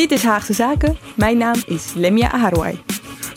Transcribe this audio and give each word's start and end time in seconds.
Dit 0.00 0.10
is 0.10 0.22
Haagse 0.22 0.52
Zaken. 0.52 0.98
Mijn 1.14 1.38
naam 1.38 1.56
is 1.66 1.92
Lemia 1.94 2.32
Aharwai. 2.32 2.82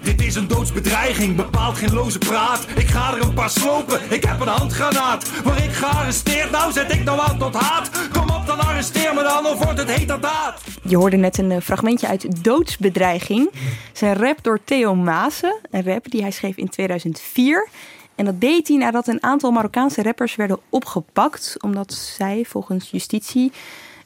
Dit 0.03 0.21
is 0.21 0.35
een 0.35 0.47
doodsbedreiging, 0.47 1.35
bepaalt 1.35 1.77
geen 1.77 1.93
loze 1.93 2.17
praat. 2.17 2.65
Ik 2.75 2.87
ga 2.87 3.13
er 3.13 3.21
een 3.21 3.33
paar 3.33 3.49
slopen, 3.49 4.01
ik 4.09 4.23
heb 4.23 4.39
een 4.39 4.47
handgranaat. 4.47 5.41
Waar 5.43 5.63
ik 5.63 5.71
gearresteerd, 5.71 6.51
nou 6.51 6.71
zet 6.71 6.93
ik 6.93 7.03
nou 7.03 7.19
aan 7.19 7.37
tot 7.37 7.55
haat. 7.55 8.09
Kom 8.11 8.29
op, 8.29 8.45
dan 8.45 8.59
arresteer 8.59 9.13
me 9.13 9.23
dan, 9.23 9.45
of 9.45 9.63
wordt 9.63 9.79
het 9.79 9.95
heterdaad. 9.95 10.61
Je 10.83 10.97
hoorde 10.97 11.17
net 11.17 11.37
een 11.37 11.51
eh, 11.51 11.61
fragmentje 11.61 12.07
uit 12.07 12.43
Doodsbedreiging. 12.43 13.51
Zijn 13.93 14.15
rap 14.15 14.37
door 14.41 14.59
Theo 14.63 14.95
Maassen. 14.95 15.59
Een 15.71 15.83
rap 15.83 16.11
die 16.11 16.21
hij 16.21 16.31
schreef 16.31 16.57
in 16.57 16.69
2004. 16.69 17.67
En 18.15 18.25
dat 18.25 18.41
deed 18.41 18.67
hij 18.67 18.77
nadat 18.77 19.07
een 19.07 19.23
aantal 19.23 19.51
Marokkaanse 19.51 20.03
rappers 20.03 20.35
werden 20.35 20.59
opgepakt. 20.69 21.55
Omdat 21.59 21.93
zij 21.93 22.45
volgens 22.47 22.91
justitie 22.91 23.51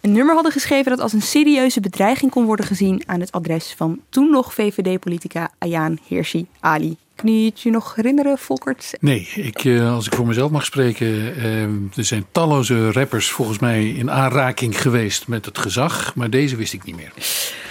een 0.02 0.12
nummer 0.12 0.34
hadden 0.34 0.52
geschreven 0.52 0.92
dat 0.92 1.00
als 1.00 1.14
een 1.14 1.22
serieuze 1.22 1.80
bedreiging 1.80 2.32
kon 2.32 2.46
worden 2.46 2.66
gezien 2.66 3.04
aan 3.06 3.20
het 3.20 3.32
adres 3.32 3.74
van 3.78 4.00
toen 4.10 4.30
nog 4.30 4.54
VVD-politica 4.54 5.52
Ayaan 5.58 5.98
Hirsi 6.08 6.48
Ali. 6.60 6.98
Kun 7.16 7.42
je 7.42 7.50
het 7.50 7.62
je 7.62 7.70
nog 7.70 7.95
herinneren, 7.95 8.38
Volkert? 8.38 8.94
Nee, 9.00 9.30
ik, 9.36 9.66
eh, 9.66 9.94
als 9.94 10.06
ik 10.06 10.14
voor 10.14 10.28
mezelf 10.28 10.52
mag 10.52 10.66
spreken, 10.66 11.08
uh, 11.08 11.64
er 11.98 12.06
zijn 12.06 12.26
talloze 12.31 12.92
rappers 12.92 13.30
volgens 13.30 13.59
mij 13.59 13.89
in 13.89 14.12
aanraking 14.12 14.81
geweest 14.81 15.28
met 15.28 15.45
het 15.45 15.58
gezag, 15.58 16.16
maar 16.16 16.30
deze 16.30 16.56
wist 16.56 16.73
ik 16.73 16.84
niet 16.84 16.95
meer. 16.95 17.11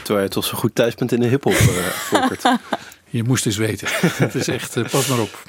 Terwijl 0.02 0.26
je 0.26 0.32
toch 0.32 0.44
zo 0.44 0.56
goed 0.56 0.74
thuis 0.74 0.94
bent 0.94 1.12
in 1.12 1.20
de 1.20 1.26
hiphop, 1.26 1.52
uh, 1.52 1.58
Volkert. 1.58 2.42
je 3.10 3.22
moest 3.22 3.46
eens 3.46 3.56
weten. 3.56 3.88
Het 4.24 4.34
is 4.34 4.48
echt, 4.48 4.90
pas 4.90 5.06
maar 5.06 5.20
op. 5.20 5.42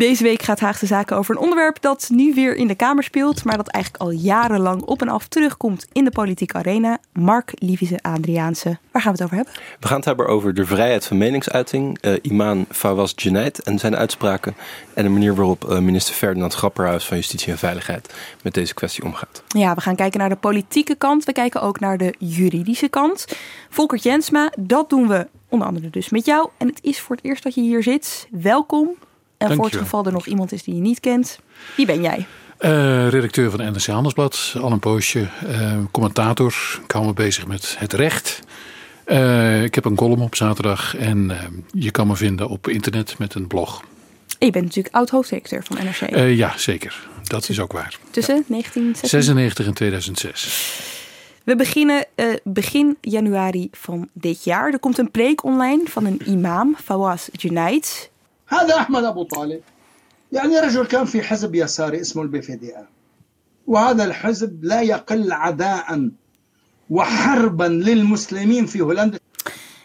Deze 0.00 0.22
week 0.22 0.42
gaat 0.42 0.60
Haagse 0.60 0.86
Zaken 0.86 1.16
over 1.16 1.34
een 1.34 1.40
onderwerp 1.40 1.80
dat 1.80 2.08
nu 2.12 2.34
weer 2.34 2.56
in 2.56 2.66
de 2.66 2.74
Kamer 2.74 3.02
speelt, 3.02 3.44
maar 3.44 3.56
dat 3.56 3.68
eigenlijk 3.68 4.04
al 4.04 4.10
jarenlang 4.10 4.82
op 4.82 5.00
en 5.00 5.08
af 5.08 5.28
terugkomt 5.28 5.86
in 5.92 6.04
de 6.04 6.10
politieke 6.10 6.56
arena. 6.56 6.98
Mark 7.12 7.52
Lievise 7.54 7.98
Adriaanse. 8.02 8.78
Waar 8.90 9.02
gaan 9.02 9.12
we 9.12 9.22
het 9.22 9.22
over 9.22 9.36
hebben? 9.36 9.54
We 9.80 9.86
gaan 9.86 9.96
het 9.96 10.04
hebben 10.04 10.26
over 10.26 10.54
de 10.54 10.66
vrijheid 10.66 11.06
van 11.06 11.18
meningsuiting, 11.18 11.98
uh, 12.00 12.14
Iman 12.22 12.66
Fawaz 12.70 13.12
Genaid 13.16 13.62
en 13.62 13.78
zijn 13.78 13.96
uitspraken 13.96 14.54
en 14.94 15.04
de 15.04 15.10
manier 15.10 15.34
waarop 15.34 15.64
uh, 15.64 15.78
minister 15.78 16.14
Ferdinand 16.14 16.54
Grapperhaus 16.54 17.06
van 17.06 17.16
Justitie 17.16 17.52
en 17.52 17.58
Veiligheid 17.58 18.14
met 18.42 18.54
deze 18.54 18.74
kwestie 18.74 19.04
omgaat. 19.04 19.42
Ja, 19.48 19.74
we 19.74 19.80
gaan 19.80 19.96
kijken 19.96 20.20
naar 20.20 20.28
de 20.28 20.36
politieke 20.36 20.94
kant. 20.94 21.24
We 21.24 21.32
kijken 21.32 21.62
ook 21.62 21.80
naar 21.80 21.98
de 21.98 22.14
juridische 22.18 22.88
kant. 22.88 23.26
Volkert 23.68 24.02
Jensma, 24.02 24.52
dat 24.58 24.90
doen 24.90 25.08
we 25.08 25.26
onder 25.48 25.66
andere 25.66 25.90
dus 25.90 26.08
met 26.08 26.24
jou. 26.24 26.48
En 26.56 26.66
het 26.66 26.78
is 26.82 27.00
voor 27.00 27.16
het 27.16 27.24
eerst 27.24 27.42
dat 27.42 27.54
je 27.54 27.60
hier 27.60 27.82
zit. 27.82 28.28
Welkom. 28.30 28.96
En 29.48 29.54
voor 29.54 29.64
het 29.64 29.76
geval 29.76 30.04
er 30.04 30.12
nog 30.12 30.26
iemand 30.26 30.52
is 30.52 30.62
die 30.62 30.74
je 30.74 30.80
niet 30.80 31.00
kent, 31.00 31.38
wie 31.76 31.86
ben 31.86 32.02
jij? 32.02 32.26
Uh, 32.60 33.08
redacteur 33.08 33.50
van 33.50 33.60
NRC 33.60 33.86
Handelsblad, 33.86 34.54
al 34.60 34.72
een 34.72 34.78
poosje. 34.78 35.28
Uh, 35.46 35.76
commentator, 35.90 36.80
ik 36.84 36.90
hou 36.90 37.06
me 37.06 37.12
bezig 37.12 37.46
met 37.46 37.76
het 37.78 37.92
recht. 37.92 38.40
Uh, 39.06 39.62
ik 39.62 39.74
heb 39.74 39.84
een 39.84 39.94
column 39.94 40.22
op 40.22 40.34
zaterdag 40.34 40.96
en 40.96 41.32
je 41.72 41.90
kan 41.90 42.06
me 42.06 42.16
vinden 42.16 42.48
op 42.48 42.68
internet 42.68 43.18
met 43.18 43.34
een 43.34 43.46
blog. 43.46 43.82
En 44.38 44.46
je 44.46 44.52
bent 44.52 44.64
natuurlijk 44.64 44.94
oud-hoofdredacteur 44.94 45.64
van 45.64 45.76
NRC. 45.84 46.16
ja, 46.36 46.52
zeker. 46.56 47.08
Dat 47.22 47.48
is 47.48 47.60
ook 47.60 47.72
waar. 47.72 47.98
Tussen 48.10 48.34
ja. 48.34 48.42
1996 48.48 49.66
en 49.66 49.74
2006. 49.74 50.80
We 51.44 51.56
beginnen 51.56 52.06
begin 52.42 52.96
januari 53.00 53.68
van 53.72 54.08
dit 54.12 54.44
jaar. 54.44 54.72
Er 54.72 54.78
komt 54.78 54.98
een 54.98 55.10
preek 55.10 55.44
online 55.44 55.82
van 55.84 56.04
een 56.04 56.20
imam, 56.26 56.76
Fawaz 56.84 57.28
Junaid. 57.32 58.10
هذا 58.49 58.77
أحمد 58.77 59.03
أبو 59.03 59.23
طالب 59.23 59.61
يعني 60.31 60.59
رجل 60.59 60.85
كان 60.85 61.05
في 61.05 61.21
حزب 61.21 61.55
يساري 61.55 62.01
اسمه 62.01 62.23
البي 62.23 62.41
في 62.41 62.55
دي 62.55 62.73
وهذا 63.67 64.03
الحزب 64.03 64.63
لا 64.63 64.81
يقل 64.81 65.31
عداء 65.31 66.09
وحربا 66.89 67.63
للمسلمين 67.63 68.65
في 68.65 68.81
هولندا 68.81 69.19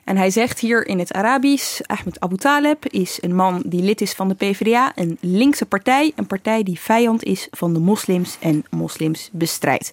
En 0.05 0.17
hij 0.17 0.31
zegt 0.31 0.59
hier 0.59 0.87
in 0.87 0.99
het 0.99 1.13
Arabisch: 1.13 1.81
Ahmed 1.81 2.21
Abu 2.21 2.37
Taleb 2.37 2.87
is 2.87 3.19
een 3.21 3.35
man 3.35 3.63
die 3.67 3.83
lid 3.83 4.01
is 4.01 4.13
van 4.13 4.29
de 4.29 4.35
PvdA, 4.35 4.93
een 4.95 5.19
linkse 5.21 5.67
partij, 5.67 6.13
een 6.17 6.27
partij 6.27 6.63
die 6.63 6.81
vijand 6.81 7.23
is 7.23 7.49
van 7.51 7.73
de 7.73 7.79
moslims 7.79 8.37
en 8.41 8.65
moslims 8.71 9.29
bestrijdt. 9.33 9.91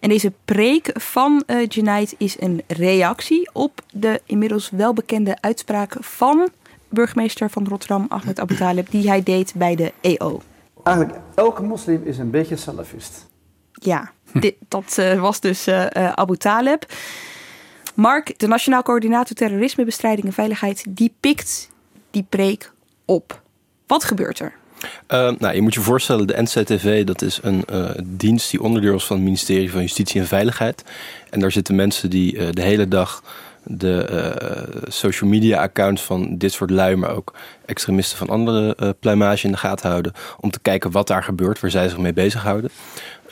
En 0.00 0.08
deze 0.08 0.32
preek 0.44 0.90
van 0.94 1.42
uh, 1.46 1.66
Junaid 1.68 2.14
is 2.18 2.36
een 2.40 2.62
reactie 2.66 3.50
op 3.52 3.80
de 3.92 4.20
inmiddels 4.26 4.70
welbekende 4.70 5.36
uitspraak 5.40 5.96
van 6.00 6.48
burgemeester 6.91 7.49
van 7.49 7.67
Rotterdam, 7.67 8.05
Ahmed 8.09 8.39
Abu 8.39 8.55
Talib, 8.55 8.91
die 8.91 9.07
hij 9.07 9.23
deed 9.23 9.53
bij 9.55 9.75
de 9.75 9.93
EO. 10.01 10.41
Eigenlijk 10.83 11.17
elke 11.35 11.63
moslim 11.63 12.01
is 12.03 12.17
een 12.17 12.29
beetje 12.29 12.55
salafist. 12.55 13.29
Ja, 13.71 14.11
dit, 14.33 14.55
dat 14.67 14.97
uh, 14.99 15.21
was 15.21 15.39
dus 15.39 15.67
uh, 15.67 15.85
Abu 16.13 16.37
Talib. 16.37 16.85
Mark, 17.95 18.39
de 18.39 18.47
Nationaal 18.47 18.81
Coördinator 18.81 19.35
Terrorismebestrijding 19.35 20.27
en 20.27 20.33
Veiligheid, 20.33 20.85
die 20.89 21.13
pikt 21.19 21.69
die 22.11 22.25
preek 22.29 22.71
op. 23.05 23.41
Wat 23.87 24.03
gebeurt 24.03 24.39
er? 24.39 24.53
Uh, 24.83 25.31
nou, 25.39 25.55
je 25.55 25.61
moet 25.61 25.73
je 25.73 25.81
voorstellen, 25.81 26.27
de 26.27 26.41
NCTV 26.41 27.03
dat 27.03 27.21
is 27.21 27.39
een 27.41 27.63
uh, 27.71 27.89
dienst 28.03 28.51
die 28.51 28.61
onderdeel 28.61 28.95
is 28.95 29.05
van 29.05 29.15
het 29.15 29.25
ministerie 29.25 29.71
van 29.71 29.81
Justitie 29.81 30.21
en 30.21 30.27
Veiligheid. 30.27 30.83
En 31.29 31.39
daar 31.39 31.51
zitten 31.51 31.75
mensen 31.75 32.09
die 32.09 32.35
uh, 32.35 32.47
de 32.51 32.61
hele 32.61 32.87
dag 32.87 33.23
de 33.63 34.07
uh, 34.11 34.81
social 34.87 35.29
media 35.29 35.61
accounts 35.61 36.03
van 36.03 36.37
dit 36.37 36.51
soort 36.51 36.69
lui, 36.69 36.95
maar 36.95 37.15
ook 37.15 37.33
extremisten 37.65 38.17
van 38.17 38.29
andere 38.29 38.77
uh, 38.79 38.89
pluimage 38.99 39.45
in 39.45 39.51
de 39.51 39.57
gaten 39.57 39.89
houden. 39.89 40.13
Om 40.39 40.51
te 40.51 40.59
kijken 40.59 40.91
wat 40.91 41.07
daar 41.07 41.23
gebeurt, 41.23 41.59
waar 41.59 41.71
zij 41.71 41.89
zich 41.89 41.97
mee 41.97 42.13
bezighouden. 42.13 42.69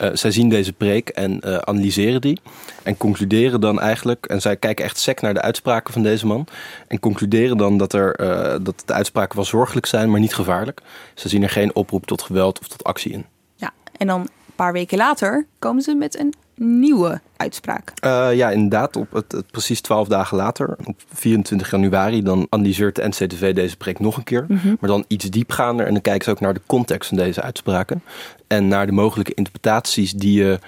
Uh, 0.00 0.08
zij 0.12 0.30
zien 0.30 0.48
deze 0.48 0.72
preek 0.72 1.08
en 1.08 1.66
analyseren 1.66 2.20
die. 2.20 2.40
En 2.82 2.96
concluderen 2.96 3.60
dan 3.60 3.80
eigenlijk, 3.80 4.26
en 4.26 4.40
zij 4.40 4.56
kijken 4.56 4.84
echt 4.84 4.98
sec 4.98 5.20
naar 5.20 5.34
de 5.34 5.42
uitspraken 5.42 5.92
van 5.92 6.02
deze 6.02 6.26
man. 6.26 6.46
En 6.88 7.00
concluderen 7.00 7.56
dan 7.56 7.76
dat, 7.76 7.92
er, 7.92 8.16
dat 8.62 8.82
de 8.86 8.92
uitspraken 8.92 9.36
wel 9.36 9.44
zorgelijk 9.44 9.86
zijn, 9.86 10.10
maar 10.10 10.20
niet 10.20 10.34
gevaarlijk. 10.34 10.80
Ze 11.14 11.28
zien 11.28 11.42
er 11.42 11.50
geen 11.50 11.74
oproep 11.74 12.06
tot 12.06 12.22
geweld 12.22 12.58
of 12.58 12.68
tot 12.68 12.84
actie 12.84 13.12
in. 13.12 13.24
Ja, 13.54 13.70
en 13.96 14.06
dan 14.06 14.20
een 14.20 14.28
paar 14.54 14.72
weken 14.72 14.98
later 14.98 15.46
komen 15.58 15.82
ze 15.82 15.94
met 15.94 16.18
een 16.18 16.34
nieuwe 16.62 17.20
uitspraak. 17.36 17.92
Uh, 18.04 18.28
ja, 18.34 18.50
inderdaad. 18.50 18.96
Op 18.96 19.12
het, 19.12 19.32
het, 19.32 19.50
precies 19.50 19.80
twaalf 19.80 20.08
dagen 20.08 20.36
later, 20.36 20.76
op 20.84 21.00
24 21.14 21.70
januari, 21.70 22.22
dan 22.22 22.46
analyseert 22.50 22.96
de 22.96 23.08
NCTV 23.08 23.54
deze 23.54 23.76
preek 23.76 23.98
nog 23.98 24.16
een 24.16 24.24
keer. 24.24 24.44
Mm 24.48 24.56
-hmm. 24.56 24.76
Maar 24.80 24.90
dan 24.90 25.04
iets 25.08 25.30
diepgaander. 25.30 25.86
En 25.86 25.92
dan 25.92 26.02
kijken 26.02 26.24
ze 26.24 26.30
ook 26.30 26.40
naar 26.40 26.54
de 26.54 26.60
context 26.66 27.08
van 27.08 27.16
deze 27.16 27.42
uitspraken. 27.42 28.02
En 28.46 28.68
naar 28.68 28.86
de 28.86 28.92
mogelijke 28.92 29.34
interpretaties 29.34 30.12
die 30.12 30.42
je 30.42 30.58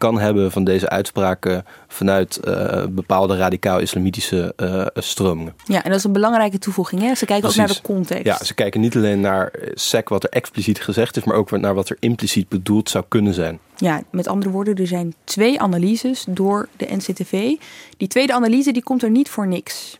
kan 0.00 0.18
hebben 0.18 0.52
van 0.52 0.64
deze 0.64 0.88
uitspraken 0.88 1.64
vanuit 1.88 2.40
uh, 2.44 2.84
bepaalde 2.90 3.36
radicaal-islamitische 3.36 4.52
uh, 4.56 4.86
stromingen. 4.94 5.54
Ja, 5.64 5.84
en 5.84 5.90
dat 5.90 5.98
is 5.98 6.04
een 6.04 6.12
belangrijke 6.12 6.58
toevoeging. 6.58 7.00
Hè? 7.00 7.14
Ze 7.14 7.24
kijken 7.24 7.50
Precies. 7.50 7.60
ook 7.60 7.66
naar 7.66 7.76
de 7.76 7.82
context. 7.82 8.24
Ja, 8.24 8.44
ze 8.44 8.54
kijken 8.54 8.80
niet 8.80 8.96
alleen 8.96 9.20
naar 9.20 9.52
sec 9.74 10.08
wat 10.08 10.24
er 10.24 10.30
expliciet 10.30 10.80
gezegd 10.80 11.16
is, 11.16 11.24
maar 11.24 11.36
ook 11.36 11.50
naar 11.50 11.74
wat 11.74 11.88
er 11.88 11.96
impliciet 12.00 12.48
bedoeld 12.48 12.90
zou 12.90 13.04
kunnen 13.08 13.34
zijn. 13.34 13.58
Ja, 13.76 14.02
met 14.10 14.28
andere 14.28 14.50
woorden, 14.50 14.76
er 14.76 14.86
zijn 14.86 15.14
twee 15.24 15.60
analyses 15.60 16.24
door 16.28 16.68
de 16.76 16.86
NCTV. 16.90 17.54
Die 17.96 18.08
tweede 18.08 18.32
analyse 18.32 18.72
die 18.72 18.82
komt 18.82 19.02
er 19.02 19.10
niet 19.10 19.28
voor 19.28 19.46
niks. 19.46 19.98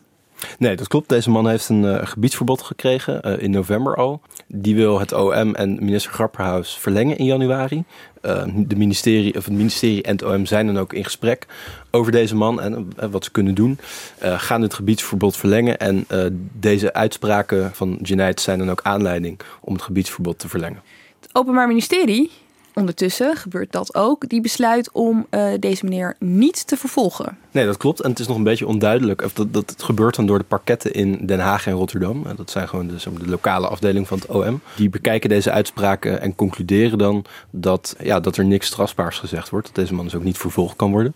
Nee, 0.59 0.75
dat 0.75 0.87
klopt. 0.87 1.09
Deze 1.09 1.29
man 1.29 1.47
heeft 1.47 1.69
een 1.69 1.83
uh, 1.83 1.99
gebiedsverbod 2.03 2.61
gekregen 2.61 3.21
uh, 3.25 3.41
in 3.41 3.51
november 3.51 3.95
al. 3.95 4.21
Die 4.47 4.75
wil 4.75 4.99
het 4.99 5.13
OM 5.13 5.55
en 5.55 5.75
minister 5.75 6.11
Grapperhaus 6.11 6.77
verlengen 6.77 7.17
in 7.17 7.25
januari. 7.25 7.83
Uh, 8.21 8.43
de 8.55 8.75
ministerie, 8.75 9.35
of 9.35 9.45
het 9.45 9.53
ministerie 9.53 10.03
en 10.03 10.11
het 10.11 10.23
OM 10.23 10.45
zijn 10.45 10.65
dan 10.65 10.79
ook 10.79 10.93
in 10.93 11.03
gesprek 11.03 11.45
over 11.91 12.11
deze 12.11 12.35
man 12.35 12.61
en 12.61 12.91
wat 13.11 13.23
ze 13.23 13.31
kunnen 13.31 13.55
doen. 13.55 13.79
gaan 14.19 14.61
het 14.61 14.73
gebiedsverbod 14.73 15.37
verlengen 15.37 15.79
en 15.79 16.05
deze 16.59 16.93
uitspraken 16.93 17.71
van 17.73 17.99
Jeanette 18.01 18.43
zijn 18.43 18.59
dan 18.59 18.71
ook 18.71 18.81
aanleiding 18.83 19.39
om 19.61 19.73
het 19.73 19.81
gebiedsverbod 19.81 20.39
te 20.39 20.49
verlengen. 20.49 20.81
Het 21.19 21.29
Openbaar 21.35 21.67
Ministerie, 21.67 22.31
ondertussen 22.73 23.35
gebeurt 23.35 23.71
dat 23.71 23.95
ook, 23.95 24.29
die 24.29 24.41
besluit 24.41 24.91
om 24.91 25.27
deze 25.59 25.85
meneer 25.85 26.15
niet 26.19 26.67
te 26.67 26.77
vervolgen. 26.77 27.37
Nee, 27.51 27.65
dat 27.65 27.77
klopt. 27.77 28.01
En 28.01 28.09
het 28.09 28.19
is 28.19 28.27
nog 28.27 28.37
een 28.37 28.43
beetje 28.43 28.67
onduidelijk. 28.67 29.23
Of 29.23 29.33
dat, 29.33 29.53
dat 29.53 29.75
gebeurt 29.77 30.15
dan 30.15 30.25
door 30.25 30.37
de 30.37 30.43
parketten 30.43 30.93
in 30.93 31.25
Den 31.25 31.39
Haag 31.39 31.67
en 31.67 31.73
Rotterdam. 31.73 32.25
Dat 32.35 32.51
zijn 32.51 32.67
gewoon 32.67 32.87
de, 32.87 32.95
de 33.19 33.29
lokale 33.29 33.67
afdeling 33.67 34.07
van 34.07 34.17
het 34.17 34.27
OM. 34.27 34.61
Die 34.75 34.89
bekijken 34.89 35.29
deze 35.29 35.51
uitspraken 35.51 36.21
en 36.21 36.35
concluderen 36.35 36.97
dan 36.97 37.25
dat, 37.49 37.95
ja, 37.99 38.19
dat 38.19 38.37
er 38.37 38.45
niks 38.45 38.67
strafbaars 38.67 39.19
gezegd 39.19 39.49
wordt. 39.49 39.65
Dat 39.65 39.75
deze 39.75 39.93
man 39.93 40.05
dus 40.05 40.15
ook 40.15 40.23
niet 40.23 40.37
vervolgd 40.37 40.75
kan 40.75 40.91
worden. 40.91 41.15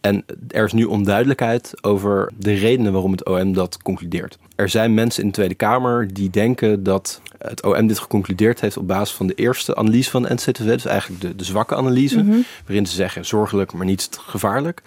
En 0.00 0.24
er 0.48 0.64
is 0.64 0.72
nu 0.72 0.84
onduidelijkheid 0.84 1.72
over 1.80 2.32
de 2.38 2.54
redenen 2.54 2.92
waarom 2.92 3.12
het 3.12 3.24
OM 3.24 3.52
dat 3.52 3.82
concludeert. 3.82 4.38
Er 4.56 4.68
zijn 4.68 4.94
mensen 4.94 5.22
in 5.22 5.28
de 5.28 5.34
Tweede 5.34 5.54
Kamer 5.54 6.14
die 6.14 6.30
denken 6.30 6.82
dat 6.82 7.20
het 7.38 7.62
OM 7.62 7.86
dit 7.86 7.98
geconcludeerd 7.98 8.60
heeft 8.60 8.76
op 8.76 8.86
basis 8.86 9.16
van 9.16 9.26
de 9.26 9.34
eerste 9.34 9.76
analyse 9.76 10.10
van 10.10 10.22
de 10.22 10.34
NCTV. 10.34 10.64
Dus 10.64 10.84
eigenlijk 10.84 11.20
de, 11.20 11.36
de 11.36 11.44
zwakke 11.44 11.76
analyse. 11.76 12.44
Waarin 12.66 12.86
ze 12.86 12.94
zeggen 12.94 13.24
zorgelijk, 13.24 13.72
maar 13.72 13.86
niet 13.86 14.08
gevaarlijk. 14.20 14.82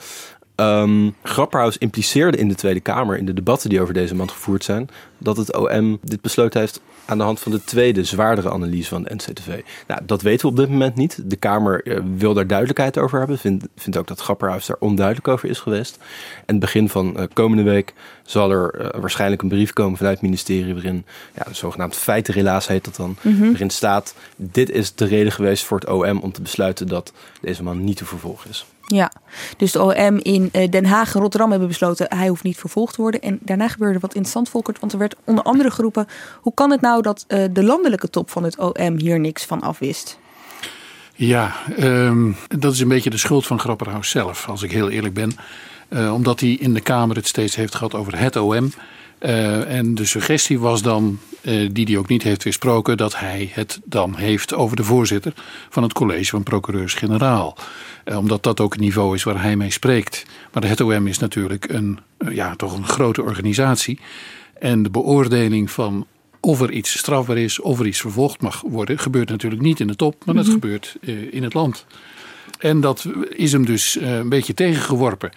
Um, 0.56 1.16
Grapperhaus 1.24 1.78
impliceerde 1.78 2.38
in 2.38 2.48
de 2.48 2.56
Tweede 2.56 2.80
Kamer, 2.80 3.18
in 3.18 3.25
de 3.25 3.34
debatten 3.34 3.69
die 3.69 3.81
over 3.81 3.94
deze 3.94 4.16
man 4.16 4.30
gevoerd 4.30 4.63
zijn, 4.63 4.90
dat 5.18 5.38
het 5.38 5.56
OM 5.56 6.00
dit 6.02 6.22
besloten 6.22 6.60
heeft 6.60 6.81
aan 7.06 7.18
de 7.18 7.24
hand 7.24 7.40
van 7.40 7.52
de 7.52 7.63
tweede, 7.63 8.04
zwaardere 8.04 8.52
analyse 8.52 8.90
van 8.90 9.04
de 9.04 9.13
NCTV. 9.16 9.62
Nou, 9.88 10.02
dat 10.06 10.22
weten 10.22 10.46
we 10.46 10.52
op 10.52 10.57
dit 10.57 10.69
moment 10.69 10.96
niet. 10.96 11.22
De 11.25 11.36
Kamer 11.36 11.88
uh, 11.88 12.00
wil 12.18 12.34
daar 12.34 12.48
duidelijkheid 12.48 12.98
over 12.98 13.19
hebben. 13.19 13.38
Vindt, 13.38 13.68
vindt 13.75 13.98
ook 13.98 14.07
dat 14.07 14.19
Grapperhaus 14.19 14.66
daar 14.66 14.78
onduidelijk 14.80 15.28
over 15.28 15.50
is 15.50 15.60
geweest. 15.60 15.98
En 16.46 16.60
begin 16.60 16.90
van 16.90 17.13
uh, 17.18 17.24
komende 17.34 17.63
week 17.63 17.94
zal 18.24 18.52
er 18.52 18.81
uh, 18.81 19.02
waarschijnlijk 19.02 19.42
een 19.42 19.50
brief 19.50 19.74
komen 19.74 19.98
vanuit 19.98 20.16
het 20.19 20.25
ministerie 20.25 20.74
waarin, 20.74 21.06
ja, 21.36 21.44
de 21.44 21.54
zogenaamde 21.54 21.96
feitenrelaas 21.96 22.68
heet 22.68 22.86
dat 22.86 22.96
dan, 22.96 23.16
mm 23.22 23.38
-hmm. 23.38 23.50
waarin 23.50 23.69
staat, 23.69 24.16
dit 24.36 24.69
is 24.69 24.96
de 24.96 25.06
reden 25.06 25.31
geweest 25.31 25.63
voor 25.63 25.80
het 25.80 25.90
OM 25.90 26.19
om 26.19 26.31
te 26.31 26.42
besluiten 26.42 26.88
dat 26.88 27.13
deze 27.42 27.63
man 27.63 27.84
niet 27.84 27.98
te 27.98 28.06
vervolgen 28.06 28.50
is. 28.50 28.66
Ja, 28.88 29.12
dus 29.58 29.72
de 29.72 29.84
OM 29.84 30.18
in 30.18 30.50
Den 30.70 30.86
Haag 30.86 31.16
en 31.16 31.22
Rotterdam 31.22 31.50
hebben 31.50 31.68
besloten... 31.68 32.18
hij 32.18 32.28
hoeft 32.28 32.44
niet 32.44 32.58
vervolgd 32.58 32.94
te 32.94 33.02
worden. 33.02 33.22
En 33.22 33.40
daarna 33.42 33.68
gebeurde 33.68 34.00
wat 34.00 34.14
interessant, 34.14 34.50
Volkert. 34.50 34.80
Want 34.80 34.94
er 34.94 35.00
werd 35.00 35.16
onder 35.24 35.44
andere 35.44 35.72
geroepen... 35.72 36.08
hoe 36.42 36.54
kan 36.54 36.72
het 36.72 36.82
nou 36.82 37.02
dat 37.02 37.26
uh, 37.28 37.44
de 37.52 37.64
landelijke 37.64 38.10
top 38.10 38.30
van 38.30 38.44
het 38.44 38.58
OM 38.58 38.98
hier 38.98 39.20
niks 39.20 39.46
van 39.46 39.62
afwist? 39.62 40.20
Ja, 41.16 41.56
um, 41.80 42.36
dat 42.48 42.74
is 42.74 42.80
een 42.80 42.88
beetje 42.88 43.10
de 43.10 43.18
schuld 43.18 43.48
van 43.48 43.60
Grapperhaus 43.60 44.10
zelf, 44.10 44.50
als 44.50 44.62
ik 44.62 44.72
heel 44.72 44.90
eerlijk 44.90 45.14
ben. 45.14 45.38
Uh, 45.90 46.14
omdat 46.14 46.40
hij 46.40 46.50
in 46.50 46.74
de 46.74 46.81
Kamer 46.81 47.16
het 47.16 47.28
steeds 47.28 47.56
heeft 47.56 47.76
gehad 47.76 47.94
over 47.94 48.20
het 48.20 48.36
OM... 48.36 48.72
Uh, 49.20 49.78
en 49.78 49.96
de 49.96 50.06
suggestie 50.06 50.60
was 50.60 50.82
dan, 50.82 51.20
uh, 51.42 51.70
die 51.72 51.86
hij 51.86 51.98
ook 51.98 52.08
niet 52.08 52.24
heeft 52.24 52.44
weersproken, 52.44 52.98
dat 52.98 53.20
hij 53.20 53.50
het 53.54 53.80
dan 53.86 54.16
heeft 54.16 54.54
over 54.54 54.76
de 54.76 54.84
voorzitter 54.84 55.34
van 55.70 55.84
het 55.84 55.94
college 55.94 56.30
van 56.30 56.44
procureurs-generaal. 56.44 57.58
Uh, 58.06 58.18
omdat 58.18 58.44
dat 58.44 58.60
ook 58.60 58.74
het 58.74 58.82
niveau 58.82 59.16
is 59.16 59.24
waar 59.24 59.42
hij 59.42 59.56
mee 59.56 59.72
spreekt. 59.72 60.26
Maar 60.52 60.62
de 60.62 60.68
HETOM 60.68 61.08
is 61.08 61.20
natuurlijk 61.20 61.70
een, 61.70 62.00
ja, 62.30 62.56
toch 62.56 62.78
een 62.78 62.88
grote 62.88 63.22
organisatie. 63.22 64.00
En 64.60 64.84
de 64.84 64.90
beoordeling 64.90 65.72
van 65.72 66.08
of 66.40 66.62
er 66.62 66.72
iets 66.72 66.98
strafbaar 66.98 67.38
is, 67.38 67.60
of 67.60 67.80
er 67.80 67.88
iets 67.88 68.02
vervolgd 68.02 68.42
mag 68.42 68.62
worden, 68.62 69.00
gebeurt 69.00 69.30
natuurlijk 69.30 69.62
niet 69.62 69.80
in 69.80 69.88
de 69.88 69.96
top, 69.96 70.26
maar 70.26 70.36
dat 70.36 70.46
mm 70.46 70.52
-hmm. 70.52 70.62
gebeurt 70.62 70.96
in 71.32 71.44
het 71.44 71.54
land. 71.54 71.86
En 72.60 72.82
dat 72.82 73.06
is 73.30 73.52
hem 73.52 73.66
dus 73.66 73.98
een 74.02 74.30
beetje 74.30 74.54
tegengeworpen. 74.54 75.32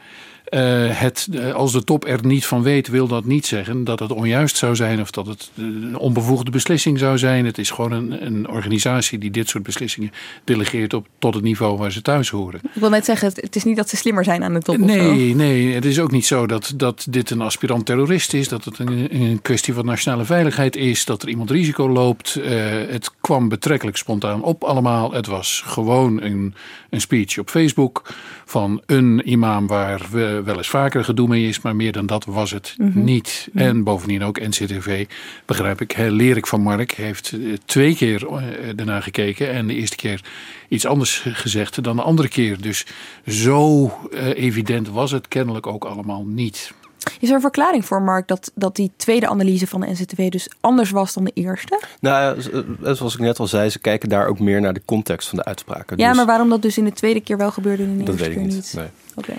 Uh, 0.50 1.00
het, 1.00 1.28
als 1.54 1.72
de 1.72 1.84
top 1.84 2.06
er 2.06 2.26
niet 2.26 2.46
van 2.46 2.62
weet, 2.62 2.88
wil 2.88 3.06
dat 3.06 3.24
niet 3.24 3.46
zeggen 3.46 3.84
dat 3.84 3.98
het 3.98 4.12
onjuist 4.12 4.56
zou 4.56 4.76
zijn 4.76 5.00
of 5.00 5.10
dat 5.10 5.26
het 5.26 5.50
een 5.56 5.96
onbevoegde 5.96 6.50
beslissing 6.50 6.98
zou 6.98 7.18
zijn. 7.18 7.44
Het 7.44 7.58
is 7.58 7.70
gewoon 7.70 7.92
een, 7.92 8.26
een 8.26 8.48
organisatie 8.48 9.18
die 9.18 9.30
dit 9.30 9.48
soort 9.48 9.62
beslissingen 9.62 10.10
delegeert 10.44 10.94
op, 10.94 11.06
tot 11.18 11.34
het 11.34 11.42
niveau 11.42 11.78
waar 11.78 11.92
ze 11.92 12.02
thuis 12.02 12.30
horen. 12.30 12.60
Ik 12.74 12.80
wil 12.80 12.90
net 12.90 13.04
zeggen, 13.04 13.32
het 13.34 13.56
is 13.56 13.64
niet 13.64 13.76
dat 13.76 13.88
ze 13.88 13.96
slimmer 13.96 14.24
zijn 14.24 14.42
aan 14.42 14.54
de 14.54 14.60
top. 14.60 14.78
Nee, 14.78 15.34
nee, 15.34 15.74
het 15.74 15.84
is 15.84 15.98
ook 15.98 16.10
niet 16.10 16.26
zo 16.26 16.46
dat, 16.46 16.72
dat 16.76 17.06
dit 17.10 17.30
een 17.30 17.40
aspirant 17.40 17.86
terrorist 17.86 18.34
is, 18.34 18.48
dat 18.48 18.64
het 18.64 18.78
een, 18.78 19.14
een 19.22 19.42
kwestie 19.42 19.74
van 19.74 19.84
nationale 19.84 20.24
veiligheid 20.24 20.76
is, 20.76 21.04
dat 21.04 21.22
er 21.22 21.28
iemand 21.28 21.50
risico 21.50 21.88
loopt. 21.88 22.36
Uh, 22.38 22.44
het 22.88 23.10
kwam 23.20 23.48
betrekkelijk 23.48 23.96
spontaan 23.96 24.42
op 24.42 24.64
allemaal. 24.64 25.12
Het 25.12 25.26
was 25.26 25.62
gewoon 25.66 26.22
een, 26.22 26.54
een 26.90 27.00
speech 27.00 27.38
op 27.38 27.50
Facebook 27.50 28.14
van 28.44 28.82
een 28.86 29.30
imam 29.30 29.66
waar 29.66 30.06
we 30.10 30.37
wel 30.44 30.56
eens 30.56 30.68
vaker 30.68 31.04
gedoe 31.04 31.28
mee 31.28 31.48
is, 31.48 31.60
maar 31.60 31.76
meer 31.76 31.92
dan 31.92 32.06
dat 32.06 32.24
was 32.24 32.50
het 32.50 32.74
mm 32.76 32.92
-hmm. 32.92 33.04
niet. 33.04 33.48
Mm 33.52 33.60
-hmm. 33.60 33.68
En 33.68 33.84
bovendien 33.84 34.24
ook 34.24 34.40
NCTV, 34.40 35.06
begrijp 35.44 35.80
ik, 35.80 35.96
leer 35.96 36.36
ik 36.36 36.46
van 36.46 36.60
Mark, 36.60 36.92
heeft 36.92 37.36
twee 37.64 37.94
keer 37.94 38.26
daarna 38.74 39.00
gekeken 39.00 39.52
en 39.52 39.66
de 39.66 39.74
eerste 39.74 39.96
keer 39.96 40.20
iets 40.68 40.86
anders 40.86 41.24
gezegd 41.26 41.82
dan 41.82 41.96
de 41.96 42.02
andere 42.02 42.28
keer. 42.28 42.60
Dus 42.60 42.86
zo 43.26 43.84
uh, 43.84 44.26
evident 44.36 44.88
was 44.88 45.10
het 45.10 45.28
kennelijk 45.28 45.66
ook 45.66 45.84
allemaal 45.84 46.24
niet. 46.24 46.72
Is 47.20 47.28
er 47.28 47.34
een 47.34 47.40
verklaring 47.40 47.84
voor, 47.84 48.02
Mark, 48.02 48.28
dat, 48.28 48.50
dat 48.54 48.76
die 48.76 48.90
tweede 48.96 49.28
analyse 49.28 49.66
van 49.66 49.80
de 49.80 49.86
NZTW 49.90 50.28
dus 50.28 50.50
anders 50.60 50.90
was 50.90 51.14
dan 51.14 51.24
de 51.24 51.30
eerste? 51.34 51.82
Nou, 52.00 52.40
zoals 52.82 53.14
ik 53.14 53.20
net 53.20 53.38
al 53.38 53.46
zei, 53.46 53.70
ze 53.70 53.78
kijken 53.78 54.08
daar 54.08 54.26
ook 54.26 54.38
meer 54.38 54.60
naar 54.60 54.74
de 54.74 54.82
context 54.84 55.28
van 55.28 55.38
de 55.38 55.44
uitspraken. 55.44 55.98
Ja, 55.98 56.08
dus... 56.08 56.16
maar 56.16 56.26
waarom 56.26 56.48
dat 56.48 56.62
dus 56.62 56.78
in 56.78 56.84
de 56.84 56.92
tweede 56.92 57.20
keer 57.20 57.36
wel 57.36 57.50
gebeurde 57.50 57.82
en 57.82 57.88
in 57.88 57.98
de 57.98 58.04
dat 58.04 58.14
eerste 58.14 58.28
weet 58.28 58.38
ik 58.38 58.48
keer 58.48 58.54
niet. 58.54 58.72
Nee. 58.76 58.88
Okay. 59.14 59.36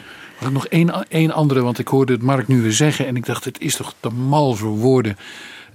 Nog 0.52 0.68
één, 0.68 1.08
één 1.08 1.32
andere, 1.32 1.62
want 1.62 1.80
ik 1.80 1.88
hoorde 1.88 2.14
het 2.14 2.22
Mark 2.22 2.48
nu 2.48 2.62
weer 2.62 2.72
zeggen 2.72 3.08
en 3.08 3.16
ik 3.16 3.26
dacht, 3.26 3.46
het 3.46 3.62
is 3.62 3.76
toch 3.76 3.94
te 4.00 4.10
mal 4.10 4.56
voor 4.56 4.78
woorden. 4.78 5.18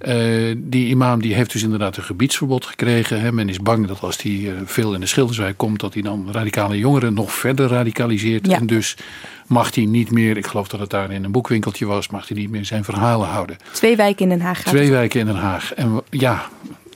Uh, 0.07 0.55
die 0.57 0.87
imam 0.87 1.21
die 1.21 1.33
heeft 1.33 1.51
dus 1.51 1.63
inderdaad 1.63 1.97
een 1.97 2.03
gebiedsverbod 2.03 2.65
gekregen. 2.65 3.21
Hè. 3.21 3.31
Men 3.31 3.49
is 3.49 3.59
bang 3.59 3.87
dat 3.87 4.01
als 4.01 4.21
hij 4.21 4.31
uh, 4.31 4.53
veel 4.65 4.93
in 4.93 4.99
de 4.99 5.05
Schilderswijk 5.05 5.57
komt, 5.57 5.79
dat 5.79 5.93
hij 5.93 6.03
dan 6.03 6.27
radicale 6.31 6.77
jongeren 6.77 7.13
nog 7.13 7.33
verder 7.33 7.67
radicaliseert. 7.67 8.47
Ja. 8.47 8.57
En 8.57 8.67
dus 8.67 8.97
mag 9.47 9.75
hij 9.75 9.85
niet 9.85 10.11
meer, 10.11 10.37
ik 10.37 10.47
geloof 10.47 10.67
dat 10.67 10.79
het 10.79 10.89
daar 10.89 11.11
in 11.11 11.23
een 11.23 11.31
boekwinkeltje 11.31 11.85
was, 11.85 12.09
mag 12.09 12.27
hij 12.27 12.37
niet 12.37 12.49
meer 12.49 12.65
zijn 12.65 12.83
verhalen 12.83 13.27
houden. 13.27 13.57
Twee 13.71 13.95
wijken 13.95 14.23
in 14.23 14.29
Den 14.29 14.41
Haag. 14.41 14.63
Twee 14.63 14.91
wijken 14.91 15.19
in 15.19 15.25
Den 15.25 15.35
Haag. 15.35 15.73
En 15.73 16.01
ja, 16.09 16.49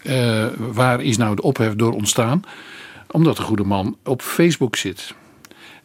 uh, 0.03 0.45
waar 0.57 1.01
is 1.01 1.17
nou 1.17 1.35
de 1.35 1.41
ophef 1.41 1.75
door 1.75 1.93
ontstaan? 1.93 2.43
Omdat 3.11 3.37
de 3.37 3.43
goede 3.43 3.63
man 3.63 3.97
op 4.03 4.21
Facebook 4.21 4.75
zit. 4.75 5.13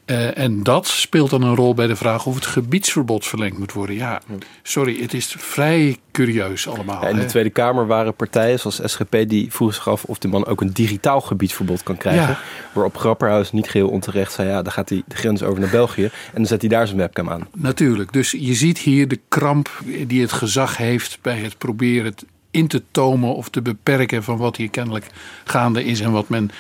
Uh, 0.07 0.39
en 0.39 0.63
dat 0.63 0.87
speelt 0.87 1.31
dan 1.31 1.43
een 1.43 1.55
rol 1.55 1.75
bij 1.75 1.87
de 1.87 1.97
vraag 1.97 2.27
of 2.27 2.35
het 2.35 2.47
gebiedsverbod 2.47 3.27
verlengd 3.27 3.59
moet 3.59 3.73
worden. 3.73 3.97
Ja, 3.97 4.21
sorry, 4.63 5.01
het 5.01 5.15
is 5.15 5.35
vrij 5.39 5.97
curieus 6.13 6.69
allemaal. 6.69 7.03
Ja, 7.03 7.09
in 7.09 7.17
de 7.17 7.23
hè? 7.23 7.29
Tweede 7.29 7.51
Kamer 7.51 7.87
waren 7.87 8.15
partijen 8.15 8.59
zoals 8.59 8.81
SGP 8.85 9.17
die 9.27 9.53
vroegen 9.53 9.77
zich 9.77 9.89
af 9.89 10.05
of 10.05 10.19
de 10.19 10.29
man 10.29 10.47
ook 10.47 10.61
een 10.61 10.73
digitaal 10.73 11.21
gebiedsverbod 11.21 11.83
kan 11.83 11.97
krijgen. 11.97 12.29
Ja. 12.29 12.39
Waarop 12.73 12.97
Grapperhaus 12.97 13.53
niet 13.53 13.69
geheel 13.69 13.89
onterecht 13.89 14.33
zei, 14.33 14.49
ja, 14.49 14.63
dan 14.63 14.73
gaat 14.73 14.89
hij 14.89 15.03
de 15.07 15.17
grens 15.17 15.43
over 15.43 15.61
naar 15.61 15.71
België 15.71 16.05
en 16.05 16.11
dan 16.33 16.47
zet 16.47 16.61
hij 16.61 16.71
daar 16.71 16.87
zijn 16.87 16.99
webcam 16.99 17.31
aan. 17.31 17.49
Natuurlijk, 17.55 18.13
dus 18.13 18.31
je 18.31 18.55
ziet 18.55 18.79
hier 18.79 19.09
de 19.09 19.21
kramp 19.29 19.83
die 20.07 20.21
het 20.21 20.33
gezag 20.33 20.77
heeft 20.77 21.19
bij 21.23 21.39
het 21.39 21.59
proberen 21.59 22.05
het 22.05 22.25
in 22.51 22.67
te 22.67 22.83
tomen 22.91 23.35
of 23.35 23.49
te 23.49 23.63
beperken 23.63 24.23
van 24.23 24.37
wat 24.37 24.57
hier 24.57 24.71
kennelijk 24.71 25.07
gaande 25.45 25.85
is 25.85 26.01
en 26.01 26.13
wat 26.13 26.29
men 26.29 26.51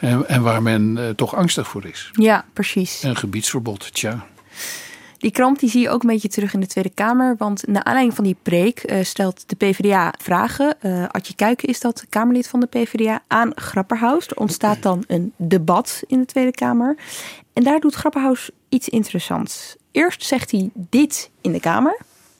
en, 0.00 0.28
en 0.28 0.42
waar 0.42 0.62
men 0.62 0.96
uh, 0.96 1.08
toch 1.08 1.34
angstig 1.34 1.68
voor 1.68 1.86
is. 1.86 2.10
Ja, 2.12 2.44
precies. 2.52 3.02
Een 3.02 3.16
gebiedsverbod, 3.16 3.94
tja. 3.94 4.26
Die 5.18 5.30
kramp 5.30 5.58
die 5.58 5.70
zie 5.70 5.80
je 5.80 5.90
ook 5.90 6.02
een 6.02 6.08
beetje 6.08 6.28
terug 6.28 6.54
in 6.54 6.60
de 6.60 6.66
Tweede 6.66 6.90
Kamer. 6.94 7.34
Want 7.38 7.66
naar 7.66 7.84
aanleiding 7.84 8.16
van 8.16 8.24
die 8.24 8.36
preek 8.42 8.90
uh, 8.90 9.04
stelt 9.04 9.48
de 9.48 9.56
PvdA 9.56 10.14
vragen. 10.18 10.76
Uh, 10.82 11.04
Adje 11.08 11.34
Kuiken 11.34 11.68
is 11.68 11.80
dat, 11.80 12.04
Kamerlid 12.08 12.48
van 12.48 12.60
de 12.60 12.66
PvdA, 12.66 13.22
aan 13.26 13.52
Grapperhaus. 13.54 14.26
Er 14.26 14.36
ontstaat 14.36 14.82
dan 14.82 15.04
een 15.06 15.32
debat 15.36 16.02
in 16.06 16.18
de 16.18 16.26
Tweede 16.26 16.50
Kamer. 16.50 16.96
En 17.52 17.62
daar 17.62 17.80
doet 17.80 17.94
Grapperhaus 17.94 18.50
iets 18.68 18.88
interessants. 18.88 19.76
Eerst 19.92 20.24
zegt 20.24 20.50
hij 20.50 20.70
dit 20.74 21.30
in 21.40 21.52
de 21.52 21.60
Kamer. 21.60 21.98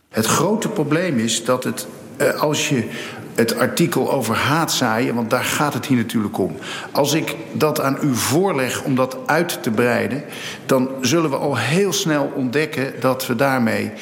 Het 0.09 0.27
grote 0.27 0.69
probleem 0.69 1.19
is 1.19 1.45
dat 1.45 1.65
het, 1.65 1.87
uh, 2.21 2.41
als 2.41 2.69
je 2.69 2.91
het 3.35 3.59
artikel 3.59 4.13
over 4.13 4.35
haatzaaien, 4.35 5.15
want 5.15 5.31
daar 5.31 5.45
gaat 5.45 5.75
het 5.75 5.87
hier 5.87 5.97
natuurlijk 5.97 6.39
om. 6.39 6.57
Als 6.93 7.13
ik 7.13 7.37
dat 7.53 7.81
aan 7.81 7.99
u 8.03 8.15
voorleg 8.15 8.83
om 8.83 8.95
dat 8.95 9.17
uit 9.27 9.63
te 9.63 9.71
breiden, 9.71 10.25
dan 10.67 10.91
zullen 11.01 11.31
we 11.31 11.37
al 11.37 11.57
heel 11.57 11.93
snel 11.93 12.33
ontdekken 12.35 12.93
dat 13.01 13.27
we 13.27 13.37
daarmee 13.37 13.93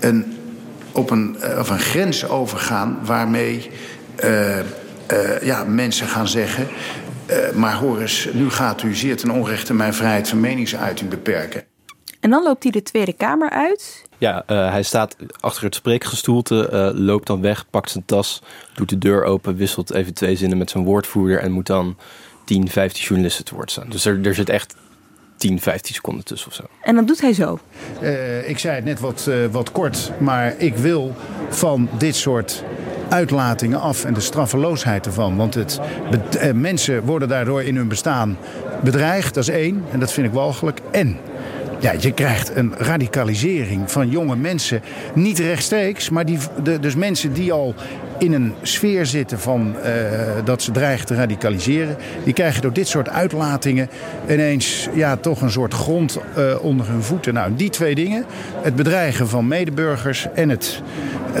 een, 0.00 0.38
op 0.92 1.10
een, 1.10 1.36
of 1.58 1.70
een 1.70 1.78
grens 1.78 2.28
overgaan 2.28 2.98
waarmee 3.02 3.70
uh, 4.24 4.58
uh, 4.58 4.62
ja, 5.42 5.64
mensen 5.64 6.06
gaan 6.06 6.28
zeggen. 6.28 6.66
Maar 7.54 7.74
hoor 7.74 7.98
nu 8.32 8.50
gaat 8.50 8.82
u 8.82 8.94
zeer 8.94 9.16
ten 9.16 9.30
onrechte 9.30 9.74
mijn 9.74 9.94
vrijheid 9.94 10.28
van 10.28 10.40
meningsuiting 10.40 11.10
beperken. 11.10 11.71
En 12.22 12.30
dan 12.30 12.42
loopt 12.42 12.62
hij 12.62 12.72
de 12.72 12.82
Tweede 12.82 13.12
Kamer 13.12 13.50
uit. 13.50 14.04
Ja, 14.18 14.44
uh, 14.50 14.70
hij 14.70 14.82
staat 14.82 15.16
achter 15.40 15.64
het 15.64 15.74
spreekgestoelte, 15.74 16.68
uh, 16.72 17.00
loopt 17.00 17.26
dan 17.26 17.40
weg, 17.40 17.64
pakt 17.70 17.90
zijn 17.90 18.04
tas, 18.04 18.42
doet 18.74 18.88
de 18.88 18.98
deur 18.98 19.24
open, 19.24 19.56
wisselt 19.56 19.92
even 19.92 20.14
twee 20.14 20.36
zinnen 20.36 20.58
met 20.58 20.70
zijn 20.70 20.84
woordvoerder 20.84 21.38
en 21.38 21.52
moet 21.52 21.66
dan 21.66 21.96
10, 22.44 22.68
15 22.68 23.04
journalisten 23.04 23.44
te 23.44 23.54
woord 23.54 23.70
staan. 23.70 23.88
Dus 23.88 24.04
er, 24.04 24.26
er 24.26 24.34
zit 24.34 24.48
echt 24.48 24.74
10, 25.36 25.60
15 25.60 25.94
seconden 25.94 26.24
tussen 26.24 26.48
of 26.48 26.54
zo. 26.54 26.62
En 26.82 26.94
dan 26.94 27.06
doet 27.06 27.20
hij 27.20 27.32
zo. 27.32 27.58
Uh, 28.02 28.48
ik 28.48 28.58
zei 28.58 28.74
het 28.74 28.84
net 28.84 29.00
wat, 29.00 29.30
wat 29.50 29.72
kort, 29.72 30.12
maar 30.18 30.54
ik 30.58 30.76
wil 30.76 31.14
van 31.48 31.88
dit 31.98 32.16
soort 32.16 32.64
uitlatingen 33.08 33.80
af 33.80 34.04
en 34.04 34.14
de 34.14 34.20
straffeloosheid 34.20 35.06
ervan. 35.06 35.36
Want 35.36 35.54
het, 35.54 35.80
uh, 36.42 36.52
mensen 36.52 37.04
worden 37.04 37.28
daardoor 37.28 37.62
in 37.62 37.76
hun 37.76 37.88
bestaan 37.88 38.38
bedreigd, 38.82 39.34
dat 39.34 39.42
is 39.42 39.54
één, 39.54 39.84
en 39.90 40.00
dat 40.00 40.12
vind 40.12 40.26
ik 40.26 40.32
walgelijk. 40.32 40.80
En 40.90 41.18
ja, 41.82 41.92
je 41.98 42.12
krijgt 42.12 42.56
een 42.56 42.74
radicalisering 42.76 43.90
van 43.90 44.08
jonge 44.08 44.36
mensen. 44.36 44.82
Niet 45.14 45.38
rechtstreeks, 45.38 46.10
maar 46.10 46.26
die, 46.26 46.38
dus 46.80 46.94
mensen 46.94 47.32
die 47.32 47.52
al 47.52 47.74
in 48.18 48.32
een 48.32 48.54
sfeer 48.62 49.06
zitten 49.06 49.38
van 49.38 49.76
uh, 49.76 49.84
dat 50.44 50.62
ze 50.62 50.70
dreigen 50.70 51.06
te 51.06 51.14
radicaliseren. 51.14 51.96
Die 52.24 52.32
krijgen 52.32 52.62
door 52.62 52.72
dit 52.72 52.88
soort 52.88 53.08
uitlatingen 53.08 53.88
ineens 54.28 54.88
ja, 54.94 55.16
toch 55.16 55.40
een 55.40 55.50
soort 55.50 55.74
grond 55.74 56.18
uh, 56.38 56.64
onder 56.64 56.88
hun 56.88 57.02
voeten. 57.02 57.34
Nou, 57.34 57.54
die 57.54 57.70
twee 57.70 57.94
dingen, 57.94 58.24
het 58.62 58.76
bedreigen 58.76 59.28
van 59.28 59.48
medeburgers 59.48 60.26
en 60.34 60.48
het, 60.48 60.82
uh, 61.30 61.38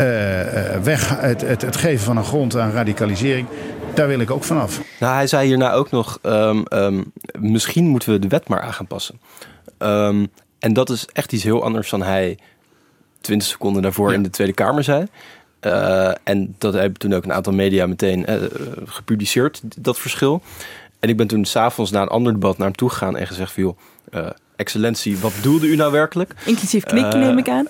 weg, 0.82 1.20
het, 1.20 1.40
het, 1.40 1.76
geven 1.76 2.04
van 2.04 2.16
een 2.16 2.24
grond 2.24 2.56
aan 2.56 2.70
radicalisering. 2.70 3.46
Daar 3.94 4.08
wil 4.08 4.20
ik 4.20 4.30
ook 4.30 4.44
vanaf. 4.44 4.80
Nou, 5.00 5.14
hij 5.14 5.26
zei 5.26 5.46
hierna 5.46 5.72
ook 5.72 5.90
nog: 5.90 6.18
um, 6.22 6.64
um, 6.72 7.12
misschien 7.38 7.84
moeten 7.84 8.12
we 8.12 8.18
de 8.18 8.28
wet 8.28 8.48
maar 8.48 8.60
aan 8.60 8.72
gaan 8.72 8.86
passen. 8.86 9.20
Um, 9.82 10.30
en 10.58 10.72
dat 10.72 10.90
is 10.90 11.06
echt 11.12 11.32
iets 11.32 11.42
heel 11.42 11.62
anders 11.62 11.90
dan 11.90 12.02
hij 12.02 12.38
20 13.20 13.48
seconden 13.48 13.82
daarvoor 13.82 14.08
ja. 14.08 14.14
in 14.14 14.22
de 14.22 14.30
Tweede 14.30 14.52
Kamer 14.52 14.84
zei. 14.84 15.06
Uh, 15.60 16.12
en 16.22 16.54
dat 16.58 16.74
hebben 16.74 16.98
toen 16.98 17.14
ook 17.14 17.24
een 17.24 17.32
aantal 17.32 17.52
media 17.52 17.86
meteen 17.86 18.30
uh, 18.30 18.36
gepubliceerd, 18.84 19.60
dat 19.78 19.98
verschil. 19.98 20.42
En 20.98 21.08
ik 21.08 21.16
ben 21.16 21.26
toen 21.26 21.44
s'avonds 21.44 21.90
na 21.90 22.02
een 22.02 22.08
ander 22.08 22.32
debat 22.32 22.58
naar 22.58 22.66
hem 22.66 22.76
toe 22.76 22.90
gegaan 22.90 23.16
en 23.16 23.26
gezegd: 23.26 23.52
van, 23.52 23.62
joh, 23.62 23.78
uh, 24.14 24.30
excellentie, 24.56 25.18
wat 25.18 25.34
bedoelde 25.34 25.66
u 25.66 25.76
nou 25.76 25.92
werkelijk? 25.92 26.34
Inclusief 26.44 26.84
knikken 26.84 27.20
neem 27.20 27.38
ik 27.38 27.48
aan. 27.48 27.66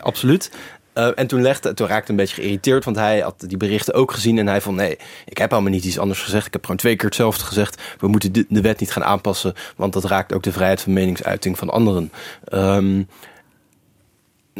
absoluut. 0.00 0.50
Uh, 0.98 1.08
en 1.14 1.26
toen, 1.26 1.42
legde, 1.42 1.74
toen 1.74 1.86
raakte 1.86 2.10
een 2.10 2.16
beetje 2.16 2.34
geïrriteerd, 2.34 2.84
want 2.84 2.96
hij 2.96 3.20
had 3.20 3.44
die 3.46 3.56
berichten 3.56 3.94
ook 3.94 4.12
gezien. 4.12 4.38
En 4.38 4.46
hij 4.46 4.60
vond: 4.60 4.76
nee, 4.76 4.98
ik 5.24 5.38
heb 5.38 5.52
allemaal 5.52 5.70
niet 5.70 5.84
iets 5.84 5.98
anders 5.98 6.22
gezegd. 6.22 6.46
Ik 6.46 6.52
heb 6.52 6.62
gewoon 6.62 6.76
twee 6.76 6.96
keer 6.96 7.06
hetzelfde 7.06 7.44
gezegd. 7.44 7.82
We 7.98 8.08
moeten 8.08 8.32
de, 8.32 8.46
de 8.48 8.60
wet 8.60 8.80
niet 8.80 8.92
gaan 8.92 9.04
aanpassen, 9.04 9.54
want 9.76 9.92
dat 9.92 10.04
raakt 10.04 10.32
ook 10.32 10.42
de 10.42 10.52
vrijheid 10.52 10.80
van 10.80 10.92
meningsuiting 10.92 11.58
van 11.58 11.70
anderen. 11.70 12.12
Um, 12.52 13.08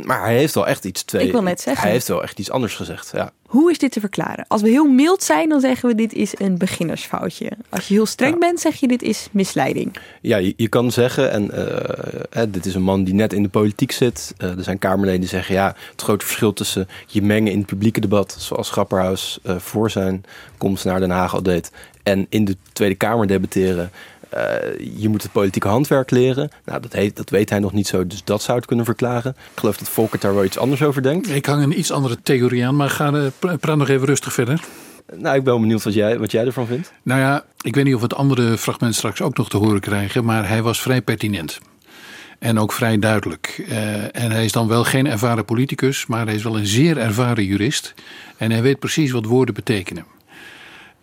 maar 0.05 0.21
hij 0.21 0.37
heeft 0.37 0.55
wel 0.55 0.67
echt 0.67 0.85
iets 0.85 1.03
twee. 1.03 1.27
Ik 1.27 1.33
wil 1.33 1.43
net 1.43 1.61
zeggen. 1.61 1.83
Hij 1.83 1.93
heeft 1.93 2.09
wel 2.09 2.23
echt 2.23 2.39
iets 2.39 2.51
anders 2.51 2.75
gezegd. 2.75 3.11
Ja. 3.13 3.33
Hoe 3.57 3.71
is 3.71 3.79
dit 3.79 3.93
te 3.93 4.01
verklaren? 4.01 4.45
Als 4.49 4.63
we 4.63 4.69
heel 4.69 4.91
mild 4.91 5.23
zijn, 5.23 5.49
dan 5.49 5.61
zeggen 5.61 5.89
we 5.89 5.95
dit 5.95 6.13
is 6.13 6.33
een 6.39 6.59
beginnersfoutje. 6.59 7.53
Als 7.69 7.89
je 7.89 7.95
heel 7.95 8.07
streng 8.07 8.33
ja. 8.33 8.39
bent, 8.39 8.61
zeg 8.61 8.75
je 8.75 8.89
dit 8.89 9.03
is 9.03 9.29
misleiding. 9.33 9.97
Ja, 10.21 10.37
je, 10.37 10.55
je 10.57 10.69
kan 10.69 10.93
zeggen, 10.93 11.31
en 11.31 11.51
uh, 12.35 12.43
dit 12.49 12.67
is 12.67 12.75
een 12.75 12.83
man 12.83 13.05
die 13.05 13.15
net 13.15 13.33
in 13.33 13.43
de 13.43 13.49
politiek 13.49 13.93
zit. 13.93 14.35
Uh, 14.39 14.57
er 14.57 14.63
zijn 14.63 14.79
Kamerleden 14.79 15.21
die 15.21 15.29
zeggen, 15.29 15.55
ja, 15.55 15.75
het 15.91 16.03
grote 16.03 16.25
verschil 16.25 16.53
tussen 16.53 16.89
je 17.07 17.23
mengen 17.23 17.53
in 17.53 17.59
het 17.59 17.67
publieke 17.67 18.01
debat, 18.01 18.37
zoals 18.39 18.71
Grapperhaus 18.71 19.39
uh, 19.43 19.57
voor 19.57 19.91
zijn 19.91 20.25
komst 20.59 20.85
naar 20.85 21.01
Den 21.01 21.11
Haag 21.11 21.35
al 21.35 21.43
deed, 21.43 21.71
en 22.03 22.27
in 22.29 22.45
de 22.45 22.57
Tweede 22.73 22.95
Kamer 22.95 23.27
debatteren. 23.27 23.91
Uh, 24.37 24.43
je 24.97 25.09
moet 25.09 25.23
het 25.23 25.33
politieke 25.33 25.69
handwerk 25.69 26.11
leren. 26.11 26.51
Nou, 26.65 26.81
dat, 26.81 26.93
heet, 26.93 27.17
dat 27.17 27.31
weet 27.31 27.51
hij 27.51 27.59
nog 27.59 27.73
niet 27.73 27.87
zo, 27.87 28.07
dus 28.07 28.25
dat 28.25 28.43
zou 28.43 28.57
het 28.57 28.67
kunnen 28.67 28.85
verklaren. 28.85 29.37
Ik 29.53 29.59
geloof 29.59 29.77
dat 29.77 29.89
Volkert 29.89 30.23
daar 30.23 30.35
wel 30.35 30.45
iets 30.45 30.59
anders 30.59 30.83
over 30.83 31.03
denkt. 31.03 31.31
Ik 31.31 31.47
hang 31.47 31.63
een 31.63 31.79
iets 31.79 31.91
andere 31.91 32.23
theorie 32.23 32.67
aan, 32.67 32.77
maar 32.77 32.91
ga 32.91 33.13
uh, 33.13 33.27
praat 33.61 33.77
nog 33.77 33.89
even 33.89 34.07
rustig 34.07 34.33
verder. 34.33 34.61
Nou, 35.15 35.37
ik 35.37 35.45
ben 35.45 35.61
benieuwd 35.61 35.83
wat 35.83 35.95
jij, 35.95 36.19
wat 36.19 36.31
jij 36.31 36.45
ervan 36.45 36.67
vindt. 36.67 36.93
Nou 37.03 37.21
ja, 37.21 37.45
ik 37.61 37.75
weet 37.75 37.85
niet 37.85 37.95
of 37.95 38.01
we 38.01 38.07
het 38.07 38.17
andere 38.17 38.59
fragment 38.59 38.95
straks 38.95 39.21
ook 39.21 39.37
nog 39.37 39.49
te 39.49 39.57
horen 39.57 39.81
krijgen, 39.81 40.25
maar 40.25 40.49
hij 40.49 40.63
was 40.63 40.81
vrij 40.81 41.03
pertinent. 41.03 41.59
En 42.39 42.59
ook 42.59 42.73
vrij 42.73 42.99
duidelijk. 42.99 43.65
Uh, 43.69 44.17
en 44.17 44.31
hij 44.31 44.45
is 44.45 44.53
dan 44.53 44.69
wel 44.69 44.85
geen 44.85 45.07
ervaren 45.07 45.45
politicus, 45.45 46.07
maar 46.07 46.27
hij 46.27 46.35
is 46.35 46.43
wel 46.43 46.57
een 46.57 46.67
zeer 46.67 46.99
ervaren 46.99 47.45
jurist. 47.45 47.95
En 48.37 48.51
hij 48.51 48.63
weet 48.63 48.79
precies 48.79 49.11
wat 49.11 49.25
woorden 49.25 49.55
betekenen. 49.55 50.05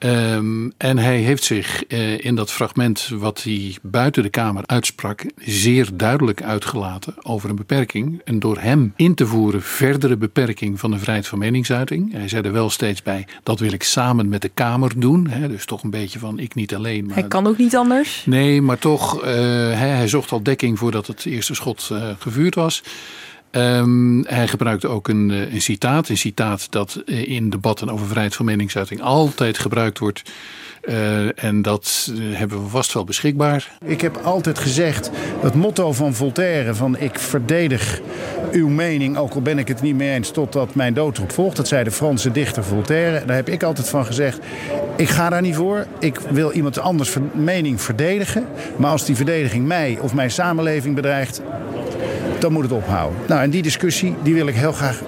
Um, 0.06 0.74
en 0.78 0.98
hij 0.98 1.18
heeft 1.18 1.44
zich 1.44 1.84
uh, 1.88 2.26
in 2.26 2.36
dat 2.36 2.52
fragment 2.52 3.10
wat 3.14 3.44
hij 3.44 3.76
buiten 3.82 4.24
de 4.24 4.30
Kamer 4.30 4.64
uitsprak, 4.66 5.26
zeer 5.38 5.90
duidelijk 5.94 6.44
uitgelaten 6.44 7.14
over 7.22 7.50
een 7.50 7.56
beperking. 7.56 8.22
Een 8.24 8.40
door 8.40 8.58
hem 8.60 8.94
in 8.96 9.16
te 9.16 9.26
voeren 9.26 9.62
verdere 9.62 10.18
beperking 10.18 10.80
van 10.80 10.92
de 10.92 10.98
vrijheid 10.98 11.28
van 11.28 11.40
meningsuiting. 11.40 12.12
Hij 12.12 12.28
zei 12.28 12.44
er 12.44 12.52
wel 12.52 12.70
steeds 12.70 13.02
bij: 13.02 13.28
dat 13.44 13.60
wil 13.60 13.72
ik 13.72 13.84
samen 13.84 14.30
met 14.30 14.42
de 14.42 14.50
Kamer 14.50 15.00
doen. 15.00 15.32
Dus 15.48 15.66
toch 15.66 15.84
een 15.84 15.90
beetje 15.90 16.20
van 16.20 16.40
ik 16.40 16.56
niet 16.56 16.76
alleen. 16.76 17.06
Maar 17.06 17.16
hij 17.16 17.28
kan 17.28 17.48
ook 17.48 17.58
niet 17.58 17.76
anders. 17.76 18.24
Nee, 18.26 18.62
maar 18.62 18.80
toch, 18.80 19.18
uh, 19.18 19.24
hij, 19.24 19.90
hij, 19.90 20.08
zocht 20.08 20.32
al 20.32 20.44
dekking 20.44 20.80
voordat 20.80 21.08
het 21.08 21.26
eerste 21.26 21.54
schot 21.54 21.90
uh, 21.92 22.10
gevuurd 22.20 22.56
was. 22.56 22.84
Um, 23.56 24.26
hij 24.28 24.48
gebruikte 24.48 24.88
ook 24.88 25.08
een, 25.08 25.30
een, 25.30 25.62
citaat. 25.62 26.10
Een 26.10 26.18
citaat 26.18 26.72
dat 26.72 27.02
in 27.06 27.50
debatten 27.50 27.90
over 27.90 28.08
vrijheid 28.08 28.36
van 28.36 28.46
meningsuiting 28.46 29.02
altijd 29.02 29.58
gebruikt 29.58 30.00
wordt. 30.00 30.22
Uh, 30.90 31.44
en 31.44 31.62
dat 31.62 32.12
hebben 32.20 32.64
we 32.64 32.70
vast 32.70 32.94
wel 32.94 33.04
beschikbaar. 33.04 33.72
Ik 33.86 34.02
heb 34.02 34.18
altijd 34.18 34.60
gezegd, 34.60 35.12
het 35.42 35.54
motto 35.54 35.94
van 35.94 36.14
Voltaire... 36.14 36.76
van 36.76 36.98
ik 36.98 37.20
verdedig 37.20 38.02
uw 38.52 38.68
mening, 38.68 39.18
ook 39.18 39.34
al 39.34 39.42
ben 39.42 39.58
ik 39.58 39.68
het 39.68 39.82
niet 39.82 39.96
mee 39.96 40.14
eens... 40.14 40.32
totdat 40.32 40.76
mijn 40.76 40.94
dood 40.94 41.18
erop 41.18 41.32
volgt. 41.32 41.56
Dat 41.56 41.68
zei 41.68 41.84
de 41.84 41.92
Franse 41.92 42.32
dichter 42.32 42.64
Voltaire. 42.64 43.26
Daar 43.26 43.36
heb 43.36 43.50
ik 43.50 43.64
altijd 43.64 43.90
van 43.90 44.06
gezegd, 44.06 44.40
ik 44.96 45.10
ga 45.10 45.30
daar 45.30 45.42
niet 45.42 45.56
voor. 45.56 45.86
Ik 46.00 46.20
wil 46.20 46.52
iemand 46.52 46.80
anders 46.80 47.16
mening 47.34 47.82
verdedigen. 47.82 48.46
Maar 48.78 48.92
als 48.92 49.06
die 49.06 49.16
verdediging 49.16 49.66
mij 49.66 49.98
of 50.02 50.14
mijn 50.14 50.32
samenleving 50.32 50.96
bedreigt 50.96 51.42
dan 52.44 52.54
moet 52.54 52.64
het 52.64 52.72
ophouden. 52.72 53.20
Nou, 53.28 53.42
en 53.42 53.50
die 53.50 53.62
discussie 53.62 54.16
die 54.24 54.34
wil 54.34 54.48
ik 54.48 54.56
heel 54.56 54.72
graag 54.72 55.02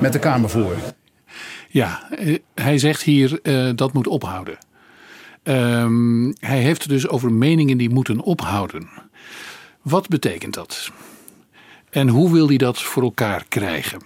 met 0.00 0.12
de 0.12 0.18
Kamer 0.18 0.50
voeren. 0.50 0.78
Ja, 1.68 2.08
hij 2.54 2.78
zegt 2.78 3.02
hier 3.02 3.38
uh, 3.42 3.70
dat 3.74 3.92
moet 3.92 4.06
ophouden. 4.06 4.58
Um, 5.42 6.34
hij 6.40 6.58
heeft 6.58 6.82
het 6.82 6.90
dus 6.90 7.08
over 7.08 7.32
meningen 7.32 7.78
die 7.78 7.90
moeten 7.90 8.20
ophouden. 8.20 8.88
Wat 9.82 10.08
betekent 10.08 10.54
dat? 10.54 10.90
En 11.90 12.08
hoe 12.08 12.32
wil 12.32 12.48
hij 12.48 12.56
dat 12.56 12.82
voor 12.82 13.02
elkaar 13.02 13.44
krijgen? 13.48 14.00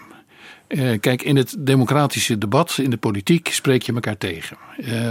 Uh, 0.68 1.00
kijk, 1.00 1.22
in 1.22 1.36
het 1.36 1.56
democratische 1.58 2.38
debat, 2.38 2.78
in 2.78 2.90
de 2.90 2.96
politiek, 2.96 3.48
spreek 3.48 3.82
je 3.82 3.92
elkaar 3.92 4.18
tegen. 4.18 4.56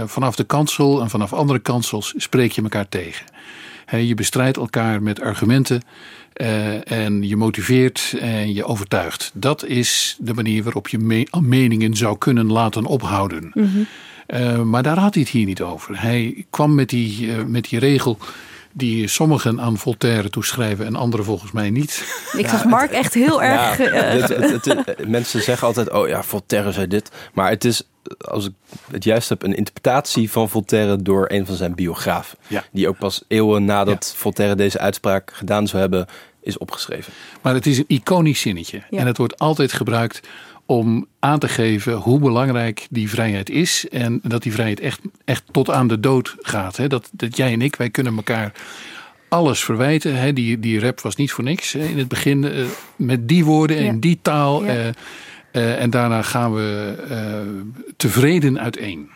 Vanaf 0.04 0.36
de 0.36 0.44
kansel 0.44 1.00
en 1.00 1.10
vanaf 1.10 1.32
andere 1.32 1.58
kansels 1.58 2.14
spreek 2.16 2.52
je 2.52 2.62
elkaar 2.62 2.88
tegen. 2.88 3.26
Je 3.90 4.14
bestrijdt 4.14 4.56
elkaar 4.56 5.02
met 5.02 5.20
argumenten 5.20 5.82
uh, 6.40 6.90
en 6.92 7.28
je 7.28 7.36
motiveert 7.36 8.14
en 8.20 8.54
je 8.54 8.64
overtuigt. 8.64 9.30
Dat 9.34 9.64
is 9.64 10.16
de 10.18 10.34
manier 10.34 10.62
waarop 10.62 10.88
je 10.88 10.98
me 10.98 11.26
meningen 11.40 11.96
zou 11.96 12.18
kunnen 12.18 12.52
laten 12.52 12.84
ophouden. 12.84 13.50
Mm 13.54 13.64
-hmm. 13.64 13.86
uh, 14.40 14.62
maar 14.62 14.82
daar 14.82 14.98
had 14.98 15.14
hij 15.14 15.22
het 15.22 15.32
hier 15.32 15.46
niet 15.46 15.62
over. 15.62 16.00
Hij 16.00 16.46
kwam 16.50 16.74
met 16.74 16.88
die, 16.88 17.26
uh, 17.26 17.44
met 17.44 17.68
die 17.68 17.78
regel 17.78 18.18
die 18.72 19.08
sommigen 19.08 19.60
aan 19.60 19.78
Voltaire 19.78 20.30
toeschrijven 20.30 20.86
en 20.86 20.96
anderen 20.96 21.26
volgens 21.26 21.52
mij 21.52 21.70
niet. 21.70 22.04
Ik 22.36 22.48
zag 22.48 22.64
Mark 22.64 22.90
echt 22.90 23.14
heel 23.14 23.42
erg... 23.42 23.78
Ja, 23.78 23.84
het, 23.84 24.28
het, 24.28 24.64
het, 24.86 25.08
mensen 25.08 25.42
zeggen 25.42 25.66
altijd, 25.66 25.90
oh 25.90 26.08
ja, 26.08 26.22
Voltaire 26.22 26.72
zei 26.72 26.86
dit. 26.86 27.10
Maar 27.32 27.50
het 27.50 27.64
is, 27.64 27.82
als 28.18 28.46
ik 28.46 28.52
het 28.90 29.04
juist 29.04 29.28
heb, 29.28 29.42
een 29.42 29.56
interpretatie 29.56 30.30
van 30.30 30.48
Voltaire 30.48 31.02
door 31.02 31.24
een 31.28 31.46
van 31.46 31.54
zijn 31.54 31.74
biografen. 31.74 32.38
Ja. 32.46 32.64
Die 32.72 32.88
ook 32.88 32.98
pas 32.98 33.24
eeuwen 33.28 33.64
nadat 33.64 34.10
ja. 34.12 34.20
Voltaire 34.20 34.54
deze 34.54 34.78
uitspraak 34.78 35.30
gedaan 35.34 35.66
zou 35.66 35.80
hebben, 35.80 36.06
is 36.40 36.58
opgeschreven. 36.58 37.12
Maar 37.42 37.54
het 37.54 37.66
is 37.66 37.78
een 37.78 37.84
iconisch 37.88 38.40
zinnetje. 38.40 38.82
Ja. 38.90 38.98
En 38.98 39.06
het 39.06 39.16
wordt 39.16 39.38
altijd 39.38 39.72
gebruikt 39.72 40.20
om 40.70 41.06
aan 41.18 41.38
te 41.38 41.48
geven 41.48 41.92
hoe 41.92 42.18
belangrijk 42.18 42.86
die 42.90 43.08
vrijheid 43.08 43.50
is. 43.50 43.88
En 43.88 44.20
dat 44.22 44.42
die 44.42 44.52
vrijheid 44.52 44.80
echt, 44.80 45.00
echt 45.24 45.44
tot 45.50 45.70
aan 45.70 45.88
de 45.88 46.00
dood 46.00 46.36
gaat. 46.40 46.76
Hè? 46.76 46.86
Dat, 46.86 47.10
dat 47.12 47.36
jij 47.36 47.52
en 47.52 47.62
ik, 47.62 47.76
wij 47.76 47.90
kunnen 47.90 48.16
elkaar 48.16 48.52
alles 49.28 49.64
verwijten. 49.64 50.16
Hè? 50.16 50.32
Die, 50.32 50.58
die 50.58 50.80
rap 50.80 51.00
was 51.00 51.16
niet 51.16 51.32
voor 51.32 51.44
niks 51.44 51.72
hè? 51.72 51.84
in 51.84 51.98
het 51.98 52.08
begin. 52.08 52.42
Uh, 52.42 52.66
met 52.96 53.28
die 53.28 53.44
woorden 53.44 53.76
en 53.76 53.84
ja. 53.84 53.92
die 54.00 54.18
taal. 54.22 54.64
Ja. 54.64 54.74
Uh, 54.74 54.86
uh, 55.52 55.82
en 55.82 55.90
daarna 55.90 56.22
gaan 56.22 56.54
we 56.54 56.94
tevreden 57.96 58.60
uiteen. 58.60 59.10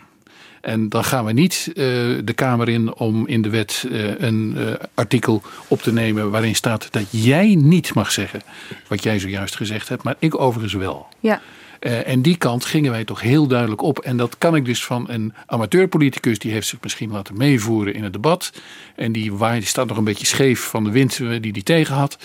En 0.63 0.89
dan 0.89 1.03
gaan 1.03 1.25
we 1.25 1.31
niet 1.31 1.67
uh, 1.67 1.75
de 2.23 2.33
Kamer 2.35 2.69
in 2.69 2.93
om 2.93 3.27
in 3.27 3.41
de 3.41 3.49
wet 3.49 3.85
uh, 3.89 4.19
een 4.19 4.53
uh, 4.57 4.73
artikel 4.93 5.41
op 5.67 5.81
te 5.81 5.93
nemen 5.93 6.31
waarin 6.31 6.55
staat 6.55 6.87
dat 6.91 7.05
jij 7.09 7.55
niet 7.55 7.93
mag 7.93 8.11
zeggen 8.11 8.41
wat 8.87 9.03
jij 9.03 9.19
zojuist 9.19 9.55
gezegd 9.55 9.89
hebt, 9.89 10.03
maar 10.03 10.15
ik 10.19 10.39
overigens 10.39 10.73
wel. 10.73 11.07
Ja. 11.19 11.41
en 11.79 12.21
die 12.21 12.37
kant 12.37 12.65
gingen 12.65 12.91
wij 12.91 13.03
toch 13.03 13.21
heel 13.21 13.47
duidelijk 13.47 13.81
op. 13.81 13.99
En 13.99 14.17
dat 14.17 14.37
kan 14.37 14.55
ik 14.55 14.65
dus 14.65 14.83
van 14.83 15.09
een 15.09 15.33
amateurpoliticus, 15.45 16.39
die 16.39 16.51
heeft 16.51 16.67
zich 16.67 16.79
misschien 16.81 17.11
laten 17.11 17.37
meevoeren 17.37 17.93
in 17.93 18.03
het 18.03 18.13
debat. 18.13 18.51
En 18.95 19.11
die, 19.11 19.33
waar, 19.33 19.53
die 19.53 19.65
staat 19.65 19.87
nog 19.87 19.97
een 19.97 20.03
beetje 20.03 20.25
scheef 20.25 20.61
van 20.61 20.83
de 20.83 20.91
wind 20.91 21.17
die 21.17 21.53
die 21.53 21.63
tegen 21.63 21.95
had 21.95 22.17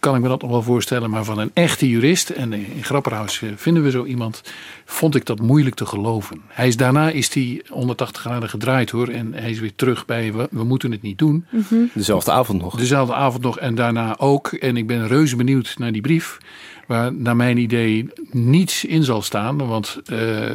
kan 0.00 0.14
ik 0.14 0.22
me 0.22 0.28
dat 0.28 0.42
nog 0.42 0.50
wel 0.50 0.62
voorstellen. 0.62 1.10
Maar 1.10 1.24
van 1.24 1.38
een 1.38 1.50
echte 1.54 1.88
jurist, 1.88 2.30
en 2.30 2.52
in 2.52 2.84
Grapperhaus 2.84 3.42
vinden 3.56 3.82
we 3.82 3.90
zo 3.90 4.04
iemand, 4.04 4.42
vond 4.84 5.14
ik 5.14 5.26
dat 5.26 5.40
moeilijk 5.40 5.74
te 5.74 5.86
geloven. 5.86 6.40
Hij 6.46 6.68
is, 6.68 6.76
daarna 6.76 7.10
is 7.10 7.34
hij 7.34 7.62
180 7.68 8.20
graden 8.20 8.48
gedraaid 8.48 8.90
hoor. 8.90 9.08
En 9.08 9.34
hij 9.34 9.50
is 9.50 9.60
weer 9.60 9.74
terug 9.74 10.06
bij 10.06 10.32
we, 10.32 10.48
we 10.50 10.64
moeten 10.64 10.90
het 10.90 11.02
niet 11.02 11.18
doen. 11.18 11.46
Mm 11.50 11.64
-hmm. 11.68 11.90
Dezelfde 11.94 12.30
avond 12.30 12.62
nog. 12.62 12.76
Dezelfde 12.76 13.14
avond 13.14 13.42
nog 13.42 13.58
en 13.58 13.74
daarna 13.74 14.18
ook. 14.18 14.52
En 14.52 14.76
ik 14.76 14.86
ben 14.86 15.08
reuze 15.08 15.36
benieuwd 15.36 15.74
naar 15.78 15.92
die 15.92 16.02
brief. 16.02 16.38
Waar 16.86 17.14
naar 17.14 17.36
mijn 17.36 17.56
idee 17.56 18.08
niets 18.30 18.84
in 18.84 19.04
zal 19.04 19.22
staan. 19.22 19.56
Want 19.66 20.00
uh, 20.12 20.48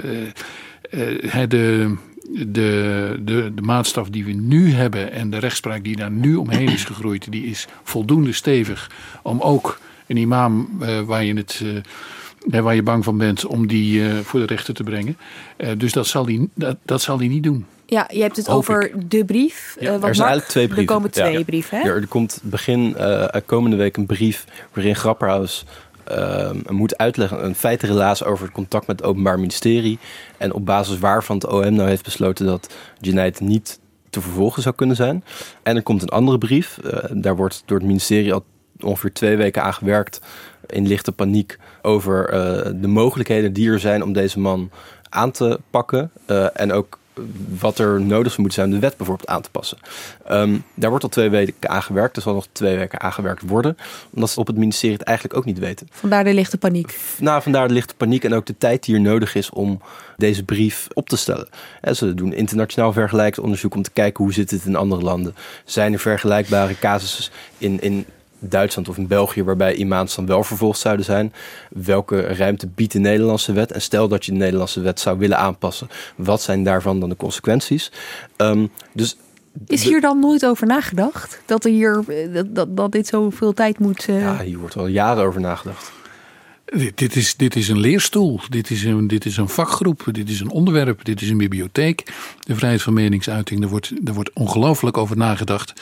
uh, 0.91 1.47
de 1.47 1.95
de, 2.31 3.19
de, 3.21 3.51
de 3.55 3.61
maatstaf 3.61 4.09
die 4.09 4.25
we 4.25 4.31
nu 4.31 4.71
hebben 4.71 5.11
en 5.11 5.29
de 5.29 5.37
rechtspraak 5.37 5.83
die 5.83 5.95
daar 5.95 6.11
nu 6.11 6.35
omheen 6.35 6.69
is 6.69 6.83
gegroeid, 6.83 7.31
die 7.31 7.45
is 7.45 7.67
voldoende 7.83 8.33
stevig 8.33 8.91
om 9.23 9.41
ook 9.41 9.79
een 10.07 10.17
imam 10.17 10.69
uh, 10.81 11.01
waar 11.01 11.23
je 11.23 11.33
het. 11.33 11.61
Uh, 11.63 11.79
waar 12.61 12.75
je 12.75 12.83
bang 12.83 13.03
van 13.03 13.17
bent 13.17 13.45
om 13.45 13.67
die 13.67 14.01
uh, 14.01 14.19
voor 14.19 14.39
de 14.39 14.45
rechter 14.45 14.73
te 14.73 14.83
brengen. 14.83 15.17
dus 15.77 15.91
dat 15.91 16.07
zal 16.07 16.25
hij 16.25 16.47
dat, 16.53 16.77
dat 16.85 17.01
zal 17.01 17.17
die 17.17 17.29
niet 17.29 17.43
doen. 17.43 17.65
Ja, 17.85 18.09
je 18.13 18.21
hebt 18.21 18.37
het 18.37 18.47
Hoop 18.47 18.57
over 18.57 18.85
ik. 18.85 19.09
de 19.11 19.25
brief. 19.25 19.77
Ja, 19.79 19.91
er 19.91 19.99
zijn 19.99 20.27
eigenlijk 20.27 20.47
twee 20.47 20.67
brieven. 20.67 20.87
Er 20.87 20.93
komen 20.93 21.11
twee 21.11 21.37
ja. 21.37 21.43
brieven, 21.43 21.77
hè? 21.77 21.87
Ja, 21.87 21.93
er 21.93 22.07
komt 22.07 22.39
begin 22.43 22.95
komende 23.45 23.75
week 23.75 23.97
een 23.97 24.05
brief 24.05 24.45
waarin 24.73 24.95
Grapperhaus 24.95 25.65
moet 26.69 26.97
uitleggen, 26.97 27.45
een 27.45 27.55
feitenrelaas 27.55 28.23
over 28.23 28.45
het 28.45 28.53
contact 28.53 28.87
met 28.87 28.99
het 28.99 29.09
Openbaar 29.09 29.39
Ministerie. 29.39 29.99
En 30.37 30.53
op 30.53 30.65
basis 30.65 30.99
waarvan 30.99 31.35
het 31.35 31.47
OM 31.47 31.73
nou 31.73 31.89
heeft 31.89 32.03
besloten 32.03 32.45
dat 32.45 32.73
Junaid 32.99 33.39
niet 33.39 33.79
te 34.09 34.21
vervolgen 34.21 34.61
zou 34.61 34.75
kunnen 34.75 34.95
zijn. 34.95 35.23
En 35.63 35.75
er 35.75 35.83
komt 35.83 36.01
een 36.01 36.09
andere 36.09 36.37
brief. 36.37 36.79
Uh, 36.83 36.91
daar 37.11 37.35
wordt 37.35 37.63
door 37.65 37.77
het 37.77 37.87
ministerie 37.87 38.33
al 38.33 38.45
ongeveer 38.79 39.13
twee 39.13 39.37
weken 39.37 39.63
aan 39.63 39.73
gewerkt. 39.73 40.21
In 40.65 40.87
lichte 40.87 41.11
paniek 41.11 41.57
over 41.81 42.33
uh, 42.33 42.81
de 42.81 42.87
mogelijkheden 42.87 43.53
die 43.53 43.69
er 43.69 43.79
zijn 43.79 44.03
om 44.03 44.13
deze 44.13 44.39
man 44.39 44.69
aan 45.09 45.31
te 45.31 45.59
pakken. 45.69 46.11
Uh, 46.27 46.47
en 46.53 46.71
ook 46.71 46.99
wat 47.59 47.79
er 47.79 48.01
nodig 48.01 48.37
moet 48.37 48.53
zijn 48.53 48.67
om 48.67 48.73
de 48.73 48.79
wet 48.79 48.97
bijvoorbeeld 48.97 49.29
aan 49.29 49.41
te 49.41 49.49
passen. 49.49 49.77
Um, 50.31 50.63
daar 50.73 50.89
wordt 50.89 51.03
al 51.03 51.09
twee 51.09 51.29
weken 51.29 51.69
aan 51.69 51.83
gewerkt. 51.83 52.15
Er 52.15 52.21
zal 52.21 52.33
nog 52.33 52.47
twee 52.51 52.77
weken 52.77 53.01
aan 53.01 53.13
gewerkt 53.13 53.41
worden. 53.47 53.77
Omdat 54.13 54.29
ze 54.29 54.39
op 54.39 54.47
het 54.47 54.57
ministerie 54.57 54.97
het 54.97 55.05
eigenlijk 55.05 55.37
ook 55.37 55.45
niet 55.45 55.59
weten. 55.59 55.87
Vandaar 55.91 56.23
de 56.23 56.33
lichte 56.33 56.57
paniek. 56.57 56.99
Nou, 57.19 57.41
vandaar 57.41 57.67
de 57.67 57.73
lichte 57.73 57.95
paniek 57.95 58.23
en 58.23 58.33
ook 58.33 58.45
de 58.45 58.57
tijd 58.57 58.83
die 58.83 58.95
er 58.95 59.01
nodig 59.01 59.35
is 59.35 59.49
om 59.49 59.81
deze 60.17 60.43
brief 60.43 60.87
op 60.93 61.09
te 61.09 61.17
stellen. 61.17 61.47
En 61.81 61.95
ze 61.95 62.13
doen 62.13 62.33
internationaal 62.33 62.93
vergelijksonderzoek 62.93 63.75
om 63.75 63.81
te 63.81 63.91
kijken 63.91 64.23
hoe 64.23 64.33
zit 64.33 64.51
het 64.51 64.65
in 64.65 64.75
andere 64.75 65.01
landen. 65.01 65.35
Zijn 65.65 65.93
er 65.93 65.99
vergelijkbare 65.99 66.79
casussen 66.79 67.33
in, 67.57 67.81
in 67.81 68.05
Duitsland 68.49 68.89
of 68.89 68.97
in 68.97 69.07
België, 69.07 69.43
waarbij 69.43 69.75
imams 69.75 70.15
dan 70.15 70.25
wel 70.25 70.43
vervolgd 70.43 70.79
zouden 70.79 71.05
zijn. 71.05 71.33
Welke 71.69 72.21
ruimte 72.21 72.67
biedt 72.67 72.93
de 72.93 72.99
Nederlandse 72.99 73.53
wet? 73.53 73.71
En 73.71 73.81
stel 73.81 74.07
dat 74.07 74.25
je 74.25 74.31
de 74.31 74.37
Nederlandse 74.37 74.81
wet 74.81 74.99
zou 74.99 75.17
willen 75.17 75.37
aanpassen, 75.37 75.87
wat 76.15 76.41
zijn 76.41 76.63
daarvan 76.63 76.99
dan 76.99 77.09
de 77.09 77.15
consequenties? 77.15 77.91
Um, 78.37 78.71
dus 78.93 79.17
is 79.67 79.83
hier 79.83 80.01
dan 80.01 80.19
nooit 80.19 80.45
over 80.45 80.67
nagedacht? 80.67 81.41
Dat, 81.45 81.65
er 81.65 81.71
hier, 81.71 82.03
dat, 82.33 82.55
dat, 82.55 82.77
dat 82.77 82.91
dit 82.91 83.07
zoveel 83.07 83.53
tijd 83.53 83.79
moet. 83.79 84.07
Uh... 84.09 84.19
Ja, 84.19 84.41
hier 84.41 84.57
wordt 84.57 84.77
al 84.77 84.87
jaren 84.87 85.25
over 85.25 85.41
nagedacht. 85.41 85.91
Dit, 86.65 86.97
dit, 86.97 87.15
is, 87.15 87.35
dit 87.35 87.55
is 87.55 87.67
een 87.67 87.79
leerstoel, 87.79 88.39
dit 88.49 88.69
is 88.69 88.83
een, 88.83 89.07
dit 89.07 89.25
is 89.25 89.37
een 89.37 89.49
vakgroep, 89.49 90.07
dit 90.11 90.29
is 90.29 90.39
een 90.39 90.49
onderwerp, 90.49 91.05
dit 91.05 91.21
is 91.21 91.29
een 91.29 91.37
bibliotheek. 91.37 92.13
De 92.39 92.55
vrijheid 92.55 92.81
van 92.81 92.93
meningsuiting, 92.93 93.59
daar 93.59 93.69
wordt, 93.69 94.05
daar 94.05 94.13
wordt 94.15 94.33
ongelooflijk 94.33 94.97
over 94.97 95.17
nagedacht. 95.17 95.73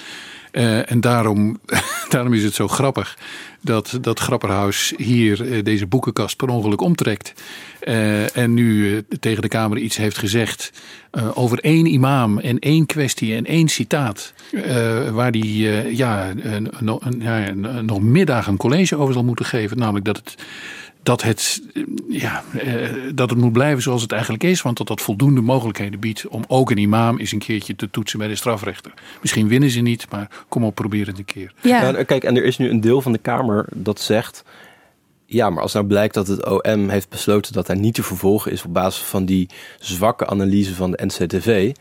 Uh, 0.53 0.91
en 0.91 1.01
daarom, 1.01 1.59
daarom 2.09 2.33
is 2.33 2.43
het 2.43 2.53
zo 2.53 2.67
grappig 2.67 3.17
dat, 3.61 3.97
dat 4.01 4.19
Grapperhaus 4.19 4.93
hier 4.97 5.41
uh, 5.41 5.63
deze 5.63 5.87
boekenkast 5.87 6.37
per 6.37 6.47
ongeluk 6.47 6.81
omtrekt. 6.81 7.33
Uh, 7.83 8.37
en 8.37 8.53
nu 8.53 9.03
tegen 9.19 9.41
de 9.41 9.47
Kamer 9.47 9.77
iets 9.77 9.97
heeft 9.97 10.17
gezegd 10.17 10.71
over 11.33 11.59
één 11.59 11.85
imam 11.85 12.39
en 12.39 12.59
één 12.59 12.85
kwestie 12.85 13.35
en 13.35 13.45
één 13.45 13.67
citaat. 13.67 14.33
waar 15.11 15.31
die 15.31 15.69
ja, 15.95 16.33
ja, 16.75 17.53
nog 17.81 18.01
middag 18.01 18.47
een 18.47 18.57
college 18.57 18.95
over 18.95 19.13
zal 19.13 19.23
moeten 19.23 19.45
geven. 19.45 19.77
Namelijk 19.77 20.05
dat 20.05 20.17
het 20.17 20.35
dat 21.03 21.21
het, 21.21 21.61
ja, 22.09 22.43
eh, 22.53 22.89
dat 23.15 23.29
het 23.29 23.39
moet 23.39 23.51
blijven 23.51 23.81
zoals 23.81 24.01
het 24.01 24.11
eigenlijk 24.11 24.43
is. 24.43 24.61
Want 24.61 24.77
dat 24.77 24.87
dat 24.87 25.01
voldoende 25.01 25.41
mogelijkheden 25.41 25.99
biedt 25.99 26.27
om 26.27 26.43
ook 26.47 26.71
een 26.71 26.77
imam 26.77 27.19
eens 27.19 27.31
een 27.31 27.39
keertje 27.39 27.75
te 27.75 27.89
toetsen 27.89 28.19
bij 28.19 28.27
de 28.27 28.35
strafrechter. 28.35 28.93
Misschien 29.21 29.47
winnen 29.47 29.69
ze 29.69 29.79
niet, 29.79 30.05
maar 30.09 30.29
kom 30.47 30.63
op, 30.63 30.75
probeer 30.75 31.07
het 31.07 31.17
een 31.17 31.25
keer. 31.25 31.53
Ja. 31.61 31.91
Nou, 31.91 32.03
kijk, 32.03 32.23
en 32.23 32.35
er 32.35 32.43
is 32.43 32.57
nu 32.57 32.69
een 32.69 32.81
deel 32.81 33.01
van 33.01 33.11
de 33.11 33.17
Kamer 33.17 33.65
dat 33.71 33.99
zegt. 33.99 34.43
Ja, 35.25 35.49
maar 35.49 35.63
als 35.63 35.73
nou 35.73 35.85
blijkt 35.85 36.13
dat 36.13 36.27
het 36.27 36.49
OM 36.49 36.89
heeft 36.89 37.09
besloten 37.09 37.53
dat 37.53 37.67
hij 37.67 37.75
niet 37.75 37.93
te 37.93 38.03
vervolgen 38.03 38.51
is 38.51 38.63
op 38.63 38.73
basis 38.73 39.03
van 39.03 39.25
die 39.25 39.49
zwakke 39.79 40.27
analyse 40.27 40.75
van 40.75 40.91
de 40.91 41.05
NCTV. 41.05 41.71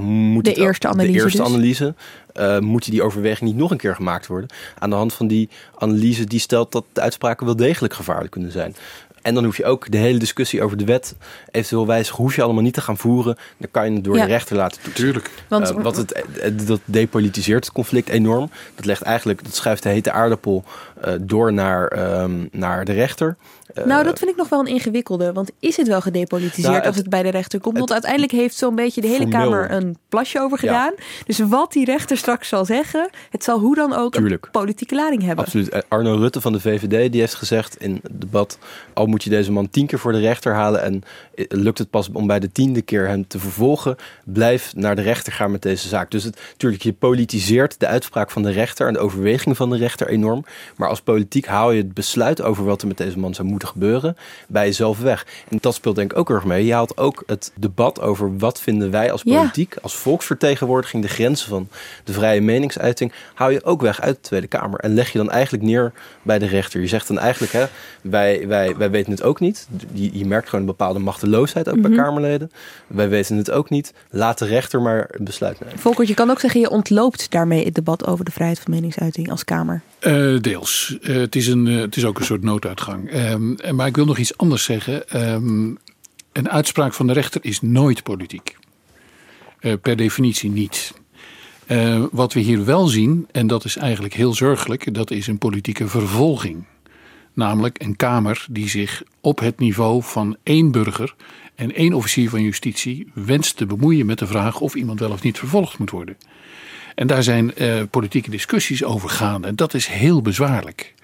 Moet 0.00 0.44
de 0.44 0.54
eerste 0.54 0.88
analyse. 0.88 1.12
De 1.12 1.22
eerste 1.22 1.38
dus? 1.38 1.46
analyse 1.46 1.94
uh, 2.36 2.58
moet 2.58 2.90
die 2.90 3.02
overweging 3.02 3.50
niet 3.50 3.58
nog 3.58 3.70
een 3.70 3.76
keer 3.76 3.94
gemaakt 3.94 4.26
worden. 4.26 4.50
Aan 4.78 4.90
de 4.90 4.96
hand 4.96 5.12
van 5.12 5.26
die 5.26 5.48
analyse 5.78 6.24
die 6.24 6.40
stelt 6.40 6.72
dat 6.72 6.84
de 6.92 7.00
uitspraken 7.00 7.46
wel 7.46 7.56
degelijk 7.56 7.94
gevaarlijk 7.94 8.30
kunnen 8.30 8.52
zijn. 8.52 8.74
En 9.22 9.34
dan 9.34 9.44
hoef 9.44 9.56
je 9.56 9.64
ook 9.64 9.90
de 9.90 9.96
hele 9.96 10.18
discussie 10.18 10.62
over 10.62 10.76
de 10.76 10.84
wet 10.84 11.14
eventueel 11.50 11.86
wijzigen, 11.86 12.22
hoef 12.22 12.36
je 12.36 12.42
allemaal 12.42 12.62
niet 12.62 12.74
te 12.74 12.80
gaan 12.80 12.98
voeren. 12.98 13.36
Dan 13.58 13.70
kan 13.70 13.88
je 13.88 13.94
het 13.94 14.04
door 14.04 14.16
ja. 14.16 14.22
de 14.24 14.28
rechter 14.28 14.56
laten 14.56 14.82
toetsen. 14.82 15.04
Tuurlijk. 15.04 15.30
Want 15.48 15.70
uh, 15.70 15.82
wat 15.82 15.96
het, 15.96 16.22
dat 16.66 16.80
depolitiseert 16.84 17.64
het 17.64 17.74
conflict 17.74 18.08
enorm. 18.08 18.50
Dat 18.74 18.84
legt 18.84 19.02
eigenlijk, 19.02 19.44
dat 19.44 19.54
schuift 19.54 19.82
de 19.82 19.88
hete 19.88 20.12
aardappel 20.12 20.64
uh, 20.66 20.91
door 21.20 21.52
naar, 21.52 22.20
um, 22.22 22.48
naar 22.52 22.84
de 22.84 22.92
rechter. 22.92 23.36
Uh, 23.74 23.84
nou, 23.84 24.04
dat 24.04 24.18
vind 24.18 24.30
ik 24.30 24.36
nog 24.36 24.48
wel 24.48 24.60
een 24.60 24.66
ingewikkelde. 24.66 25.32
Want 25.32 25.50
is 25.58 25.76
het 25.76 25.88
wel 25.88 26.00
gedepolitiseerd 26.00 26.66
nou, 26.66 26.76
het, 26.76 26.86
als 26.86 26.96
het 26.96 27.08
bij 27.08 27.22
de 27.22 27.28
rechter 27.28 27.60
komt? 27.60 27.78
Want 27.78 27.92
uiteindelijk 27.92 28.32
heeft 28.32 28.56
zo'n 28.56 28.74
beetje 28.74 29.00
de 29.00 29.06
hele 29.06 29.20
formeel. 29.20 29.40
Kamer 29.40 29.70
een 29.70 29.96
plasje 30.08 30.40
over 30.40 30.58
gedaan. 30.58 30.92
Ja. 30.96 31.04
Dus 31.26 31.38
wat 31.38 31.72
die 31.72 31.84
rechter 31.84 32.16
straks 32.16 32.48
zal 32.48 32.64
zeggen, 32.64 33.10
het 33.30 33.44
zal 33.44 33.58
hoe 33.58 33.74
dan 33.74 33.92
ook 33.92 34.12
Tuurlijk. 34.12 34.44
een 34.44 34.50
politieke 34.50 34.94
lading 34.94 35.22
hebben. 35.22 35.44
Absoluut. 35.44 35.84
Arno 35.88 36.14
Rutte 36.14 36.40
van 36.40 36.52
de 36.52 36.60
VVD 36.60 37.12
die 37.12 37.20
heeft 37.20 37.34
gezegd 37.34 37.76
in 37.76 38.00
het 38.02 38.20
debat... 38.20 38.58
al 38.92 39.06
moet 39.06 39.24
je 39.24 39.30
deze 39.30 39.52
man 39.52 39.70
tien 39.70 39.86
keer 39.86 39.98
voor 39.98 40.12
de 40.12 40.20
rechter 40.20 40.54
halen... 40.54 40.82
en 40.82 41.02
lukt 41.48 41.78
het 41.78 41.90
pas 41.90 42.10
om 42.12 42.26
bij 42.26 42.40
de 42.40 42.52
tiende 42.52 42.82
keer 42.82 43.08
hem 43.08 43.26
te 43.26 43.38
vervolgen... 43.38 43.96
blijf 44.24 44.74
naar 44.74 44.96
de 44.96 45.02
rechter 45.02 45.32
gaan 45.32 45.50
met 45.50 45.62
deze 45.62 45.88
zaak. 45.88 46.10
Dus 46.10 46.24
het, 46.24 46.40
natuurlijk, 46.50 46.82
je 46.82 46.92
politiseert 46.92 47.80
de 47.80 47.86
uitspraak 47.86 48.30
van 48.30 48.42
de 48.42 48.50
rechter... 48.50 48.86
en 48.86 48.92
de 48.92 48.98
overweging 48.98 49.56
van 49.56 49.70
de 49.70 49.76
rechter 49.76 50.08
enorm. 50.08 50.44
Maar 50.76 50.88
als 50.92 51.00
politiek 51.00 51.46
haal 51.46 51.70
je 51.70 51.82
het 51.82 51.94
besluit 51.94 52.42
over 52.42 52.64
wat 52.64 52.82
er 52.82 52.88
met 52.88 52.96
deze 52.96 53.18
man 53.18 53.34
zou 53.34 53.48
moeten 53.48 53.68
gebeuren 53.68 54.16
bij 54.48 54.66
jezelf 54.66 55.00
weg. 55.00 55.26
En 55.48 55.58
dat 55.60 55.74
speelt 55.74 55.96
denk 55.96 56.12
ik 56.12 56.18
ook 56.18 56.30
erg 56.30 56.44
mee. 56.44 56.64
Je 56.64 56.72
haalt 56.72 56.96
ook 56.96 57.22
het 57.26 57.52
debat 57.54 58.00
over 58.00 58.38
wat 58.38 58.60
vinden 58.60 58.90
wij 58.90 59.12
als 59.12 59.22
politiek, 59.22 59.74
ja. 59.74 59.80
als 59.82 59.96
volksvertegenwoordiging, 59.96 61.02
de 61.02 61.08
grenzen 61.08 61.48
van 61.48 61.68
de 62.04 62.12
vrije 62.12 62.40
meningsuiting, 62.40 63.12
haal 63.34 63.50
je 63.50 63.64
ook 63.64 63.80
weg 63.80 64.00
uit 64.00 64.14
de 64.14 64.20
Tweede 64.20 64.46
Kamer. 64.46 64.80
En 64.80 64.94
leg 64.94 65.12
je 65.12 65.18
dan 65.18 65.30
eigenlijk 65.30 65.64
neer 65.64 65.92
bij 66.22 66.38
de 66.38 66.46
rechter. 66.46 66.80
Je 66.80 66.86
zegt 66.86 67.08
dan 67.08 67.18
eigenlijk, 67.18 67.52
hè, 67.52 67.66
wij, 68.02 68.48
wij, 68.48 68.76
wij 68.76 68.90
weten 68.90 69.12
het 69.12 69.22
ook 69.22 69.40
niet. 69.40 69.68
Je, 69.92 70.18
je 70.18 70.26
merkt 70.26 70.48
gewoon 70.48 70.60
een 70.60 70.76
bepaalde 70.76 70.98
machteloosheid 70.98 71.68
ook 71.68 71.76
mm 71.76 71.84
-hmm. 71.84 71.94
bij 71.94 72.04
Kamerleden. 72.04 72.50
Wij 72.86 73.08
weten 73.08 73.36
het 73.36 73.50
ook 73.50 73.70
niet. 73.70 73.92
Laat 74.10 74.38
de 74.38 74.46
rechter 74.46 74.82
maar 74.82 75.08
een 75.10 75.24
besluit 75.24 75.60
nemen. 75.60 75.78
Volkert, 75.78 76.08
je 76.08 76.14
kan 76.14 76.30
ook 76.30 76.40
zeggen, 76.40 76.60
je 76.60 76.70
ontloopt 76.70 77.30
daarmee 77.30 77.64
het 77.64 77.74
debat 77.74 78.06
over 78.06 78.24
de 78.24 78.32
vrijheid 78.32 78.60
van 78.60 78.72
meningsuiting 78.72 79.30
als 79.30 79.44
Kamer. 79.44 79.82
Uh, 80.00 80.40
deels. 80.40 80.81
Uh, 80.90 81.16
het, 81.16 81.36
is 81.36 81.46
een, 81.46 81.66
uh, 81.66 81.80
het 81.80 81.96
is 81.96 82.04
ook 82.04 82.18
een 82.18 82.24
soort 82.24 82.42
nooduitgang. 82.42 83.14
Um, 83.14 83.56
maar 83.74 83.86
ik 83.86 83.96
wil 83.96 84.04
nog 84.04 84.18
iets 84.18 84.36
anders 84.36 84.64
zeggen. 84.64 85.22
Um, 85.32 85.78
een 86.32 86.50
uitspraak 86.50 86.94
van 86.94 87.06
de 87.06 87.12
rechter 87.12 87.44
is 87.44 87.60
nooit 87.60 88.02
politiek. 88.02 88.56
Uh, 89.60 89.72
per 89.82 89.96
definitie 89.96 90.50
niet. 90.50 90.94
Wat 92.10 92.32
we 92.32 92.40
hier 92.40 92.64
wel 92.64 92.86
zien, 92.86 93.26
en 93.30 93.46
dat 93.46 93.64
is 93.64 93.76
eigenlijk 93.76 94.14
heel 94.14 94.34
zorgelijk, 94.34 94.94
dat 94.94 95.10
is 95.10 95.26
een 95.26 95.38
politieke 95.38 95.88
vervolging. 95.88 96.64
Namelijk 97.32 97.82
een 97.82 97.96
Kamer 97.96 98.46
die 98.50 98.68
zich 98.68 99.02
op 99.20 99.38
het 99.38 99.58
niveau 99.58 100.02
van 100.02 100.36
één 100.42 100.70
burger 100.70 101.14
en 101.54 101.74
één 101.74 101.92
officier 101.92 102.30
van 102.30 102.42
justitie 102.42 103.10
wenst 103.14 103.56
te 103.56 103.66
bemoeien 103.66 104.06
met 104.06 104.18
de 104.18 104.26
vraag 104.26 104.60
of 104.60 104.74
iemand 104.74 105.00
wel 105.00 105.10
of 105.10 105.22
niet 105.22 105.38
vervolgd 105.38 105.78
moet 105.78 105.90
worden. 105.90 106.16
En 106.94 107.06
daar 107.06 107.22
zijn 107.22 107.52
uh, 107.56 107.82
politieke 107.90 108.30
discussies 108.30 108.84
over 108.84 109.08
gaande. 109.08 109.48
En 109.48 109.56
dat 109.56 109.74
is 109.74 109.86
heel 109.86 110.22
bezwaarlijk. 110.22 110.94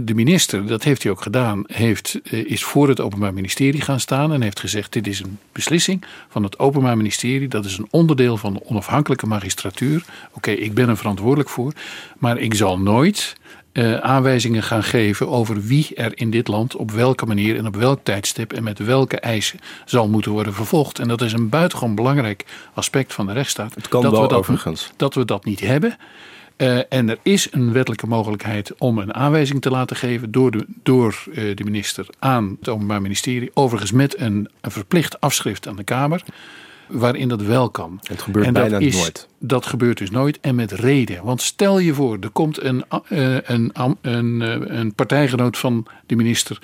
De 0.00 0.14
minister, 0.14 0.66
dat 0.66 0.84
heeft 0.84 1.02
hij 1.02 1.12
ook 1.12 1.22
gedaan, 1.22 1.64
heeft, 1.66 2.20
is 2.30 2.64
voor 2.64 2.88
het 2.88 3.00
Openbaar 3.00 3.34
Ministerie 3.34 3.80
gaan 3.80 4.00
staan 4.00 4.32
en 4.32 4.42
heeft 4.42 4.60
gezegd: 4.60 4.92
dit 4.92 5.06
is 5.06 5.20
een 5.20 5.38
beslissing 5.52 6.04
van 6.28 6.42
het 6.42 6.58
Openbaar 6.58 6.96
Ministerie, 6.96 7.48
dat 7.48 7.64
is 7.64 7.78
een 7.78 7.88
onderdeel 7.90 8.36
van 8.36 8.52
de 8.52 8.64
onafhankelijke 8.64 9.26
magistratuur. 9.26 10.04
Oké, 10.32 10.50
ik 10.50 10.74
ben 10.74 10.88
er 10.88 10.96
verantwoordelijk 10.96 11.48
voor, 11.48 11.72
maar 12.18 12.38
ik 12.38 12.54
zal 12.54 12.78
nooit 12.78 13.36
uh, 13.76 13.96
aanwijzingen 13.96 14.62
gaan 14.62 14.82
geven 14.82 15.28
over 15.28 15.62
wie 15.62 15.94
er 15.94 16.18
in 16.18 16.30
dit 16.30 16.48
land 16.48 16.76
op 16.76 16.90
welke 16.90 17.26
manier 17.26 17.56
en 17.56 17.66
op 17.66 17.76
welk 17.76 18.00
tijdstip 18.02 18.52
en 18.52 18.62
met 18.62 18.78
welke 18.78 19.20
eisen 19.20 19.58
zal 19.84 20.08
moeten 20.08 20.32
worden 20.32 20.54
vervolgd. 20.54 20.98
En 20.98 21.08
dat 21.08 21.20
is 21.20 21.32
een 21.32 21.48
buitengewoon 21.48 21.94
belangrijk 21.94 22.44
aspect 22.74 23.14
van 23.14 23.26
de 23.26 23.32
rechtsstaat. 23.32 23.74
Het 23.74 23.88
kan 23.88 24.02
dat 24.02 24.10
wel 24.10 24.22
we 24.22 24.28
dat, 24.28 24.38
overigens. 24.38 24.90
Dat 24.96 25.14
we 25.14 25.24
dat 25.24 25.44
niet 25.44 25.60
hebben. 25.60 25.96
Uh, 26.56 26.78
en 26.88 27.08
er 27.08 27.18
is 27.22 27.48
een 27.50 27.72
wettelijke 27.72 28.06
mogelijkheid 28.06 28.72
om 28.78 28.98
een 28.98 29.14
aanwijzing 29.14 29.62
te 29.62 29.70
laten 29.70 29.96
geven 29.96 30.30
door 30.30 30.50
de, 30.50 30.66
door, 30.82 31.24
uh, 31.28 31.56
de 31.56 31.64
minister 31.64 32.06
aan 32.18 32.56
het 32.58 32.68
Openbaar 32.68 33.02
Ministerie. 33.02 33.50
Overigens 33.54 33.92
met 33.92 34.20
een, 34.20 34.48
een 34.60 34.70
verplicht 34.70 35.20
afschrift 35.20 35.68
aan 35.68 35.76
de 35.76 35.84
Kamer. 35.84 36.22
Waarin 36.88 37.28
dat 37.28 37.42
wel 37.42 37.70
kan. 37.70 38.00
Het 38.02 38.22
gebeurt 38.22 38.46
en 38.46 38.52
bijna 38.52 38.68
dat 38.68 38.80
is, 38.80 38.96
nooit. 38.96 39.28
Dat 39.38 39.66
gebeurt 39.66 39.98
dus 39.98 40.10
nooit 40.10 40.40
en 40.40 40.54
met 40.54 40.72
reden. 40.72 41.24
Want 41.24 41.42
stel 41.42 41.78
je 41.78 41.94
voor, 41.94 42.18
er 42.20 42.30
komt 42.30 42.62
een, 42.62 42.84
uh, 43.08 43.36
een, 43.42 43.70
een, 44.00 44.40
een 44.78 44.94
partijgenoot 44.94 45.58
van 45.58 45.86
de 46.06 46.16
minister. 46.16 46.58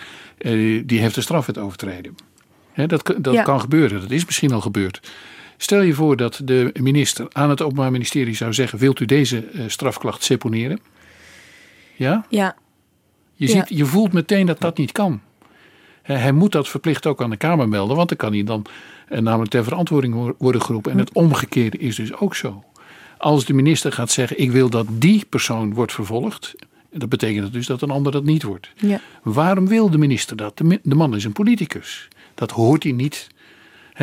die 0.85 1.01
heeft 1.01 1.15
de 1.15 1.21
strafwet 1.21 1.59
overtreden. 1.59 2.15
Hè, 2.73 2.87
dat 2.87 3.15
dat 3.19 3.35
Ja. 3.35 3.43
kan 3.43 3.61
gebeuren. 3.61 4.01
Dat 4.01 4.11
is 4.11 4.25
misschien 4.25 4.53
al 4.53 4.61
gebeurd. 4.61 5.11
Stel 5.57 5.81
je 5.81 5.95
voor 5.95 6.17
dat 6.17 6.41
de 6.45 6.71
minister 6.81 7.27
aan 7.33 7.51
het 7.51 7.63
Openbaar 7.63 7.91
Ministerie 7.91 8.35
zou 8.35 8.53
zeggen: 8.53 8.79
Wilt 8.79 9.01
u 9.01 9.05
deze 9.05 9.39
eh, 9.47 9.65
strafklacht 9.67 10.23
seponeren? 10.25 10.81
Ja? 11.97 12.27
Ja, 12.29 12.57
Je, 13.35 13.47
Ja. 13.47 13.53
ziet, 13.53 13.79
je 13.79 13.85
voelt 13.85 14.13
meteen 14.13 14.47
dat 14.47 14.61
dat 14.61 14.79
niet 14.79 14.93
kan. 14.93 15.21
Hij 16.03 16.33
moet 16.33 16.53
dat 16.53 16.69
verplicht 16.69 17.07
ook 17.07 17.23
aan 17.23 17.31
de 17.31 17.37
Kamer 17.37 17.69
melden, 17.69 17.97
want 17.97 18.09
dan 18.09 18.19
kan 18.19 18.33
hij 18.33 18.45
dan 18.45 18.65
eh, 19.09 19.19
namelijk 19.21 19.51
ter 19.51 19.65
verantwoording 19.65 20.15
wo- 20.15 20.35
worden 20.39 20.63
geroepen. 20.63 20.93
En 20.93 20.99
het 20.99 21.13
omgekeerde 21.13 21.79
is 21.79 21.97
dus 21.97 22.15
ook 22.15 22.35
zo. 22.37 22.65
Als 23.19 23.45
de 23.45 23.53
minister 23.53 23.93
gaat 23.93 24.11
zeggen: 24.11 24.41
Ik 24.41 24.51
wil 24.51 24.69
dat 24.71 24.87
die 24.91 25.25
persoon 25.29 25.75
wordt 25.75 25.93
vervolgd, 25.93 26.55
dat 26.93 27.09
betekent 27.09 27.53
dus 27.53 27.67
dat 27.67 27.83
een 27.83 27.91
ander 27.91 28.13
dat 28.13 28.25
niet 28.25 28.43
wordt. 28.43 28.71
ja. 28.77 29.01
Waarom 29.23 29.69
wil 29.69 29.91
de 29.91 29.99
minister 29.99 30.37
dat? 30.37 30.59
De, 30.83 30.95
man 30.95 31.15
is 31.17 31.25
een 31.25 31.33
politicus. 31.33 32.09
Dat 32.35 32.51
hoort 32.51 32.83
hij 32.83 32.93
niet. 32.93 33.27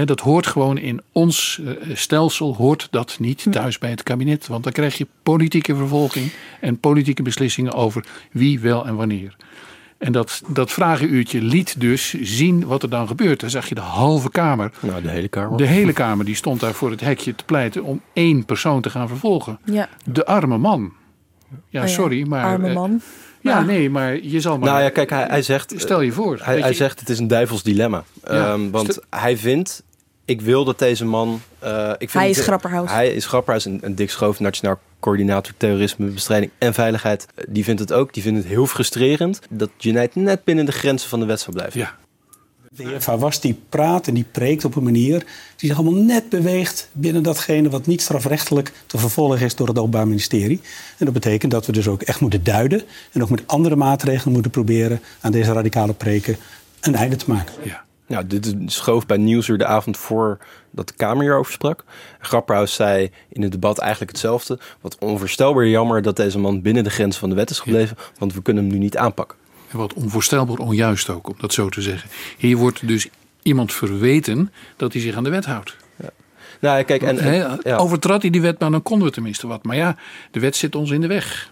Dat 0.05 0.19
hoort 0.19 0.47
gewoon 0.47 0.77
in 0.77 1.01
ons 1.11 1.61
eh, 1.65 1.95
stelsel, 1.95 2.55
hoort 2.55 2.87
dat 2.91 3.17
niet 3.19 3.45
thuis 3.51 3.77
bij 3.77 3.89
het 3.89 4.03
kabinet. 4.03 4.47
Want 4.47 4.63
dan 4.63 4.73
krijg 4.73 4.97
je 4.97 5.07
politieke 5.23 5.75
vervolging 5.75 6.31
en 6.61 6.79
politieke 6.79 7.21
beslissingen 7.21 7.73
over 7.73 8.05
wie 8.31 8.59
wel 8.59 8.85
en 8.87 8.95
wanneer. 8.95 9.35
En 9.99 10.11
dat, 10.11 10.41
dat 10.47 10.71
vragenuurtje 10.71 11.41
liet 11.41 11.79
dus 11.81 12.13
zien 12.21 12.65
wat 12.65 12.83
er 12.83 12.89
dan 12.89 13.07
gebeurt. 13.07 13.39
Dan 13.39 13.49
zag 13.49 13.69
je 13.69 13.75
de 13.75 13.81
halve 13.81 14.29
Kamer. 14.31 14.71
Nou, 14.79 15.01
de 15.01 15.09
hele 15.09 15.27
Kamer. 15.27 15.57
De 15.57 15.65
hele 15.65 15.93
Kamer 15.93 16.25
die 16.25 16.35
stond 16.35 16.59
daar 16.59 16.73
voor 16.73 16.91
het 16.91 17.01
hekje 17.01 17.35
te 17.35 17.43
pleiten 17.43 17.83
om 17.83 18.01
één 18.13 18.45
persoon 18.45 18.81
te 18.81 18.89
gaan 18.89 19.07
vervolgen. 19.07 19.59
ja. 19.65 19.89
De 20.05 20.25
arme 20.25 20.57
man. 20.57 20.93
Ja, 21.69 21.81
Oh 21.81 21.87
ja, 21.87 21.93
sorry, 21.93 22.27
maar. 22.27 22.43
Arme 22.43 22.67
eh, 22.67 22.73
man. 22.75 23.01
Ja, 23.41 23.57
Ja. 23.57 23.63
nee, 23.65 23.89
maar 23.89 24.23
je 24.23 24.39
zal 24.39 24.57
maar. 24.57 24.69
Nou 24.69 24.81
ja, 24.81 24.89
kijk, 24.89 25.09
hij, 25.09 25.25
hij 25.29 25.41
zegt... 25.41 25.73
Stel 25.77 26.01
je 26.01 26.11
voor. 26.11 26.39
Hij, 26.41 26.59
hij 26.59 26.69
je, 26.69 26.75
zegt 26.75 26.99
het 26.99 27.09
is 27.09 27.19
een 27.19 27.27
duivels 27.27 27.63
dilemma. 27.63 28.03
Ja. 28.23 28.51
Ehm, 28.51 28.69
want 28.69 28.91
Stel- 28.91 29.03
hij 29.09 29.37
vindt, 29.37 29.83
ik 30.29 30.41
wil 30.41 30.63
dat 30.65 30.79
deze 30.79 31.05
man... 31.05 31.41
eh, 31.59 31.89
ik 31.97 32.09
vind 32.09 32.13
Hij 32.23 32.29
is 32.29 32.39
Grapperhaus. 32.39 32.89
Hij 32.91 33.09
is 33.13 33.25
Grapperhaus, 33.25 33.65
een, 33.65 33.79
een 33.81 33.95
dik 33.95 34.09
schoof, 34.09 34.39
nationaal 34.39 34.79
coördinator 34.99 35.53
terrorisme, 35.57 36.05
bestrijding 36.07 36.51
en 36.57 36.73
veiligheid. 36.73 37.27
Eh, 37.35 37.43
Die 37.47 37.63
vindt 37.63 37.79
het 37.79 37.93
ook. 37.93 38.13
Die 38.13 38.23
vindt 38.23 38.37
het 38.39 38.47
heel 38.47 38.65
frustrerend 38.65 39.39
dat 39.49 39.69
Junaid 39.77 40.15
net 40.15 40.43
binnen 40.43 40.65
de 40.65 40.71
grenzen 40.71 41.09
van 41.09 41.19
de 41.19 41.25
wet 41.25 41.39
zou 41.39 41.55
blijven. 41.55 41.79
Ja, 41.79 41.95
De 42.71 42.83
heer 42.87 43.01
Fawaz 43.01 43.39
die 43.39 43.59
praat 43.69 44.07
en 44.07 44.13
die 44.13 44.25
preekt 44.31 44.65
op 44.65 44.75
een 44.75 44.83
manier 44.83 45.19
die 45.55 45.69
zich 45.69 45.77
allemaal 45.77 46.01
net 46.03 46.29
beweegt 46.29 46.89
binnen 46.91 47.23
datgene 47.23 47.69
wat 47.69 47.85
niet 47.85 48.01
strafrechtelijk 48.01 48.71
te 48.85 48.97
vervolgen 48.97 49.45
is 49.45 49.55
door 49.55 49.67
het 49.67 49.77
Openbaar 49.77 50.07
Ministerie. 50.07 50.61
En 50.97 51.05
dat 51.05 51.13
betekent 51.13 51.51
dat 51.51 51.65
we 51.65 51.71
dus 51.71 51.87
ook 51.87 52.01
echt 52.01 52.19
moeten 52.19 52.43
duiden 52.43 52.81
en 53.11 53.21
ook 53.23 53.29
met 53.29 53.43
andere 53.47 53.75
maatregelen 53.75 54.33
moeten 54.33 54.51
proberen 54.51 55.01
aan 55.21 55.31
deze 55.31 55.51
radicale 55.53 55.93
preken 55.93 56.37
een 56.79 56.95
einde 56.95 57.15
te 57.15 57.25
maken. 57.27 57.53
ja. 57.63 57.87
Nou, 58.09 58.27
dit 58.27 58.55
schoof 58.65 59.05
bij 59.05 59.17
Nieuwsuur 59.17 59.57
de 59.57 59.65
avond 59.65 59.97
voor 59.97 60.37
dat 60.71 60.87
de 60.87 60.93
Kamer 60.93 61.21
hierover 61.21 61.51
sprak. 61.51 61.83
Grapperhaus 62.19 62.73
zei 62.73 63.11
in 63.29 63.41
het 63.41 63.51
debat 63.51 63.77
eigenlijk 63.77 64.11
hetzelfde. 64.11 64.59
Wat 64.81 64.97
onvoorstelbaar 64.99 65.67
jammer 65.67 66.01
dat 66.01 66.15
deze 66.15 66.39
man 66.39 66.61
binnen 66.61 66.83
de 66.83 66.89
grenzen 66.89 67.19
van 67.19 67.29
de 67.29 67.35
wet 67.35 67.49
is 67.49 67.59
gebleven. 67.59 67.97
Want 68.17 68.33
we 68.33 68.41
kunnen 68.41 68.63
hem 68.63 68.71
nu 68.71 68.79
niet 68.79 68.97
aanpakken. 68.97 69.37
En 69.71 69.77
wat 69.77 69.93
onvoorstelbaar 69.93 70.57
onjuist 70.57 71.09
ook, 71.09 71.27
om 71.27 71.35
dat 71.37 71.53
zo 71.53 71.69
te 71.69 71.81
zeggen. 71.81 72.09
Hier 72.37 72.57
wordt 72.57 72.87
dus 72.87 73.07
iemand 73.41 73.73
verweten 73.73 74.51
dat 74.77 74.93
hij 74.93 75.01
zich 75.01 75.15
aan 75.15 75.23
de 75.23 75.29
wet 75.29 75.45
houdt. 75.45 75.75
Nou, 76.59 76.77
ja, 76.77 76.83
kijk, 76.83 77.01
en, 77.01 77.59
ja. 77.63 77.75
Overtrad 77.75 78.21
hij 78.21 78.31
die 78.31 78.41
wet, 78.41 78.59
maar 78.59 78.71
dan 78.71 78.81
konden 78.81 79.07
we 79.07 79.13
tenminste 79.13 79.47
wat. 79.47 79.63
Maar 79.63 79.75
ja, 79.75 79.95
de 80.31 80.39
wet 80.39 80.55
zit 80.55 80.75
ons 80.75 80.91
in 80.91 81.01
de 81.01 81.07
weg. 81.07 81.51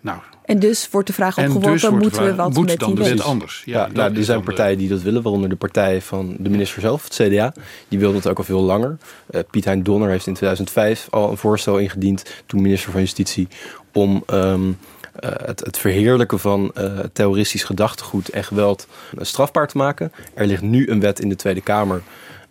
Nou, 0.00 0.18
En 0.44 0.58
dus 0.58 0.88
wordt 0.90 1.06
de 1.06 1.12
vraag 1.12 1.38
opgeworpen, 1.38 1.72
dus 1.72 1.80
de 1.80 1.90
moeten 1.90 2.24
we 2.24 2.34
wat 2.34 2.54
moet 2.54 2.66
met 2.66 2.78
dan 2.78 2.94
die 2.94 3.04
wet 3.04 3.22
anders? 3.22 3.62
Ja, 3.64 3.88
nou, 3.92 4.16
er 4.16 4.24
zijn 4.24 4.42
partijen 4.42 4.78
die 4.78 4.88
dat 4.88 5.02
willen, 5.02 5.22
waaronder 5.22 5.48
de 5.48 5.56
partij 5.56 6.00
van 6.00 6.36
de 6.38 6.50
minister 6.50 6.80
zelf, 6.80 7.04
het 7.04 7.14
CDA. 7.14 7.52
Die 7.88 7.98
wilde 7.98 8.16
het 8.16 8.28
ook 8.28 8.38
al 8.38 8.44
veel 8.44 8.60
langer. 8.60 8.96
Eh, 9.30 9.40
Piet 9.50 9.64
Hein 9.64 9.82
Donner 9.82 10.08
heeft 10.08 10.26
in 10.26 10.34
2005 10.34 11.06
al 11.10 11.30
een 11.30 11.36
voorstel 11.36 11.78
ingediend, 11.78 12.24
toen 12.46 12.62
minister 12.62 12.92
van 12.92 13.00
Justitie, 13.00 13.48
om 13.92 14.22
ehm, 14.26 14.72
eh, 15.12 15.30
het, 15.44 15.60
het 15.60 15.78
verheerlijken 15.78 16.38
van 16.38 16.70
eh, 16.74 16.98
terroristisch 17.12 17.64
gedachtegoed 17.64 18.28
en 18.28 18.44
geweld 18.44 18.86
strafbaar 19.20 19.68
te 19.68 19.76
maken. 19.76 20.12
Er 20.34 20.46
ligt 20.46 20.62
nu 20.62 20.88
een 20.88 21.00
wet 21.00 21.20
in 21.20 21.28
de 21.28 21.36
Tweede 21.36 21.60
Kamer. 21.60 22.02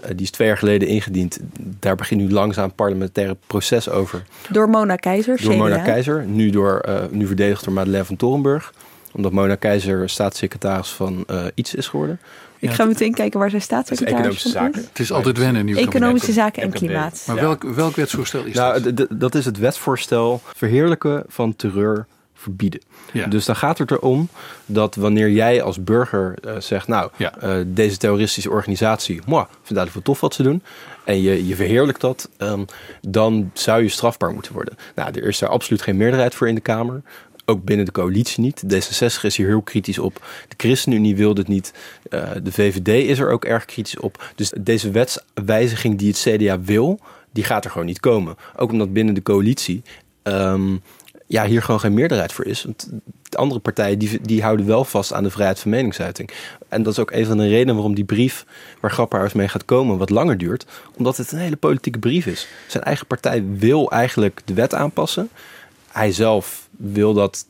Eh, 0.01 0.09
die 0.09 0.21
is 0.21 0.31
twee 0.31 0.47
jaar 0.47 0.57
geleden 0.57 0.87
ingediend. 0.87 1.39
Daar 1.79 1.95
begint 1.95 2.21
nu 2.21 2.31
langzaam 2.31 2.73
parlementaire 2.73 3.37
proces 3.47 3.89
over. 3.89 4.23
Door 4.49 4.69
Mona 4.69 4.95
Keizer, 4.95 5.37
Door 5.41 5.51
CDA. 5.53 5.57
Mona 5.63 5.77
Keizer, 5.77 6.23
nu, 6.25 6.49
door, 6.49 6.79
eh, 6.79 6.95
nu 7.11 7.27
verdedigd 7.27 7.63
door 7.63 7.73
Madeleine 7.73 8.05
van 8.05 8.15
Torenburg. 8.15 8.73
Omdat 9.13 9.31
Mona 9.31 9.55
Keizer 9.55 10.09
staatssecretaris 10.09 10.89
van 10.89 11.23
eh, 11.27 11.45
iets 11.55 11.75
is 11.75 11.87
geworden. 11.87 12.19
Ik 12.59 12.69
ga 12.71 12.85
meteen 12.85 13.13
kijken 13.13 13.39
waar 13.39 13.49
zij 13.49 13.59
staatssecretaris 13.59 14.17
economische 14.19 14.51
van 14.51 14.67
is. 14.67 14.73
zaken. 14.73 14.87
Het 14.89 14.99
is 14.99 15.11
altijd 15.11 15.37
wennen 15.37 15.65
nu. 15.65 15.75
Economische 15.75 16.31
zaken 16.31 16.63
en 16.63 16.71
klimaat. 16.71 17.23
Maar 17.27 17.35
welk, 17.35 17.63
welk 17.63 17.95
wetsvoorstel 17.95 18.43
is 18.43 18.53
Nou, 18.53 18.93
dat? 18.93 19.07
dat 19.09 19.35
is 19.35 19.45
het 19.45 19.57
wetsvoorstel 19.57 20.41
verheerlijken 20.55 21.23
van 21.27 21.55
terreur 21.55 22.05
verbieden. 22.41 22.82
Ja. 23.13 23.27
Dus 23.27 23.45
dan 23.45 23.56
gaat 23.56 23.77
het 23.77 23.91
erom 23.91 24.30
dat 24.65 24.95
wanneer 24.95 25.30
jij 25.30 25.62
als 25.62 25.84
burger 25.84 26.36
eh, 26.43 26.60
zegt... 26.60 26.88
nou, 26.88 27.10
Ja. 27.17 27.38
eh, 27.38 27.56
deze 27.65 27.97
terroristische 27.97 28.49
organisatie... 28.49 29.21
moi, 29.25 29.45
vind 29.45 29.77
eigenlijk 29.80 29.93
wel 29.93 30.04
tof 30.15 30.19
wat 30.21 30.34
ze 30.34 30.43
doen... 30.43 30.63
en 31.04 31.21
je, 31.21 31.47
je 31.47 31.56
verheerlijkt 31.56 32.01
dat... 32.01 32.30
ehm, 32.38 32.63
dan 33.01 33.51
zou 33.54 33.82
je 33.82 33.89
strafbaar 33.89 34.34
moeten 34.34 34.54
worden. 34.54 34.77
Nou, 34.95 35.12
er 35.12 35.27
is 35.27 35.39
daar 35.39 35.49
absoluut 35.49 35.82
geen 35.82 35.97
meerderheid 35.97 36.36
voor 36.36 36.47
in 36.47 36.56
de 36.56 36.62
Kamer... 36.62 37.01
Ook 37.45 37.63
binnen 37.63 37.86
de 37.86 37.91
coalitie 37.91 38.43
niet. 38.43 38.63
D66 38.65 39.21
is 39.21 39.38
hier 39.38 39.47
heel 39.47 39.62
kritisch 39.62 39.99
op. 39.99 40.25
De 40.47 40.56
ChristenUnie 40.58 41.15
wil 41.15 41.34
dit 41.34 41.47
niet. 41.47 41.73
Eh, 42.10 42.30
de 42.43 42.51
VVD 42.51 42.88
is 42.88 43.19
er 43.19 43.30
ook 43.32 43.45
erg 43.45 43.65
kritisch 43.65 43.99
op. 43.99 44.32
Dus 44.36 44.54
deze 44.62 44.91
wetswijziging 44.91 45.97
die 45.97 46.08
het 46.08 46.19
CDA 46.19 46.62
wil, 46.62 46.99
die 47.32 47.43
gaat 47.43 47.65
er 47.65 47.71
gewoon 47.71 47.88
niet 47.88 47.99
komen. 47.99 48.36
Ook 48.56 48.71
omdat 48.71 48.93
binnen 48.93 49.13
de 49.13 49.21
coalitie 49.21 49.82
ehm, 50.23 50.77
ja, 51.32 51.46
hier 51.46 51.62
gewoon 51.62 51.80
geen 51.80 51.94
meerderheid 51.94 52.34
voor 52.34 52.46
is. 52.46 52.63
Want 52.63 52.89
de 53.30 53.38
andere 53.38 53.60
partijen 53.60 54.00
die, 54.00 54.22
die 54.22 54.41
houden 54.41 54.65
wel 54.65 54.84
vast 54.86 55.13
aan 55.13 55.24
de 55.24 55.30
vrijheid 55.30 55.60
van 55.60 55.72
meningsuiting. 55.72 56.30
En 56.70 56.84
dat 56.84 56.94
is 56.94 57.00
ook 57.00 57.12
een 57.12 57.26
van 57.26 57.38
de 57.38 57.48
redenen 57.48 57.76
waarom 57.76 57.96
die 57.96 58.04
brief 58.04 58.46
waar 58.80 58.91
Grapperhaus 58.91 59.34
mee 59.34 59.48
gaat 59.48 59.65
komen 59.65 59.98
wat 59.98 60.10
langer 60.10 60.38
duurt. 60.38 60.65
Omdat 60.98 61.17
het 61.17 61.32
een 61.32 61.39
hele 61.39 61.56
politieke 61.56 62.00
brief 62.00 62.26
is. 62.26 62.48
Zijn 62.67 62.84
eigen 62.84 63.08
partij 63.08 63.44
wil 63.46 63.91
eigenlijk 63.91 64.41
de 64.46 64.54
wet 64.54 64.74
aanpassen. 64.74 65.30
Hij 65.91 66.12
zelf 66.12 66.67
wil 66.78 67.13
dat 67.13 67.46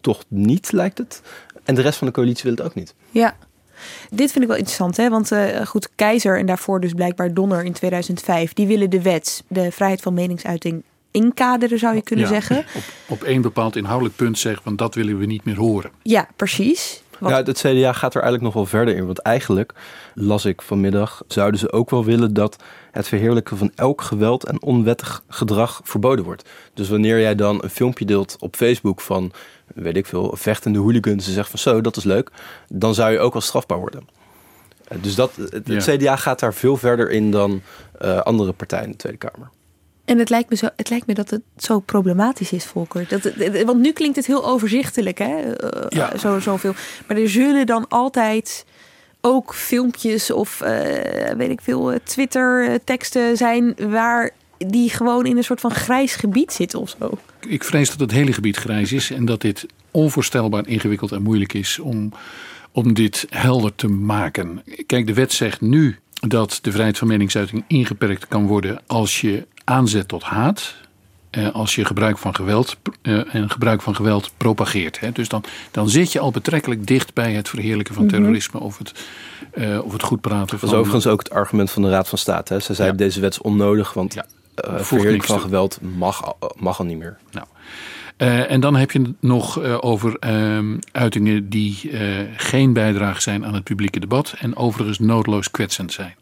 toch 0.00 0.24
niet, 0.28 0.72
lijkt 0.72 0.98
het. 0.98 1.22
En 1.64 1.74
de 1.74 1.82
rest 1.82 1.98
van 1.98 2.06
de 2.06 2.12
coalitie 2.12 2.42
wil 2.42 2.52
het 2.52 2.62
ook 2.62 2.74
niet. 2.74 2.94
Ja. 3.10 3.36
Dit 4.10 4.32
vind 4.32 4.44
ik 4.44 4.50
wel 4.50 4.58
interessant, 4.58 4.96
hè? 4.96 5.08
want 5.08 5.32
eh, 5.32 5.66
goed, 5.66 5.88
Keizer 5.94 6.38
en 6.38 6.46
daarvoor 6.46 6.80
dus 6.80 6.92
blijkbaar 6.92 7.34
Donner 7.34 7.64
in 7.64 7.72
2005, 7.72 8.52
die 8.52 8.66
willen 8.66 8.90
de 8.90 9.02
wet, 9.02 9.44
de 9.48 9.72
vrijheid 9.72 10.00
van 10.00 10.14
meningsuiting, 10.14 10.82
inkaderen, 11.14 11.78
zou 11.78 11.94
je 11.94 12.02
kunnen 12.02 12.24
Ja, 12.24 12.30
zeggen. 12.30 12.56
Op, 12.74 12.82
op 13.08 13.22
één 13.22 13.42
bepaald 13.42 13.76
inhoudelijk 13.76 14.16
punt 14.16 14.38
zeggen, 14.38 14.62
want 14.64 14.78
dat 14.78 14.94
willen 14.94 15.18
we 15.18 15.26
niet 15.26 15.44
meer 15.44 15.56
horen. 15.56 15.90
Ja, 16.02 16.28
precies. 16.36 17.02
Want- 17.18 17.32
Nou, 17.32 17.44
het 17.46 17.58
CDA 17.58 17.92
gaat 17.92 18.14
er 18.14 18.22
eigenlijk 18.22 18.42
nog 18.42 18.52
wel 18.54 18.66
verder 18.66 18.96
in. 18.96 19.06
Want 19.06 19.18
eigenlijk, 19.18 19.72
las 20.14 20.44
ik 20.44 20.62
vanmiddag, 20.62 21.22
zouden 21.28 21.60
ze 21.60 21.72
ook 21.72 21.90
wel 21.90 22.04
willen 22.04 22.34
dat 22.34 22.56
het 22.90 23.08
verheerlijken 23.08 23.56
van 23.56 23.72
elk 23.74 24.00
geweld 24.00 24.44
en 24.44 24.62
onwettig 24.62 25.22
gedrag 25.28 25.80
verboden 25.84 26.24
wordt. 26.24 26.48
Dus 26.74 26.88
wanneer 26.88 27.20
jij 27.20 27.34
dan 27.34 27.62
een 27.62 27.70
filmpje 27.70 28.04
deelt 28.04 28.36
op 28.40 28.56
Facebook 28.56 29.00
van, 29.00 29.32
weet 29.74 29.96
ik 29.96 30.06
veel, 30.06 30.34
vechtende 30.36 30.78
hooligans 30.78 31.26
en 31.26 31.32
zegt 31.32 31.50
van 31.50 31.58
zo, 31.58 31.80
dat 31.80 31.96
is 31.96 32.04
leuk, 32.04 32.30
dan 32.68 32.94
zou 32.94 33.12
je 33.12 33.18
ook 33.18 33.32
wel 33.32 33.42
strafbaar 33.42 33.78
worden. 33.78 34.08
Eh, 34.88 34.98
Dus 35.00 35.14
dat, 35.14 35.36
het, 35.36 35.62
Ja. 35.86 35.96
CDA 35.96 36.16
gaat 36.16 36.40
daar 36.40 36.54
veel 36.54 36.76
verder 36.76 37.10
in 37.10 37.30
dan 37.30 37.62
eh, 37.98 38.18
andere 38.20 38.52
partijen 38.52 38.84
in 38.84 38.90
de 38.90 38.96
Tweede 38.96 39.18
Kamer. 39.18 39.50
En 40.04 40.18
het 40.18 40.30
lijkt, 40.30 40.50
me 40.50 40.56
zo, 40.56 40.68
het 40.76 40.90
lijkt 40.90 41.06
me 41.06 41.14
dat 41.14 41.30
het 41.30 41.42
zo 41.56 41.78
problematisch 41.80 42.52
is, 42.52 42.64
Volker. 42.64 43.06
Dat, 43.08 43.22
het- 43.22 43.62
want 43.64 43.80
nu 43.80 43.92
klinkt 43.92 44.16
het 44.16 44.26
heel 44.26 44.46
overzichtelijk, 44.46 45.18
hè? 45.18 45.40
Eh, 45.52 45.86
Ja. 45.88 46.18
zo, 46.18 46.40
zoveel. 46.40 46.74
Maar 47.08 47.16
er 47.16 47.28
zullen 47.30 47.66
dan 47.66 47.88
altijd 47.88 48.64
ook 49.20 49.54
filmpjes 49.54 50.30
of 50.30 50.60
eh, 50.60 51.34
weet 51.36 51.50
ik 51.50 51.60
veel, 51.62 51.92
eh, 51.92 51.98
Twitter-teksten 52.04 53.36
zijn 53.36 53.74
waar 53.88 54.30
die 54.58 54.90
gewoon 54.90 55.26
in 55.26 55.36
een 55.36 55.44
soort 55.44 55.60
van 55.60 55.70
grijs 55.70 56.14
gebied 56.14 56.52
zitten 56.52 56.80
of 56.80 56.94
zo. 56.98 57.18
Ik 57.48 57.64
vrees 57.64 57.90
dat 57.90 58.00
het 58.00 58.10
hele 58.10 58.32
gebied 58.32 58.56
grijs 58.56 58.92
is 58.92 59.10
en 59.10 59.24
dat 59.24 59.40
dit 59.40 59.66
onvoorstelbaar 59.90 60.66
ingewikkeld 60.68 61.12
en 61.12 61.22
moeilijk 61.22 61.52
is 61.52 61.78
om, 61.78 62.12
om 62.72 62.94
dit 62.94 63.26
helder 63.30 63.74
te 63.74 63.88
maken. 63.88 64.62
Kijk, 64.86 65.06
de 65.06 65.14
wet 65.14 65.32
zegt 65.32 65.60
nu 65.60 65.98
dat 66.28 66.58
de 66.62 66.70
vrijheid 66.72 66.98
van 66.98 67.08
meningsuiting 67.08 67.64
ingeperkt 67.66 68.28
kan 68.28 68.46
worden 68.46 68.80
als 68.86 69.20
je 69.20 69.46
aanzet 69.64 70.08
tot 70.08 70.22
haat. 70.22 70.74
eh, 71.30 71.48
Als 71.54 71.74
je 71.74 71.84
gebruik 71.84 72.18
van 72.18 72.34
geweld 72.34 72.76
eh, 73.02 73.34
en 73.34 73.50
gebruik 73.50 73.82
van 73.82 73.94
geweld 73.96 74.30
propageert. 74.36 75.00
Hè. 75.00 75.12
Dus 75.12 75.28
dan, 75.28 75.44
dan 75.70 75.88
zit 75.88 76.12
je 76.12 76.18
al 76.20 76.30
betrekkelijk 76.30 76.86
dicht 76.86 77.14
bij 77.14 77.32
het 77.32 77.48
verheerlijken 77.48 77.94
van 77.94 78.04
Mhm. 78.04 78.14
terrorisme 78.14 78.60
of 78.60 78.78
het, 78.78 78.92
eh, 79.52 79.84
of 79.84 79.92
het 79.92 80.02
goed 80.02 80.20
praten 80.20 80.46
Dat 80.46 80.58
van. 80.60 80.68
was 80.68 80.78
overigens 80.78 81.06
ook 81.06 81.18
het 81.18 81.30
argument 81.30 81.70
van 81.70 81.82
de 81.82 81.88
Raad 81.90 82.08
van 82.08 82.18
State. 82.18 82.52
Hè. 82.52 82.60
Ze 82.60 82.74
zeiden 82.74 82.96
deze 82.98 83.20
wet 83.20 83.32
is 83.32 83.40
onnodig, 83.40 83.92
want 83.92 84.14
Ja. 84.14 84.24
eh 84.54 84.80
verheerlijking 84.80 85.24
van 85.24 85.34
toe. 85.36 85.44
geweld 85.44 85.78
mag, 85.96 86.24
al- 86.24 86.52
mag 86.58 86.78
al 86.78 86.84
niet 86.84 86.98
meer. 86.98 87.16
Nou, 87.32 87.46
Uh, 88.18 88.50
en 88.50 88.60
dan 88.60 88.76
heb 88.76 88.90
je 88.90 88.98
het 89.00 89.12
nog 89.20 89.62
uh, 89.62 89.76
over 89.80 90.16
uh, 90.26 90.76
uitingen 90.92 91.48
die 91.48 91.90
geen 92.36 92.72
bijdrage 92.72 93.20
zijn 93.20 93.44
aan 93.46 93.54
het 93.54 93.64
publieke 93.64 94.00
debat 94.00 94.34
en 94.38 94.56
overigens 94.56 94.98
noodloos 94.98 95.50
kwetsend 95.50 95.92
zijn. 95.92 96.14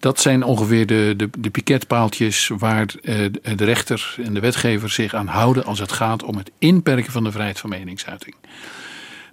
Dat 0.00 0.20
zijn 0.20 0.42
ongeveer 0.42 0.86
de, 0.86 1.14
de, 1.16 1.30
de 1.38 1.50
piketpaaltjes 1.50 2.50
waar 2.58 2.86
de 3.56 3.64
rechter 3.64 4.16
en 4.24 4.34
de 4.34 4.40
wetgever 4.40 4.90
zich 4.90 5.14
aan 5.14 5.26
houden 5.26 5.64
als 5.64 5.78
het 5.78 5.92
gaat 5.92 6.22
om 6.22 6.36
het 6.36 6.50
inperken 6.58 7.12
van 7.12 7.24
de 7.24 7.32
vrijheid 7.32 7.58
van 7.58 7.70
meningsuiting. 7.70 8.34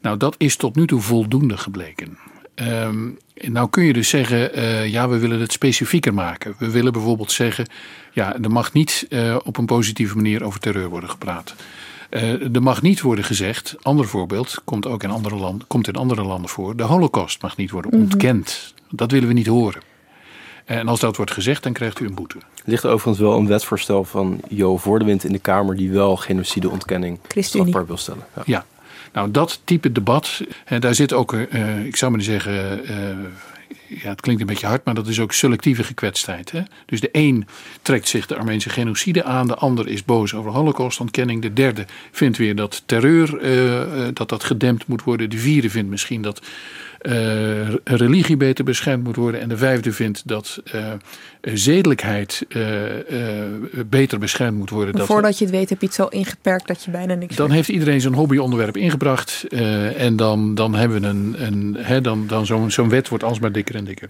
Nou, 0.01 0.17
dat 0.17 0.35
is 0.37 0.55
tot 0.55 0.75
nu 0.75 0.87
toe 0.87 1.01
voldoende 1.01 1.57
gebleken. 1.57 2.17
Um, 2.55 3.17
nou 3.41 3.69
kun 3.69 3.83
je 3.83 3.93
dus 3.93 4.09
zeggen, 4.09 4.59
uh, 4.59 4.87
ja, 4.87 5.09
we 5.09 5.17
willen 5.17 5.39
het 5.39 5.51
specifieker 5.51 6.13
maken. 6.13 6.55
We 6.57 6.71
willen 6.71 6.93
bijvoorbeeld 6.93 7.31
zeggen, 7.31 7.67
ja, 8.11 8.35
er 8.41 8.51
mag 8.51 8.73
niet 8.73 9.05
uh, 9.09 9.35
op 9.43 9.57
een 9.57 9.65
positieve 9.65 10.15
manier 10.15 10.43
over 10.43 10.59
terreur 10.59 10.89
worden 10.89 11.09
gepraat. 11.09 11.55
Uh, 12.09 12.55
er 12.55 12.63
mag 12.63 12.81
niet 12.81 13.01
worden 13.01 13.25
gezegd, 13.25 13.75
ander 13.81 14.07
voorbeeld, 14.07 14.61
komt 14.63 14.85
ook 14.85 15.03
in 15.03 15.09
andere, 15.09 15.35
landen, 15.35 15.67
komt 15.67 15.87
in 15.87 15.95
andere 15.95 16.23
landen 16.23 16.49
voor, 16.49 16.75
de 16.75 16.83
holocaust 16.83 17.41
mag 17.41 17.57
niet 17.57 17.71
worden 17.71 17.91
ontkend. 17.91 18.71
Mm 18.71 18.81
-hmm. 18.87 18.97
Dat 18.97 19.11
willen 19.11 19.27
we 19.27 19.33
niet 19.33 19.47
horen. 19.47 19.81
En 20.67 20.87
als 20.87 20.99
dat 20.99 21.15
wordt 21.15 21.31
gezegd, 21.31 21.63
dan 21.63 21.73
krijgt 21.73 21.99
u 21.99 22.05
een 22.05 22.13
boete. 22.13 22.37
Er 22.37 22.43
ligt 22.65 22.85
overigens 22.85 23.19
wel 23.19 23.37
een 23.37 23.47
wetsvoorstel 23.47 24.03
van 24.03 24.41
Jo 24.49 24.77
Voordewind 24.77 25.23
in 25.23 25.31
de 25.31 25.39
Kamer 25.39 25.75
die 25.75 25.91
wel 25.91 26.15
genocideontkenning 26.15 27.19
strafbaar 27.35 27.85
wil 27.85 27.97
stellen. 27.97 28.25
Ja. 28.35 28.43
ja. 28.45 28.65
Nou, 29.13 29.31
dat 29.31 29.61
type 29.63 29.91
debat, 29.91 30.41
en 30.65 30.81
daar 30.81 30.95
zit 30.95 31.13
ook, 31.13 31.33
uh, 31.33 31.85
ik 31.85 31.95
zou 31.95 32.11
maar 32.11 32.21
zeggen, 32.21 32.81
uh, 32.83 32.91
ja, 33.87 34.09
het 34.09 34.21
klinkt 34.21 34.41
een 34.41 34.47
beetje 34.47 34.67
hard, 34.67 34.85
maar 34.85 34.93
dat 34.93 35.07
is 35.07 35.19
ook 35.19 35.33
selectieve 35.33 35.83
gekwetstheid. 35.83 36.51
Hè? 36.51 36.61
Dus 36.85 37.01
de 37.01 37.09
een 37.11 37.47
trekt 37.81 38.07
zich 38.07 38.25
de 38.25 38.35
Armeense 38.35 38.69
genocide 38.69 39.23
aan, 39.23 39.47
de 39.47 39.55
ander 39.55 39.87
is 39.87 40.05
boos 40.05 40.33
over 40.33 40.51
holocaustontkenning, 40.51 41.41
de 41.41 41.53
derde 41.53 41.85
vindt 42.11 42.37
weer 42.37 42.55
dat 42.55 42.83
terreur, 42.85 43.41
uh, 43.41 44.07
dat 44.13 44.29
dat 44.29 44.43
gedempt 44.43 44.87
moet 44.87 45.03
worden, 45.03 45.29
de 45.29 45.37
vierde 45.37 45.69
vindt 45.69 45.89
misschien 45.89 46.21
dat 46.21 46.41
uh, 47.07 47.75
religie 47.83 48.37
beter 48.37 48.63
beschermd 48.63 49.03
moet 49.03 49.15
worden. 49.15 49.41
En 49.41 49.49
de 49.49 49.57
vijfde 49.57 49.91
vindt 49.91 50.27
dat 50.27 50.61
uh, 50.75 50.93
zedelijkheid 51.41 52.45
uh, 52.49 52.63
beter 53.85 54.19
beschermd 54.19 54.57
moet 54.57 54.69
worden. 54.69 55.05
Voordat 55.05 55.29
dat, 55.29 55.37
je 55.37 55.45
het 55.45 55.53
weet 55.53 55.69
heb 55.69 55.81
je 55.81 55.85
het 55.85 55.95
zo 55.95 56.05
ingeperkt 56.05 56.67
dat 56.67 56.83
je 56.83 56.91
bijna 56.91 57.13
niks 57.13 57.35
Dan 57.35 57.51
heeft 57.51 57.69
iedereen 57.69 58.01
zijn 58.01 58.13
hobbyonderwerp 58.13 58.77
ingebracht. 58.77 59.45
en 59.97 60.15
dan, 60.15 60.55
dan 60.55 60.75
hebben 60.75 61.01
we 61.01 61.07
een, 61.07 61.35
een 61.39 61.75
hè, 61.79 62.01
dan, 62.01 62.27
dan 62.27 62.45
zo'n 62.45 62.71
zo'n 62.71 62.89
wet 62.89 63.09
wordt 63.09 63.23
alsmaar 63.23 63.51
dikker 63.51 63.75
en 63.75 63.85
dikker. 63.85 64.09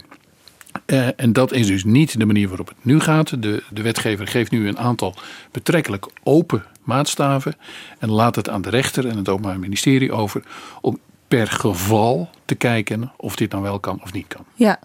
Uh, 0.86 1.08
en 1.16 1.32
dat 1.32 1.52
is 1.52 1.66
dus 1.66 1.84
niet 1.84 2.18
de 2.18 2.26
manier 2.26 2.48
waarop 2.48 2.68
het 2.68 2.76
nu 2.82 3.00
gaat. 3.00 3.42
De, 3.42 3.62
de 3.70 3.82
wetgever 3.82 4.26
geeft 4.26 4.50
nu 4.50 4.68
een 4.68 4.78
aantal 4.78 5.14
betrekkelijk 5.50 6.06
open 6.22 6.64
maatstaven. 6.82 7.54
En 7.98 8.10
laat 8.10 8.36
het 8.36 8.48
aan 8.48 8.62
de 8.62 8.70
rechter 8.70 9.06
en 9.06 9.16
het 9.16 9.28
Openbaar 9.28 9.58
Ministerie 9.58 10.12
over. 10.12 10.42
om 10.80 10.98
per 11.28 11.46
geval 11.46 12.28
te 12.44 12.54
kijken 12.54 13.12
of 13.16 13.36
dit 13.36 13.50
nou 13.50 13.62
wel 13.62 13.80
kan 13.80 14.00
of 14.02 14.12
niet 14.12 14.26
kan. 14.26 14.44
Ja, 14.54 14.78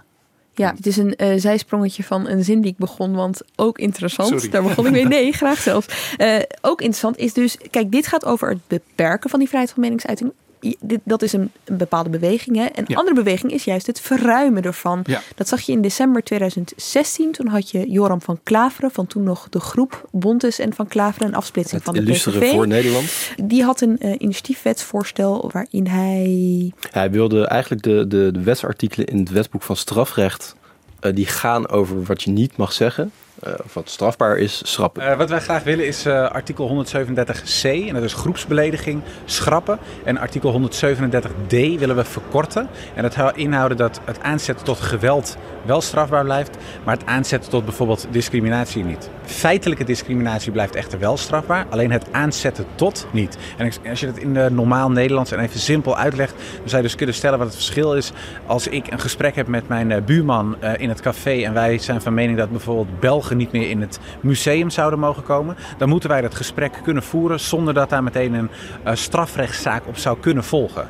ja, 0.56 0.73
het 0.75 0.86
is 0.86 0.97
een 0.97 1.13
uh, 1.17 1.34
zijsprongetje 1.36 2.03
van 2.03 2.27
een 2.27 2.43
zin 2.43 2.62
die 2.62 2.71
ik 2.71 2.77
begon, 2.77 3.15
want 3.15 3.41
ook 3.56 3.77
interessant. 3.77 4.29
Sorry. 4.29 4.49
Daar 4.49 4.63
begon 4.63 4.86
ik 4.86 4.91
mee. 4.91 5.08
Nee, 5.13 5.32
graag 5.32 5.60
zelfs. 5.60 6.15
Uh, 6.17 6.39
ook 6.62 6.79
interessant 6.79 7.17
is 7.17 7.34
dus, 7.34 7.58
kijk, 7.71 7.91
dit 7.91 8.08
gaat 8.08 8.25
over 8.25 8.49
het 8.49 8.67
beperken 8.67 9.29
van 9.29 9.39
die 9.39 9.47
vrijheid 9.47 9.73
van 9.73 9.82
meningsuiting. 9.82 10.32
Dit, 10.80 10.99
dat 11.04 11.21
is 11.21 11.34
een, 11.34 11.52
een 11.63 11.78
bepaalde 11.78 12.10
beweging. 12.10 12.56
Hè? 12.56 12.63
Een 12.73 12.84
Ja. 12.88 12.95
andere 12.95 13.15
beweging 13.15 13.52
is 13.52 13.63
juist 13.63 13.88
het 13.88 13.99
verruimen 14.02 14.63
ervan. 14.63 15.02
Ja. 15.06 15.21
Dat 15.36 15.47
zag 15.47 15.62
je 15.62 15.71
in 15.71 15.82
december 15.82 16.23
2016. 16.23 17.32
Toen 17.32 17.47
had 17.47 17.69
je 17.69 17.89
Joram 17.91 18.21
van 18.21 18.39
Klaveren, 18.43 18.91
van 18.91 19.08
toen 19.08 19.23
nog 19.23 19.47
de 19.49 19.60
groep 19.60 20.08
Bontes 20.12 20.60
en 20.60 20.73
van 20.73 20.88
Klaveren, 20.88 21.28
een 21.28 21.36
afsplitsing 21.36 21.76
Het 21.76 21.84
van 21.84 21.93
de 21.93 21.99
illustere 22.10 22.39
PVV. 22.39 22.52
voor 22.52 22.67
Nederland. 22.67 23.06
Die 23.43 23.63
had 23.63 23.82
een 23.82 23.99
eh, 23.99 24.15
initiatiefwetsvoorstel 24.17 25.49
waarin 25.54 25.88
hij 25.88 26.71
Hij 26.91 27.12
wilde 27.12 27.47
eigenlijk 27.47 27.84
de, 27.84 28.08
de, 28.08 28.30
de 28.32 28.41
wetsartikelen 28.43 29.08
in 29.08 29.17
het 29.19 29.30
wetboek 29.30 29.62
van 29.63 29.76
strafrecht... 29.76 30.56
eh, 30.99 31.15
die 31.15 31.26
gaan 31.26 31.69
over 31.69 32.04
wat 32.04 32.23
je 32.23 32.32
niet 32.32 32.58
mag 32.58 32.73
zeggen... 32.73 33.12
eh, 33.43 33.53
wat 33.73 33.89
strafbaar 33.89 34.38
is, 34.38 34.62
schrappen. 34.65 35.03
Uh, 35.03 35.17
wat 35.17 35.29
wij 35.29 35.39
graag 35.39 35.63
willen 35.63 35.88
is 35.88 36.06
uh, 36.06 36.29
artikel 36.29 36.86
137c, 36.86 37.69
en 37.88 37.93
dat 37.93 38.03
is 38.03 38.13
groepsbelediging, 38.13 39.01
schrappen. 39.25 39.79
En 40.03 40.17
artikel 40.17 40.62
137d 40.62 41.79
willen 41.79 41.95
we 41.95 42.03
verkorten. 42.03 42.67
En 42.95 43.01
dat 43.01 43.13
zou 43.13 43.32
inhouden 43.36 43.77
dat 43.77 44.01
het 44.06 44.21
aanzetten 44.21 44.65
tot 44.65 44.79
geweld 44.79 45.38
wel 45.65 45.82
strafbaar 45.82 46.23
blijft, 46.23 46.58
maar 46.84 46.97
het 46.97 47.06
aanzetten 47.06 47.49
tot 47.49 47.65
bijvoorbeeld 47.65 48.08
discriminatie 48.12 48.84
niet. 48.84 49.10
Feitelijke 49.25 49.84
discriminatie 49.84 50.51
blijft 50.51 50.75
echter 50.75 50.99
wel 50.99 51.17
strafbaar, 51.17 51.65
alleen 51.69 51.91
het 51.91 52.06
aanzetten 52.12 52.65
tot 52.75 53.08
niet. 53.12 53.38
En 53.58 53.71
als 53.89 53.99
je 53.99 54.08
het 54.08 54.17
in 54.17 54.34
de 54.34 54.49
normaal 54.51 54.91
Nederlands 54.91 55.32
en 55.32 55.39
even 55.39 55.60
simpel 55.60 55.97
uitlegt, 55.97 56.34
dan 56.34 56.69
zou 56.69 56.82
je 56.82 56.88
dus 56.88 56.97
kunnen 56.97 57.15
stellen 57.15 57.38
wat 57.38 57.47
het 57.47 57.56
verschil 57.56 57.95
is 57.95 58.12
als 58.45 58.67
ik 58.67 58.91
een 58.91 58.99
gesprek 58.99 59.36
heb 59.36 59.47
met 59.47 59.67
mijn 59.67 60.03
buurman 60.06 60.56
in 60.77 60.89
het 60.89 61.01
café 61.01 61.41
en 61.43 61.53
wij 61.53 61.77
zijn 61.77 62.01
van 62.01 62.13
mening 62.13 62.38
dat 62.38 62.51
bijvoorbeeld 62.51 62.99
Belgen 62.99 63.32
niet 63.37 63.51
meer 63.51 63.69
in 63.69 63.81
het 63.81 63.99
museum 64.21 64.69
zouden 64.69 64.99
mogen 64.99 65.23
komen, 65.23 65.55
dan 65.77 65.89
moeten 65.89 66.09
wij 66.09 66.21
dat 66.21 66.35
gesprek 66.35 66.73
kunnen 66.83 67.03
voeren 67.03 67.39
zonder 67.39 67.73
dat 67.73 67.89
daar 67.89 68.03
meteen 68.03 68.33
een 68.33 68.49
uh, 68.85 68.93
strafrechtszaak 68.93 69.87
op 69.87 69.97
zou 69.97 70.17
kunnen 70.19 70.43
volgen. 70.43 70.87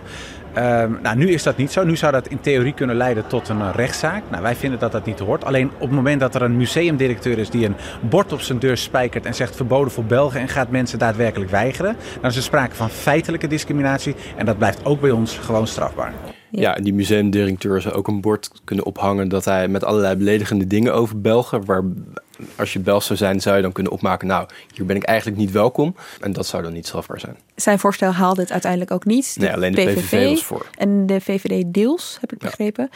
Uh, 0.57 0.83
nou, 1.01 1.15
nu 1.15 1.29
is 1.29 1.43
dat 1.43 1.57
niet 1.57 1.71
zo. 1.71 1.83
Nu 1.83 1.95
zou 1.95 2.11
dat 2.11 2.27
in 2.27 2.39
theorie 2.39 2.73
kunnen 2.73 2.95
leiden 2.95 3.27
tot 3.27 3.49
een 3.49 3.57
uh, 3.57 3.69
rechtszaak. 3.75 4.23
Nou, 4.29 4.43
wij 4.43 4.55
vinden 4.55 4.79
dat 4.79 4.91
dat 4.91 5.05
niet 5.05 5.19
hoort. 5.19 5.45
Alleen 5.45 5.71
op 5.73 5.79
het 5.79 5.91
moment 5.91 6.19
dat 6.19 6.35
er 6.35 6.41
een 6.41 6.57
museumdirecteur 6.57 7.37
is 7.37 7.49
die 7.49 7.65
een 7.65 7.75
bord 8.01 8.33
op 8.33 8.41
zijn 8.41 8.59
deur 8.59 8.77
spijkert 8.77 9.25
en 9.25 9.35
zegt 9.35 9.55
verboden 9.55 9.91
voor 9.91 10.03
Belgen 10.03 10.39
en 10.39 10.47
gaat 10.47 10.69
mensen 10.69 10.99
daadwerkelijk 10.99 11.51
weigeren, 11.51 11.95
dan 12.21 12.29
is 12.29 12.35
er 12.35 12.43
sprake 12.43 12.75
van 12.75 12.89
feitelijke 12.89 13.47
discriminatie 13.47 14.15
en 14.35 14.45
dat 14.45 14.57
blijft 14.57 14.85
ook 14.85 15.01
bij 15.01 15.11
ons 15.11 15.37
gewoon 15.37 15.67
strafbaar. 15.67 16.13
Ja, 16.49 16.73
die 16.73 16.93
museumdirecteur 16.93 17.81
zou 17.81 17.95
ook 17.95 18.07
een 18.07 18.21
bord 18.21 18.51
kunnen 18.63 18.85
ophangen 18.85 19.29
dat 19.29 19.45
hij 19.45 19.67
met 19.67 19.83
allerlei 19.83 20.15
beledigende 20.15 20.67
dingen 20.67 20.93
over 20.93 21.21
Belgen, 21.21 21.65
waar 21.65 21.83
als 22.55 22.73
je 22.73 22.79
Belg 22.79 23.03
zou 23.03 23.17
zijn, 23.17 23.41
zou 23.41 23.55
je 23.55 23.61
dan 23.61 23.71
kunnen 23.71 23.91
opmaken, 23.91 24.27
nou, 24.27 24.47
hier 24.73 24.85
ben 24.85 24.95
ik 24.95 25.03
eigenlijk 25.03 25.37
niet 25.37 25.51
welkom. 25.51 25.95
En 26.21 26.33
dat 26.33 26.45
zou 26.45 26.63
dan 26.63 26.73
niet 26.73 26.87
strafbaar 26.87 27.19
zijn. 27.19 27.37
Zijn 27.55 27.79
voorstel 27.79 28.11
haalde 28.11 28.41
het 28.41 28.51
uiteindelijk 28.51 28.91
ook 28.91 29.05
niet. 29.05 29.35
Nee, 29.39 29.53
alleen 29.53 29.71
de 29.71 29.81
PVV, 29.81 29.99
PVV 29.99 30.29
was 30.29 30.43
voor. 30.43 30.65
En 30.77 31.05
de 31.05 31.21
VVD 31.21 31.73
deels, 31.73 32.17
heb 32.21 32.31
ik 32.31 32.37
begrepen. 32.37 32.89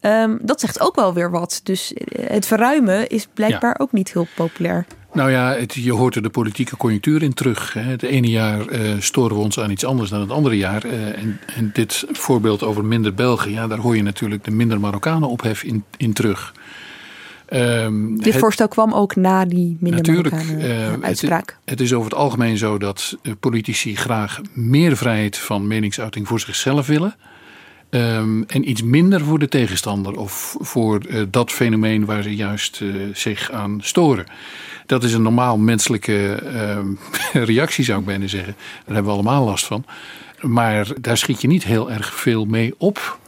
Um, 0.00 0.38
dat 0.42 0.60
zegt 0.60 0.80
ook 0.80 0.94
wel 0.94 1.14
weer 1.14 1.30
wat. 1.30 1.60
Dus 1.62 1.92
het 2.20 2.46
verruimen 2.46 3.08
is 3.08 3.26
blijkbaar 3.34 3.74
ja. 3.78 3.84
ook 3.84 3.92
niet 3.92 4.12
heel 4.12 4.26
populair. 4.34 4.86
Nou 5.12 5.30
ja, 5.30 5.54
het, 5.54 5.74
je 5.74 5.92
hoort 5.92 6.14
er 6.14 6.22
de 6.22 6.30
politieke 6.30 6.76
conjunctuur 6.76 7.22
in 7.22 7.34
terug. 7.34 7.72
Hè. 7.72 7.80
Het 7.80 8.02
ene 8.02 8.28
jaar 8.28 8.68
uh, 8.68 9.00
storen 9.00 9.36
we 9.36 9.42
ons 9.42 9.60
aan 9.60 9.70
iets 9.70 9.84
anders 9.84 10.10
dan 10.10 10.20
het 10.20 10.30
andere 10.30 10.56
jaar. 10.56 10.86
Uh, 10.86 11.18
en, 11.18 11.40
en, 11.56 11.70
dit 11.72 12.04
voorbeeld 12.12 12.62
over 12.62 12.84
minder 12.84 13.14
Belgen, 13.14 13.50
ja, 13.50 13.66
daar 13.66 13.78
hoor 13.78 13.96
je 13.96 14.02
natuurlijk 14.02 14.44
de 14.44 14.50
minder 14.50 14.80
Marokkanen 14.80 15.28
ophef 15.28 15.62
in, 15.62 15.84
in 15.96 16.12
terug. 16.12 16.54
Um, 17.52 18.16
Dit 18.16 18.32
het, 18.32 18.36
voorstel 18.42 18.68
kwam 18.68 18.92
ook 18.92 19.16
na 19.16 19.44
die 19.44 19.76
natuurlijk, 19.80 20.42
uh, 20.42 20.92
uitspraak. 21.00 21.48
Het, 21.48 21.70
het, 21.70 21.80
is 21.80 21.92
over 21.92 22.10
het 22.10 22.18
algemeen 22.18 22.58
zo 22.58 22.78
dat 22.78 23.16
politici 23.40 23.96
graag 23.96 24.40
meer 24.52 24.96
vrijheid 24.96 25.38
van 25.38 25.66
meningsuiting 25.66 26.28
voor 26.28 26.40
zichzelf 26.40 26.86
willen. 26.86 27.16
Um, 27.90 28.44
en 28.46 28.70
iets 28.70 28.82
minder 28.82 29.20
voor 29.20 29.38
de 29.38 29.48
tegenstander 29.48 30.18
of 30.18 30.56
voor 30.58 31.06
uh, 31.08 31.22
dat 31.30 31.50
fenomeen 31.50 32.04
waar 32.04 32.22
ze 32.22 32.36
juist 32.36 32.80
uh, 32.80 32.94
zich 33.14 33.50
aan 33.50 33.78
storen. 33.82 34.26
Dat 34.86 35.04
is 35.04 35.12
een 35.12 35.22
normaal 35.22 35.58
menselijke 35.58 36.42
uh, 37.34 37.42
reactie, 37.44 37.84
zou 37.84 38.00
ik 38.00 38.06
bijna 38.06 38.26
zeggen. 38.26 38.54
Daar 38.84 38.94
hebben 38.94 39.04
we 39.04 39.18
allemaal 39.18 39.44
last 39.44 39.66
van. 39.66 39.84
Maar 40.40 40.88
daar 41.00 41.16
schiet 41.16 41.40
je 41.40 41.48
niet 41.48 41.64
heel 41.64 41.90
erg 41.90 42.14
veel 42.14 42.44
mee 42.44 42.74
op. 42.78 43.18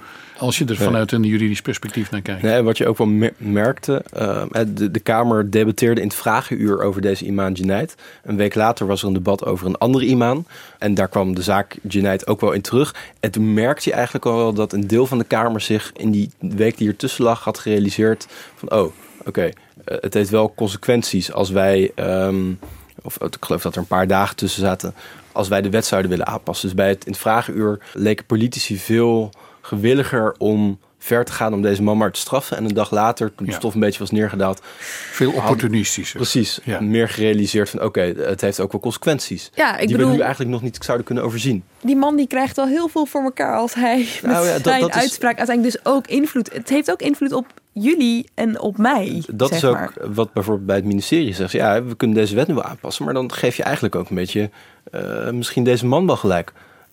Als 0.42 0.58
je 0.58 0.64
er 0.64 0.76
vanuit 0.76 1.12
een 1.12 1.22
juridisch 1.22 1.62
perspectief 1.62 2.10
naar 2.10 2.20
kijkt. 2.20 2.42
Nee, 2.42 2.62
wat 2.62 2.78
je 2.78 2.86
ook 2.86 2.98
wel 2.98 3.32
merkte. 3.36 4.04
Uh, 4.16 4.42
de, 4.74 4.90
de, 4.90 5.00
Kamer 5.00 5.50
debatteerde 5.50 6.00
in 6.00 6.06
het 6.06 6.16
vragenuur 6.16 6.82
over 6.82 7.00
deze 7.00 7.24
imam 7.24 7.52
Junaid. 7.52 7.94
Een 8.22 8.36
week 8.36 8.54
later 8.54 8.86
was 8.86 9.00
er 9.02 9.06
een 9.06 9.12
debat 9.12 9.44
over 9.44 9.66
een 9.66 9.78
andere 9.78 10.04
imam. 10.04 10.46
En 10.78 10.94
daar 10.94 11.08
kwam 11.08 11.34
de 11.34 11.42
zaak 11.42 11.76
Junaid 11.88 12.26
ook 12.26 12.40
wel 12.40 12.52
in 12.52 12.60
terug. 12.60 12.94
En 13.20 13.30
toen 13.30 13.54
merkte 13.54 13.88
je 13.88 13.94
eigenlijk 13.94 14.26
al 14.26 14.36
wel 14.36 14.52
dat 14.52 14.72
een 14.72 14.86
deel 14.86 15.06
van 15.06 15.18
de 15.18 15.24
Kamer 15.24 15.60
zich 15.60 15.92
in 15.96 16.10
die 16.10 16.30
week 16.38 16.76
die 16.76 16.88
ertussen 16.88 17.24
lag 17.24 17.44
had 17.44 17.58
gerealiseerd. 17.58 18.26
Van 18.54 18.70
oh, 18.70 18.78
oké, 18.78 18.92
okay, 19.28 19.48
uh, 19.48 19.96
het 20.00 20.14
heeft 20.14 20.30
wel 20.30 20.54
consequenties 20.54 21.32
als 21.32 21.50
wij. 21.50 21.92
Um, 21.96 22.58
of 23.02 23.20
ik 23.20 23.36
geloof 23.40 23.62
dat 23.62 23.74
er 23.74 23.80
een 23.80 23.86
paar 23.86 24.06
dagen 24.06 24.36
tussen 24.36 24.62
zaten. 24.62 24.94
Als 25.32 25.48
wij 25.48 25.62
de 25.62 25.70
wet 25.70 25.86
zouden 25.86 26.10
willen 26.10 26.26
aanpassen. 26.26 26.68
Dus 26.68 26.76
bij 26.76 26.88
het 26.88 27.04
in 27.04 27.12
het 27.12 27.20
vragenuur 27.20 27.78
leken 27.92 28.26
politici 28.26 28.78
veel 28.78 29.30
gewilliger 29.62 30.34
om 30.38 30.78
ver 30.98 31.24
te 31.24 31.32
gaan 31.32 31.52
om 31.54 31.62
deze 31.62 31.82
man 31.82 31.96
maar 31.96 32.10
te 32.12 32.20
straffen. 32.20 32.56
En 32.56 32.64
een 32.64 32.74
dag 32.74 32.90
later, 32.90 33.34
toen 33.34 33.46
de 33.46 33.52
Ja. 33.52 33.58
stof 33.58 33.74
een 33.74 33.80
beetje 33.80 33.98
was 33.98 34.10
neergedaald... 34.10 34.60
Veel 35.12 35.32
opportunistischer. 35.32 36.16
Precies, 36.16 36.60
Ja. 36.64 36.80
meer 36.80 37.08
gerealiseerd 37.08 37.70
van 37.70 37.82
oké, 37.82 38.00
het 38.00 38.40
heeft 38.40 38.60
ook 38.60 38.72
wel 38.72 38.80
consequenties. 38.80 39.50
Ja, 39.54 39.72
ik 39.78 39.86
die 39.88 39.96
bedoel- 39.96 40.10
we 40.10 40.16
nu 40.16 40.20
eigenlijk 40.22 40.50
nog 40.50 40.62
niet 40.62 40.78
zouden 40.84 41.06
kunnen 41.06 41.24
overzien. 41.24 41.64
Die 41.80 41.96
man 41.96 42.16
die 42.16 42.26
krijgt 42.26 42.56
wel 42.56 42.66
heel 42.66 42.88
veel 42.88 43.06
voor 43.06 43.22
elkaar 43.22 43.56
als 43.56 43.74
hij 43.74 43.98
met 44.22 44.30
Nou 44.32 44.46
ja, 44.46 44.52
dat- 44.52 44.62
zijn 44.62 44.80
dat 44.80 44.88
is- 44.94 44.96
uitspraak 45.00 45.36
uiteindelijk 45.38 45.76
dus 45.82 45.92
ook 45.92 46.06
invloed. 46.06 46.52
Het 46.52 46.68
heeft 46.68 46.90
ook 46.90 47.00
invloed 47.02 47.32
op 47.32 47.46
jullie 47.72 48.26
en 48.34 48.60
op 48.60 48.76
mij. 48.78 49.22
Dat 49.32 49.48
zeg 49.48 49.58
is 49.58 49.64
ook 49.64 49.74
maar. 49.74 49.92
wat 50.12 50.32
bijvoorbeeld 50.32 50.66
bij 50.66 50.76
het 50.76 50.84
ministerie 50.84 51.34
zegt. 51.34 51.52
Ja, 51.52 51.82
we 51.84 51.96
kunnen 51.96 52.16
deze 52.16 52.34
wet 52.34 52.46
nu 52.48 52.54
wel 52.54 52.64
aanpassen. 52.64 53.04
Maar 53.04 53.14
dan 53.14 53.32
geef 53.32 53.56
je 53.56 53.62
eigenlijk 53.62 53.94
ook 53.94 54.08
een 54.10 54.16
beetje 54.16 54.50
eh, 54.90 55.30
misschien 55.30 55.64
deze 55.64 55.86
man 55.86 56.06
wel 56.06 56.16
gelijk. 56.16 56.52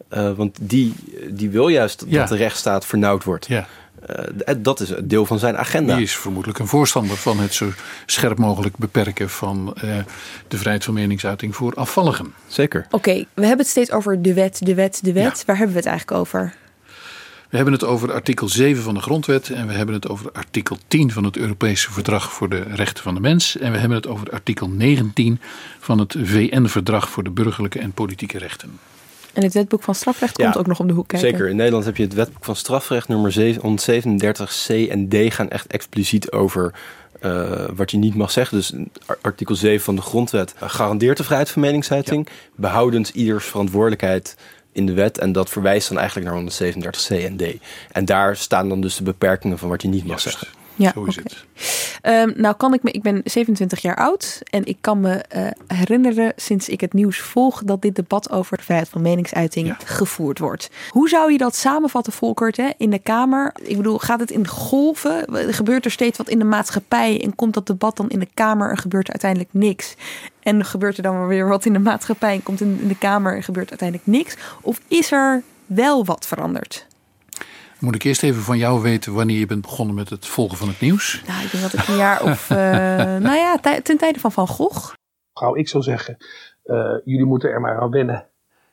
Eh, 0.09 0.31
want 0.31 0.57
die, 0.61 0.93
die 1.29 1.49
wil 1.49 1.67
juist 1.67 2.05
Ja. 2.07 2.19
dat 2.19 2.27
de 2.27 2.35
rechtsstaat 2.35 2.85
vernauwd 2.85 3.23
wordt. 3.23 3.47
Ja. 3.47 3.67
Eh, 4.05 4.55
dat 4.57 4.79
is 4.79 4.89
een 4.89 5.07
deel 5.07 5.25
van 5.25 5.39
zijn 5.39 5.57
agenda. 5.57 5.95
Die 5.95 6.03
is 6.03 6.15
vermoedelijk 6.15 6.59
een 6.59 6.67
voorstander 6.67 7.17
van 7.17 7.39
het 7.39 7.53
zo 7.53 7.71
scherp 8.05 8.37
mogelijk 8.37 8.77
beperken 8.77 9.29
van 9.29 9.73
eh, 9.75 9.97
de 10.47 10.57
vrijheid 10.57 10.83
van 10.83 10.93
meningsuiting 10.93 11.55
voor 11.55 11.73
afvalligen. 11.73 12.33
Zeker. 12.47 12.87
Oké, 12.91 13.13
we 13.33 13.41
hebben 13.41 13.57
het 13.57 13.67
steeds 13.67 13.91
over 13.91 14.21
de 14.21 14.33
wet, 14.33 14.59
de 14.65 14.73
wet, 14.73 14.99
de 15.03 15.13
wet. 15.13 15.43
Waar 15.45 15.55
hebben 15.57 15.73
we 15.75 15.79
het 15.81 15.89
eigenlijk 15.89 16.19
over? 16.19 16.53
We 17.49 17.55
hebben 17.55 17.73
het 17.73 17.83
over 17.83 18.13
artikel 18.13 18.49
7 18.49 18.83
van 18.83 18.93
de 18.93 18.99
Grondwet 19.01 19.49
en 19.49 19.67
we 19.67 19.73
hebben 19.73 19.95
het 19.95 20.09
over 20.09 20.31
artikel 20.31 20.77
10 20.87 21.11
van 21.11 21.23
het 21.23 21.37
Europese 21.37 21.91
Verdrag 21.91 22.33
voor 22.33 22.49
de 22.49 22.63
Rechten 22.73 23.03
van 23.03 23.13
de 23.13 23.19
Mens. 23.19 23.57
En 23.57 23.71
we 23.71 23.77
hebben 23.77 23.97
het 23.97 24.07
over 24.07 24.29
artikel 24.31 24.69
19 24.69 25.39
van 25.79 25.99
het 25.99 26.15
VN-verdrag 26.23 27.09
voor 27.09 27.23
de 27.23 27.29
burgerlijke 27.29 27.79
en 27.79 27.91
politieke 27.91 28.37
rechten. 28.37 28.79
En 29.33 29.43
het 29.43 29.53
wetboek 29.53 29.83
van 29.83 29.95
strafrecht 29.95 30.37
komt 30.37 30.57
ook 30.57 30.67
nog 30.67 30.79
om 30.79 30.87
de 30.87 30.93
hoek 30.93 31.07
kijken. 31.07 31.29
Zeker. 31.29 31.47
In 31.49 31.55
Nederland 31.55 31.85
heb 31.85 31.97
je 31.97 32.03
het 32.03 32.13
wetboek 32.13 32.45
van 32.45 32.55
strafrecht 32.55 33.07
nummer 33.07 33.57
137 33.61 34.65
C 34.67 34.69
en 34.69 35.07
D 35.09 35.33
gaan 35.33 35.49
echt 35.49 35.67
expliciet 35.67 36.31
over 36.31 36.73
eh, 37.19 37.65
wat 37.75 37.91
je 37.91 37.97
niet 37.97 38.15
mag 38.15 38.31
zeggen. 38.31 38.57
Dus 38.57 38.73
ar- 39.05 39.17
artikel 39.21 39.55
7 39.55 39.83
van 39.83 39.95
de 39.95 40.01
grondwet 40.01 40.53
garandeert 40.59 41.17
de 41.17 41.23
vrijheid 41.23 41.49
van 41.49 41.61
meningsuiting, 41.61 42.27
behoudend 42.55 43.09
ieders 43.09 43.45
verantwoordelijkheid 43.45 44.35
in 44.71 44.85
de 44.85 44.93
wet. 44.93 45.17
En 45.17 45.31
dat 45.31 45.49
verwijst 45.49 45.87
dan 45.89 45.97
eigenlijk 45.97 46.27
naar 46.27 46.35
137 46.35 47.07
C 47.07 47.23
en 47.23 47.37
D. 47.37 47.43
En 47.91 48.05
daar 48.05 48.35
staan 48.35 48.69
dan 48.69 48.81
dus 48.81 48.95
de 48.95 49.03
beperkingen 49.03 49.57
van 49.57 49.69
wat 49.69 49.81
je 49.81 49.87
niet 49.87 50.05
mag 50.05 50.19
zeggen. 50.19 50.47
Ja, 50.79 50.91
Zo 50.93 51.03
is 51.03 51.17
oké. 51.17 51.29
het. 51.29 51.45
Ehm, 52.01 52.31
nou 52.35 52.55
kan 52.55 52.73
ik 52.73 52.83
me, 52.83 52.91
ik 52.91 53.01
ben 53.01 53.21
27 53.23 53.81
jaar 53.81 53.95
oud 53.95 54.41
en 54.49 54.65
ik 54.65 54.77
kan 54.81 54.99
me 54.99 55.13
eh, 55.13 55.47
herinneren 55.67 56.33
sinds 56.35 56.69
ik 56.69 56.81
het 56.81 56.93
nieuws 56.93 57.19
volg 57.19 57.61
dat 57.63 57.81
dit 57.81 57.95
debat 57.95 58.31
over 58.31 58.57
de 58.57 58.63
vrijheid 58.63 58.89
van 58.89 59.01
meningsuiting 59.01 59.75
gevoerd 59.85 60.39
wordt. 60.39 60.69
Hoe 60.89 61.09
zou 61.09 61.31
je 61.31 61.37
dat 61.37 61.55
samenvatten, 61.55 62.13
Volkert, 62.13 62.57
hè, 62.57 62.69
in 62.77 62.89
de 62.89 62.99
Kamer? 62.99 63.53
Ik 63.61 63.77
bedoel, 63.77 63.97
gaat 63.97 64.19
het 64.19 64.31
in 64.31 64.47
golven? 64.47 65.25
Gebeurt 65.53 65.85
er 65.85 65.91
steeds 65.91 66.17
wat 66.17 66.29
in 66.29 66.39
de 66.39 66.45
maatschappij 66.45 67.23
en 67.23 67.35
komt 67.35 67.53
dat 67.53 67.67
debat 67.67 67.97
dan 67.97 68.09
in 68.09 68.19
de 68.19 68.29
Kamer 68.33 68.69
en 68.69 68.77
gebeurt 68.77 69.05
er 69.07 69.13
uiteindelijk 69.13 69.53
niks? 69.53 69.95
En 70.39 70.65
gebeurt 70.65 70.97
er 70.97 71.03
dan 71.03 71.27
weer 71.27 71.47
wat 71.47 71.65
in 71.65 71.73
de 71.73 71.79
maatschappij 71.79 72.33
en 72.33 72.43
komt 72.43 72.61
in 72.61 72.79
in 72.81 72.87
de 72.87 72.97
Kamer 72.97 73.35
en 73.35 73.43
gebeurt 73.43 73.69
uiteindelijk 73.69 74.07
niks? 74.07 74.35
Of 74.61 74.79
is 74.87 75.11
er 75.11 75.43
wel 75.65 76.05
wat 76.05 76.27
veranderd? 76.27 76.87
Moet 77.79 77.95
ik 77.95 78.03
eerst 78.03 78.23
even 78.23 78.41
van 78.41 78.57
jou 78.57 78.81
weten 78.81 79.13
wanneer 79.13 79.39
je 79.39 79.45
bent 79.45 79.61
begonnen 79.61 79.95
met 79.95 80.09
het 80.09 80.25
volgen 80.25 80.57
van 80.57 80.67
het 80.67 80.79
nieuws? 80.79 81.23
Nou, 81.27 81.43
ik 81.43 81.51
denk 81.51 81.63
dat 81.63 81.73
ik 81.73 81.87
een 81.87 81.95
jaar 81.95 82.23
of, 82.23 82.49
eh, 82.49 82.57
nou 83.27 83.35
ja, 83.35 83.59
ten 83.83 83.97
tijde 83.97 84.19
van 84.19 84.31
Van 84.31 84.47
Gogh. 84.47 84.93
Gauw 85.33 85.55
ik 85.55 85.67
zou 85.67 85.83
zeggen, 85.83 86.17
eh, 86.63 86.93
jullie 87.05 87.25
moeten 87.25 87.49
er 87.49 87.61
maar 87.61 87.81
aan 87.81 87.91
wennen 87.91 88.27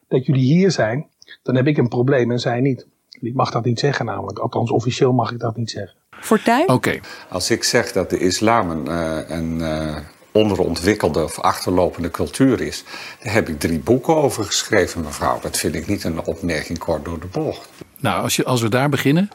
dat 0.08 0.26
jullie 0.26 0.44
hier 0.44 0.70
zijn. 0.70 1.08
Dan 1.42 1.56
heb 1.56 1.66
ik 1.66 1.76
een 1.76 1.88
probleem 1.88 2.30
en 2.30 2.40
zij 2.40 2.60
niet. 2.60 2.86
Ik 3.20 3.34
mag 3.34 3.50
dat 3.50 3.64
niet 3.64 3.78
zeggen 3.78 4.04
namelijk. 4.04 4.38
Althans, 4.38 4.70
officieel 4.70 5.12
mag 5.12 5.32
ik 5.32 5.38
dat 5.38 5.56
niet 5.56 5.70
zeggen. 5.70 5.96
Fortuin? 6.10 6.68
Oké. 6.68 7.00
Als 7.28 7.50
ik 7.50 7.64
zeg 7.64 7.92
dat 7.92 8.10
de 8.10 8.18
islam 8.18 8.70
een, 8.70 8.88
eh, 8.88 9.36
een 9.38 9.60
eh, 9.60 9.96
onderontwikkelde 10.32 11.24
of 11.24 11.40
achterlopende 11.40 12.10
cultuur 12.10 12.60
is, 12.60 12.84
daar 13.22 13.32
heb 13.32 13.48
ik 13.48 13.60
drie 13.60 13.78
boeken 13.78 14.16
over 14.16 14.44
geschreven, 14.44 15.00
mevrouw. 15.00 15.40
Dat 15.40 15.56
vind 15.56 15.74
ik 15.74 15.86
niet 15.86 16.04
een 16.04 16.24
opmerking 16.24 16.78
kort 16.78 17.04
door 17.04 17.20
de 17.20 17.26
bocht. 17.26 17.68
Nou, 18.06 18.22
als, 18.22 18.36
je, 18.36 18.44
als 18.44 18.60
we 18.60 18.68
daar 18.68 18.88
beginnen. 18.88 19.28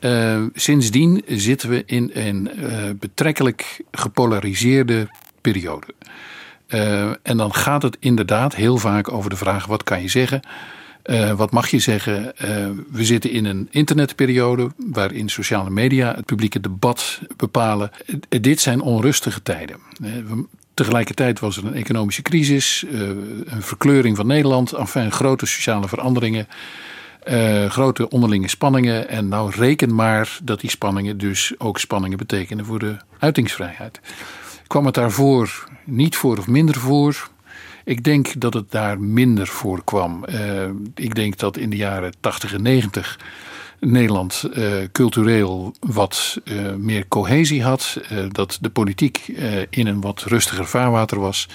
eh, 0.00 0.42
sindsdien 0.54 1.22
zitten 1.26 1.68
we 1.68 1.82
in 1.86 2.10
een 2.14 2.50
eh, 2.50 2.90
betrekkelijk 2.98 3.80
gepolariseerde 3.90 5.08
periode. 5.40 5.86
Eh, 6.66 7.08
en 7.22 7.36
dan 7.36 7.54
gaat 7.54 7.82
het 7.82 7.96
inderdaad 8.00 8.54
heel 8.54 8.76
vaak 8.76 9.12
over 9.12 9.30
de 9.30 9.36
vraag: 9.36 9.66
wat 9.66 9.82
kan 9.82 10.02
je 10.02 10.08
zeggen? 10.08 10.40
Wat 11.36 11.50
mag 11.50 11.68
je 11.68 11.78
zeggen? 11.78 12.32
We 12.90 13.04
zitten 13.04 13.30
in 13.30 13.44
een 13.44 13.68
internetperiode 13.70 14.70
waarin 14.76 15.28
sociale 15.28 15.70
media 15.70 16.14
het 16.14 16.24
publieke 16.24 16.60
debat 16.60 17.20
bepalen. 17.36 17.90
Dit 18.28 18.60
zijn 18.60 18.80
onrustige 18.80 19.42
tijden. 19.42 19.76
Tegelijkertijd 20.74 21.40
was 21.40 21.56
er 21.56 21.64
een 21.66 21.74
economische 21.74 22.22
crisis, 22.22 22.84
een 23.44 23.62
verkleuring 23.62 24.16
van 24.16 24.26
Nederland, 24.26 24.72
enfin 24.72 25.12
grote 25.12 25.46
sociale 25.46 25.88
veranderingen. 25.88 26.46
Eh, 27.20 27.70
grote 27.70 28.08
onderlinge 28.08 28.48
spanningen. 28.48 29.08
En 29.08 29.28
nou 29.28 29.50
reken 29.54 29.94
maar 29.94 30.38
dat 30.42 30.60
die 30.60 30.70
spanningen 30.70 31.18
dus 31.18 31.52
ook 31.58 31.78
spanningen 31.78 32.18
betekenen 32.18 32.64
voor 32.64 32.78
de 32.78 32.96
uitingsvrijheid. 33.18 34.00
Kwam 34.66 34.86
het 34.86 34.94
daarvoor 34.94 35.68
niet 35.84 36.16
voor 36.16 36.38
of 36.38 36.46
minder 36.46 36.74
voor? 36.74 37.28
Ik 37.84 38.04
denk 38.04 38.40
dat 38.40 38.54
het 38.54 38.70
daar 38.70 39.00
minder 39.00 39.46
voor 39.46 39.84
kwam. 39.84 40.24
Eh, 40.24 40.68
ik 40.94 41.14
denk 41.14 41.38
dat 41.38 41.56
in 41.56 41.70
de 41.70 41.76
jaren 41.76 42.12
80 42.20 42.54
en 42.54 42.62
90 42.62 43.18
Nederland 43.80 44.44
eh, 44.52 44.72
cultureel 44.92 45.74
wat 45.80 46.40
meer 46.76 47.08
cohesie 47.08 47.62
had. 47.62 48.00
dat 48.30 48.58
de 48.60 48.70
politiek 48.70 49.32
in 49.70 49.86
een 49.86 50.00
wat 50.00 50.22
rustiger 50.22 50.66
vaarwater 50.66 51.20
was. 51.20 51.48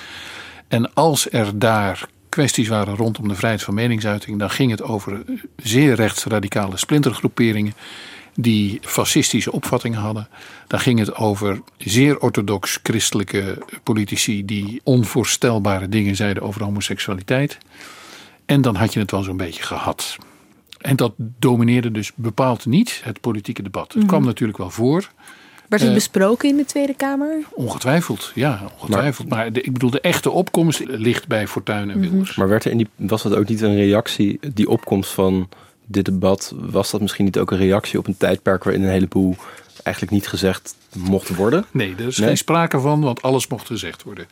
En 0.68 0.94
als 0.94 1.32
er 1.32 1.60
daar 1.60 2.08
kwesties 2.36 2.68
waren 2.68 2.96
rondom 2.96 3.28
de 3.28 3.36
vrijheid 3.36 3.64
van 3.64 3.74
meningsuiting, 3.74 4.40
dan 4.40 4.50
ging 4.50 4.72
het 4.72 4.82
over 4.84 5.24
zeer 5.56 5.96
rechtsradicale 5.96 6.78
splintergroeperingen 6.78 7.74
die 8.36 8.80
fascistische 8.82 9.52
opvattingen 9.52 10.00
hadden. 10.00 10.28
Dan 10.68 10.80
ging 10.80 11.00
het 11.00 11.16
over 11.16 11.62
zeer 11.78 12.20
orthodox 12.20 12.80
christelijke 12.84 13.58
politici 13.84 14.46
die 14.46 14.82
onvoorstelbare 14.84 15.90
dingen 15.90 16.16
zeiden 16.16 16.44
over 16.44 16.64
homoseksualiteit. 16.64 17.58
En 18.46 18.62
dan 18.62 18.76
had 18.76 18.94
je 18.94 19.00
het 19.00 19.12
wel 19.12 19.24
zo'n 19.24 19.38
beetje 19.38 19.64
gehad. 19.64 20.18
En 20.78 20.96
dat 20.96 21.14
domineerde 21.18 21.92
dus 21.92 22.12
bepaald 22.16 22.66
niet 22.66 23.02
het 23.04 23.22
politieke 23.22 23.62
debat. 23.64 23.88
Het 23.88 23.98
Mhm. 23.98 24.08
kwam 24.08 24.26
natuurlijk 24.26 24.58
wel 24.58 24.70
voor. 24.70 25.10
Werd 25.70 25.82
het 25.82 25.92
Eh, 25.92 25.98
besproken 25.98 26.50
in 26.50 26.58
de 26.58 26.66
Tweede 26.66 26.94
Kamer? 26.96 27.38
Ongetwijfeld, 27.54 28.32
ja, 28.36 28.62
ongetwijfeld. 28.80 29.30
Maar, 29.30 29.54
de, 29.54 29.62
ik 29.62 29.74
bedoel, 29.74 29.90
de 29.90 30.02
echte 30.02 30.32
opkomst 30.32 30.82
ligt 30.86 31.28
bij 31.28 31.48
Fortuyn 31.48 31.90
en 31.90 32.00
Mhm. 32.00 32.10
Wilders. 32.10 32.36
Maar 32.36 32.48
werd 32.48 32.66
er 32.66 32.72
in 32.72 32.78
die, 32.78 32.88
was 32.96 33.24
dat 33.24 33.36
ook 33.36 33.48
niet 33.48 33.62
een 33.62 33.76
reactie, 33.76 34.40
die 34.54 34.70
opkomst 34.70 35.12
van 35.12 35.50
dit 35.86 36.06
debat, 36.06 36.54
was 36.56 36.92
dat 36.92 37.02
misschien 37.02 37.26
niet 37.26 37.38
ook 37.38 37.52
een 37.52 37.58
reactie 37.58 38.00
op 38.00 38.08
een 38.08 38.18
tijdperk 38.18 38.64
waarin 38.64 38.84
een 38.84 38.90
heleboel 38.90 39.36
eigenlijk 39.84 40.16
niet 40.16 40.28
gezegd 40.28 40.76
mocht 40.98 41.36
worden? 41.36 41.66
Nee, 41.72 41.94
er 41.98 42.08
is 42.08 42.18
geen 42.18 42.38
sprake 42.38 42.80
van, 42.80 43.02
want 43.02 43.22
alles 43.22 43.48
mocht 43.48 43.68
gezegd 43.68 44.04
worden. 44.04 44.26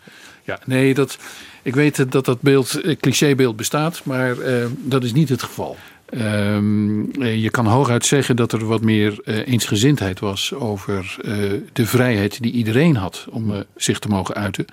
Ja, 0.44 0.60
nee, 0.66 0.94
dat, 0.94 1.18
ik 1.62 1.76
weet 1.76 2.12
dat 2.12 2.26
dat 2.26 2.42
beeld, 2.42 2.82
clichébeeld 3.00 3.56
bestaat, 3.56 4.02
maar 4.04 4.40
eh, 4.40 4.66
dat 4.80 5.04
is 5.04 5.14
niet 5.14 5.30
het 5.30 5.44
geval. 5.44 5.78
Ehm, 6.14 7.22
eh, 7.22 7.42
je 7.42 7.50
kan 7.50 7.66
hooguit 7.66 8.06
zeggen 8.06 8.36
dat 8.36 8.52
er 8.52 8.66
wat 8.66 8.82
meer 8.82 9.20
eh, 9.24 9.48
eensgezindheid 9.48 10.20
was 10.20 10.54
over 10.54 11.16
eh, 11.22 11.34
de 11.74 11.86
vrijheid 11.86 12.42
die 12.42 12.52
iedereen 12.52 12.96
had 12.96 13.28
om 13.30 13.64
zich 13.76 14.00
te 14.00 14.08
mogen 14.08 14.36
uiten. 14.36 14.66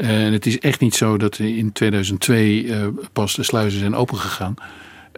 En 0.00 0.32
het 0.32 0.46
is 0.46 0.58
echt 0.58 0.80
niet 0.80 0.94
zo 0.94 1.16
dat 1.16 1.38
in 1.38 1.72
2002 1.72 2.66
eh, 2.66 2.86
pas 3.12 3.34
de 3.34 3.42
sluizen 3.42 3.80
zijn 3.80 3.94
opengegaan. 3.94 4.54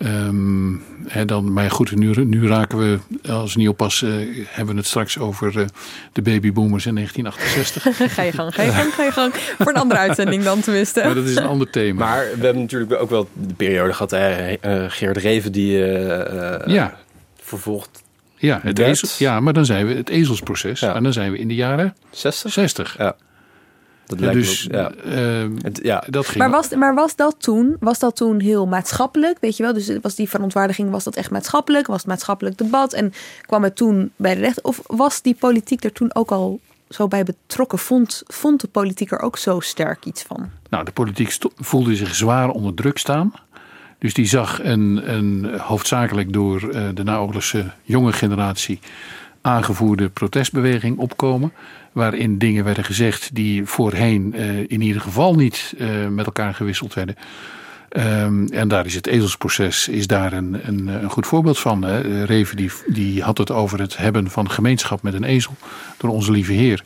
Ehm, 0.02 0.72
hè, 1.06 1.24
dan, 1.24 1.52
maar 1.52 1.70
goed, 1.70 1.94
nu, 1.96 2.24
nu 2.24 2.46
raken 2.48 2.78
we, 2.78 2.98
als 3.30 3.54
we 3.54 3.60
niet 3.60 3.68
oppassen, 3.68 4.20
eh, 4.20 4.26
hebben 4.48 4.74
we 4.74 4.80
het 4.80 4.88
straks 4.88 5.18
over 5.18 5.60
eh, 5.60 5.66
de 6.12 6.22
babyboomers 6.22 6.86
in 6.86 6.94
1968. 7.00 8.14
ga 8.14 8.22
je 8.22 8.32
gang, 8.32 8.54
ga 8.54 8.62
je 8.62 8.70
gang, 8.72 8.94
ga 8.94 9.02
je 9.04 9.12
gang. 9.12 9.34
Voor 9.34 9.68
een 9.68 9.76
andere 9.80 10.00
uitzending 10.00 10.44
dan 10.44 10.60
tenminste. 10.60 11.00
Maar 11.04 11.14
dat 11.14 11.24
is 11.24 11.36
een 11.36 11.46
ander 11.46 11.70
thema. 11.70 12.04
Maar 12.04 12.24
we 12.38 12.44
hebben 12.44 12.62
natuurlijk 12.62 13.00
ook 13.00 13.10
wel 13.10 13.28
de 13.32 13.54
periode 13.54 13.92
gehad, 13.92 14.10
hè, 14.10 14.52
eh, 14.52 14.84
Geert 14.88 15.16
Reven 15.16 15.52
die 15.52 15.84
eh, 15.84 16.54
eh, 16.54 16.66
Ja. 16.66 16.96
vervolgd 17.42 18.02
Ja, 18.36 18.60
het 18.62 18.78
ezel, 18.78 19.08
ja, 19.18 19.40
maar 19.40 19.52
dan 19.52 19.64
zijn 19.64 19.86
we 19.86 19.94
het 19.94 20.08
ezelsproces. 20.08 20.82
En 20.82 21.02
dan 21.02 21.12
zijn 21.12 21.32
we 21.32 21.38
in 21.38 21.48
de 21.48 21.54
jaren 21.54 21.94
60. 22.10 22.52
60. 22.52 22.94
Ja. 22.98 23.16
Dat 24.18 24.34
me 24.34 24.40
dus 24.40 24.66
ook- 24.66 24.74
ja. 24.74 24.90
ehm, 24.92 25.50
ja. 25.82 26.04
dat 26.06 26.26
ging. 26.26 26.38
Maar 26.38 26.50
was, 26.50 26.68
maar 26.68 26.94
was 26.94 27.16
dat 27.16 27.34
toen, 27.38 27.76
was 27.80 27.98
dat 27.98 28.16
toen 28.16 28.40
heel 28.40 28.66
maatschappelijk, 28.66 29.36
weet 29.40 29.56
je 29.56 29.62
wel? 29.62 29.72
Dus 29.72 29.98
was 30.02 30.14
die 30.14 30.28
verontwaardiging, 30.28 30.90
was 30.90 31.04
dat 31.04 31.16
echt 31.16 31.30
maatschappelijk? 31.30 31.86
Was 31.86 31.96
het 31.98 32.06
maatschappelijk 32.06 32.58
debat? 32.58 32.92
En 32.92 33.12
kwam 33.46 33.62
het 33.62 33.76
toen 33.76 34.12
bij 34.16 34.34
de 34.34 34.40
recht? 34.40 34.62
Of 34.62 34.80
was 34.86 35.22
die 35.22 35.34
politiek 35.38 35.84
er 35.84 35.92
toen 35.92 36.14
ook 36.14 36.30
al 36.30 36.60
zo 36.88 37.08
bij 37.08 37.24
betrokken? 37.24 37.78
Vond, 37.78 38.22
vond 38.26 38.60
de 38.60 38.68
politiek 38.68 39.10
er 39.12 39.20
ook 39.20 39.38
zo 39.38 39.60
sterk 39.60 40.04
iets 40.04 40.22
van? 40.22 40.50
Nou, 40.70 40.84
de 40.84 40.92
politiek 40.92 41.36
voelde 41.56 41.96
zich 41.96 42.14
zwaar 42.14 42.50
onder 42.50 42.74
druk 42.74 42.98
staan. 42.98 43.32
Dus 43.98 44.14
die 44.14 44.26
zag 44.26 44.64
een, 44.64 45.14
een 45.14 45.58
hoofdzakelijk 45.58 46.32
door 46.32 46.68
eh, 46.68 46.88
de 46.94 47.02
naoorlogse 47.04 47.70
jonge 47.82 48.12
generatie 48.12 48.80
aangevoerde 49.42 50.08
protestbeweging 50.08 50.98
opkomen. 50.98 51.52
Waarin 51.92 52.38
dingen 52.38 52.64
werden 52.64 52.84
gezegd 52.84 53.34
die 53.34 53.66
voorheen 53.66 54.34
eh, 54.34 54.58
in 54.58 54.80
ieder 54.80 55.02
geval 55.02 55.34
niet 55.34 55.74
eh, 55.78 56.08
met 56.08 56.26
elkaar 56.26 56.54
gewisseld 56.54 56.94
werden. 56.94 57.16
Ehm, 57.88 58.46
en 58.46 58.68
daar 58.68 58.86
is 58.86 58.94
het 58.94 59.06
ezelsproces 59.06 59.88
is 59.88 60.06
daar 60.06 60.32
een, 60.32 60.60
een, 60.62 60.86
een 60.86 61.10
goed 61.10 61.26
voorbeeld 61.26 61.58
van. 61.58 61.82
Hè. 61.82 62.24
Reven 62.24 62.56
die, 62.56 62.70
die 62.86 63.22
had 63.22 63.38
het 63.38 63.50
over 63.50 63.80
het 63.80 63.96
hebben 63.96 64.30
van 64.30 64.50
gemeenschap 64.50 65.02
met 65.02 65.14
een 65.14 65.24
ezel 65.24 65.54
door 65.96 66.10
onze 66.10 66.32
lieve 66.32 66.52
Heer. 66.52 66.84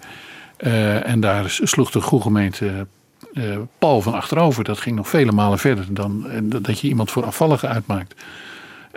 Eh, 0.56 1.08
en 1.08 1.20
daar 1.20 1.44
sloeg 1.62 1.90
de 1.90 2.00
goede 2.00 2.24
gemeente 2.24 2.86
uh, 3.32 3.56
pal 3.78 4.02
van 4.02 4.14
achterover. 4.14 4.64
Dat 4.64 4.78
ging 4.78 4.96
nog 4.96 5.08
vele 5.08 5.32
malen 5.32 5.58
verder 5.58 5.84
dan 5.88 6.26
dat 6.42 6.80
je 6.80 6.88
iemand 6.88 7.10
voor 7.10 7.24
afvallige 7.24 7.66
uitmaakt. 7.66 8.14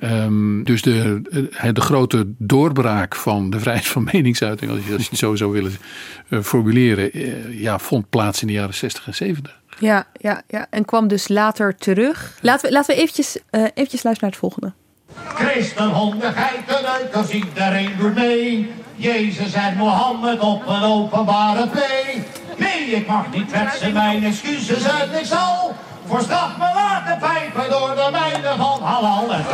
Um, 0.04 0.64
dus 0.64 0.82
de, 0.82 1.22
de 1.74 1.82
grote 1.82 2.26
doorbraak 2.38 3.16
van 3.16 3.50
de 3.50 3.60
vrijheid 3.60 3.88
van 3.88 4.04
meningsuiting, 4.12 4.72
als 4.72 4.80
je, 4.86 4.94
als 4.94 5.02
je 5.02 5.10
het 5.10 5.20
zo 5.20 5.36
zou 5.36 5.52
willen 5.52 5.72
uh, 6.30 6.40
formuleren, 6.42 7.18
uh, 7.18 7.60
ja, 7.60 7.80
vond 7.80 8.10
plaats 8.10 8.42
in 8.42 8.48
de 8.48 8.54
jaren 8.54 8.74
60 8.74 9.08
en 9.08 9.16
70. 9.16 9.60
Ja, 9.80 10.08
ja, 10.14 10.42
ja, 10.48 10.68
en 10.70 10.86
kwam 10.86 11.08
dus 11.08 11.28
later 11.28 11.76
terug. 11.76 12.38
Laten 12.42 12.68
we, 12.68 12.74
laten 12.74 12.96
we 12.96 13.02
eventjes, 13.02 13.36
uh, 13.36 13.62
eventjes 13.62 14.04
luisteren 14.04 14.20
naar 14.22 14.30
het 14.30 14.40
volgende. 14.40 14.74
Christen, 15.36 15.90
honden, 15.90 16.34
geiten, 16.34 16.82
neukers, 16.82 17.30
iedereen 17.30 17.92
doet 17.98 18.16
mee. 18.16 18.72
Jezus 18.96 19.54
en 19.54 19.78
Mohammed 19.78 20.40
op 20.40 20.68
een 20.68 20.82
openbare 20.82 21.68
play. 21.68 22.26
Nee, 22.60 22.86
ik 22.86 23.08
mag 23.08 23.32
niet 23.32 23.52
kwetsen, 23.52 23.94
mijn 23.94 24.24
excuses 24.24 24.84
en 24.84 25.20
ik 25.20 25.26
zal 25.26 25.76
voor 26.06 26.22
straf 26.22 26.58
me 26.58 26.72
laten 26.74 27.18
pijpen 27.18 27.70
door 27.70 27.96
de 27.96 28.10
mijnen 28.12 28.58
van 28.58 28.82
halal 28.82 29.34
en 29.34 29.46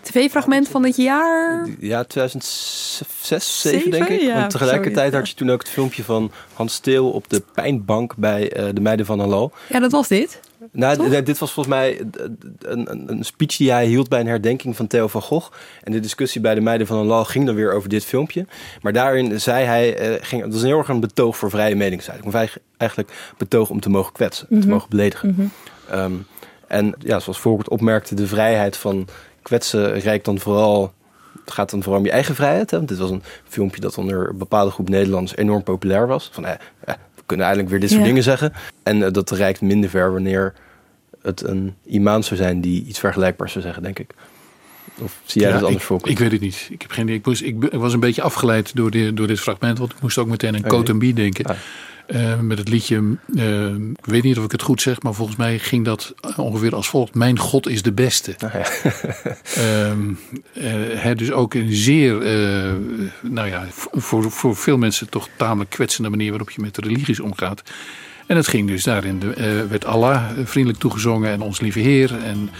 TV-fragment 0.00 0.68
van 0.68 0.84
het 0.84 0.96
jaar? 0.96 1.66
Ja, 1.78 2.04
2006, 2.04 3.60
7 3.60 3.90
denk 3.90 4.08
ik. 4.08 4.20
Ja, 4.20 4.34
Want 4.34 4.50
tegelijkertijd 4.50 5.12
had 5.12 5.28
je 5.28 5.34
toen 5.34 5.50
ook 5.50 5.60
het 5.60 5.68
filmpje 5.68 6.04
van 6.04 6.30
Hans 6.54 6.74
Steel 6.74 7.10
op 7.10 7.28
de 7.28 7.42
pijnbank 7.54 8.16
bij 8.16 8.56
uh, 8.56 8.68
de 8.74 8.80
meiden 8.80 9.06
van 9.06 9.20
Hallo. 9.20 9.50
Ja, 9.68 9.80
dat 9.80 9.92
was 9.92 10.08
dit. 10.08 10.40
Nou, 10.72 11.22
dit 11.22 11.38
was 11.38 11.52
volgens 11.52 11.74
mij 11.74 12.00
een, 12.00 12.90
een, 12.90 13.10
een, 13.10 13.24
speech 13.24 13.56
die 13.56 13.70
hij 13.70 13.86
hield 13.86 14.08
bij 14.08 14.20
een 14.20 14.26
herdenking 14.26 14.76
van 14.76 14.86
Theo 14.86 15.08
van 15.08 15.22
Gogh. 15.22 15.52
En 15.82 15.92
de 15.92 16.00
discussie 16.00 16.40
bij 16.40 16.54
de 16.54 16.60
meiden 16.60 16.86
van 16.86 16.96
Halal 16.96 17.24
ging 17.24 17.46
dan 17.46 17.54
weer 17.54 17.72
over 17.72 17.88
dit 17.88 18.04
filmpje. 18.04 18.46
Maar 18.82 18.92
daarin 18.92 19.40
zei 19.40 19.64
hij, 19.64 20.10
uh, 20.10 20.16
ging, 20.20 20.42
het 20.42 20.52
was 20.52 20.62
een 20.62 20.68
heel 20.68 20.78
erg 20.78 20.88
een 20.88 21.00
betoog 21.00 21.36
voor 21.36 21.50
vrije 21.50 21.74
meningsuiting. 21.74 22.34
Of 22.34 22.48
eigenlijk 22.76 23.12
betoog 23.38 23.70
om 23.70 23.80
te 23.80 23.90
mogen 23.90 24.12
kwetsen, 24.12 24.46
mm 24.48 24.56
-hmm. 24.56 24.66
te 24.66 24.72
mogen 24.72 24.90
beledigen. 24.90 25.28
Mm 25.28 25.50
-hmm. 25.88 25.98
um, 25.98 26.26
en 26.66 26.94
ja, 26.98 27.20
zoals 27.20 27.38
voorbeeld 27.40 27.68
opmerkte, 27.68 28.14
de 28.14 28.26
vrijheid 28.26 28.76
van 28.76 29.08
kwetsen 29.42 30.00
reikt 30.00 30.24
dan 30.24 30.38
vooral. 30.38 30.92
Het 31.44 31.52
gaat 31.52 31.70
dan 31.70 31.82
vooral 31.82 32.00
om 32.00 32.06
je 32.06 32.12
eigen 32.12 32.34
vrijheid. 32.34 32.70
Hè? 32.70 32.76
Want 32.76 32.88
dit 32.88 32.98
was 32.98 33.10
een 33.10 33.22
filmpje 33.44 33.80
dat 33.80 33.98
onder 33.98 34.28
een 34.28 34.38
bepaalde 34.38 34.70
groep 34.70 34.88
Nederlanders 34.88 35.36
enorm 35.36 35.62
populair 35.62 36.06
was. 36.06 36.28
Van 36.32 36.46
eh, 36.46 36.54
eh, 36.84 36.94
kunnen 37.30 37.46
eigenlijk 37.46 37.70
weer 37.70 37.80
dit 37.80 37.90
soort 37.90 38.02
Ja. 38.02 38.08
dingen 38.08 38.22
zeggen. 38.22 38.52
En 38.82 39.02
eh, 39.02 39.12
dat 39.12 39.30
reikt 39.30 39.60
minder 39.60 39.90
ver 39.90 40.12
wanneer 40.12 40.54
het 41.22 41.42
een 41.42 41.74
imaan 41.86 42.24
zou 42.24 42.40
zijn 42.40 42.60
die 42.60 42.84
iets 42.84 42.98
vergelijkbaars 42.98 43.52
zou 43.52 43.64
zeggen, 43.64 43.82
denk 43.82 43.98
ik. 43.98 44.14
Of 44.98 45.20
zie 45.24 45.40
jij 45.40 45.50
Ja, 45.50 45.56
dat 45.58 45.66
anders 45.66 45.84
voor? 45.84 46.00
ik 46.04 46.18
weet 46.18 46.32
het 46.32 46.40
niet. 46.40 46.68
Ik, 46.70 46.82
heb 46.82 46.90
geen 46.90 47.04
idee. 47.04 47.16
ik, 47.16 47.26
moest, 47.26 47.42
ik, 47.42 47.72
was 47.72 47.92
een 47.92 48.00
beetje 48.00 48.22
afgeleid 48.22 48.76
door, 48.76 48.90
de, 48.90 49.14
door 49.14 49.26
dit 49.26 49.40
fragment. 49.40 49.78
Want 49.78 49.92
ik 49.92 50.00
moest 50.00 50.18
ook 50.18 50.26
meteen 50.26 50.54
aan 50.54 50.60
Oké. 50.60 50.68
Cote 50.68 51.12
denken. 51.12 51.44
Ah. 51.44 51.56
Eh, 52.10 52.38
met 52.38 52.58
het 52.58 52.68
liedje, 52.68 53.16
eh, 53.34 53.74
ik 53.74 54.04
weet 54.04 54.22
niet 54.22 54.38
of 54.38 54.44
ik 54.44 54.52
het 54.52 54.62
goed 54.62 54.82
zeg, 54.82 55.02
maar 55.02 55.14
volgens 55.14 55.36
mij 55.36 55.58
ging 55.58 55.84
dat 55.84 56.14
ongeveer 56.36 56.74
als 56.74 56.88
volgt. 56.88 57.14
Mijn 57.14 57.38
God 57.38 57.68
is 57.68 57.82
de 57.82 57.92
beste. 57.92 58.34
Ah, 58.38 58.52
ja. 58.52 58.64
Ehm, 59.54 60.14
eh, 61.02 61.16
dus 61.16 61.32
ook 61.32 61.54
een 61.54 61.72
zeer, 61.72 62.22
eh, 62.22 62.72
nou 63.20 63.48
ja, 63.48 63.66
voor, 63.92 64.30
voor 64.30 64.56
veel 64.56 64.78
mensen 64.78 65.08
toch 65.08 65.28
tamelijk 65.36 65.70
kwetsende 65.70 66.10
manier 66.10 66.28
waarop 66.28 66.50
je 66.50 66.60
met 66.60 66.74
de 66.74 66.80
religies 66.80 67.20
omgaat. 67.20 67.62
En 68.30 68.36
het 68.36 68.48
ging 68.48 68.68
dus 68.68 68.84
daarin, 68.84 69.18
de, 69.18 69.34
eh, 69.34 69.70
werd 69.70 69.84
Allah 69.84 70.22
vriendelijk 70.44 70.80
toegezongen 70.80 71.30
en 71.30 71.40
ons 71.40 71.60
lieve 71.60 71.78
Heer. 71.78 72.22
En 72.22 72.50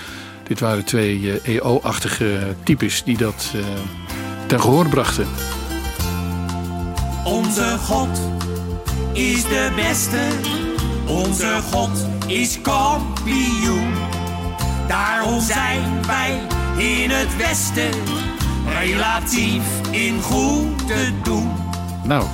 dit 0.42 0.61
waren 0.61 0.84
twee 0.84 1.40
eh, 1.40 1.55
EO-achtige 1.55 2.38
types 2.62 3.03
die 3.05 3.16
dat 3.16 3.53
eh, 3.55 3.61
ten 4.46 4.61
gehoor 4.61 4.88
brachten. 4.88 5.26
Onze 7.24 7.76
God 7.78 8.20
is 9.13 9.43
de 9.43 9.73
beste. 9.77 10.29
Onze 11.07 11.59
God 11.73 12.07
is 12.27 12.61
kampioen. 12.61 13.93
Daarom 14.89 15.41
zijn 15.41 16.07
wij 16.07 16.41
in 16.77 17.11
het 17.11 17.37
Westen 17.37 17.91
relatief 18.79 19.63
in 19.91 20.21
goed 20.21 20.87
te 20.87 21.13
doen. 21.23 21.51
Nou, 22.05 22.27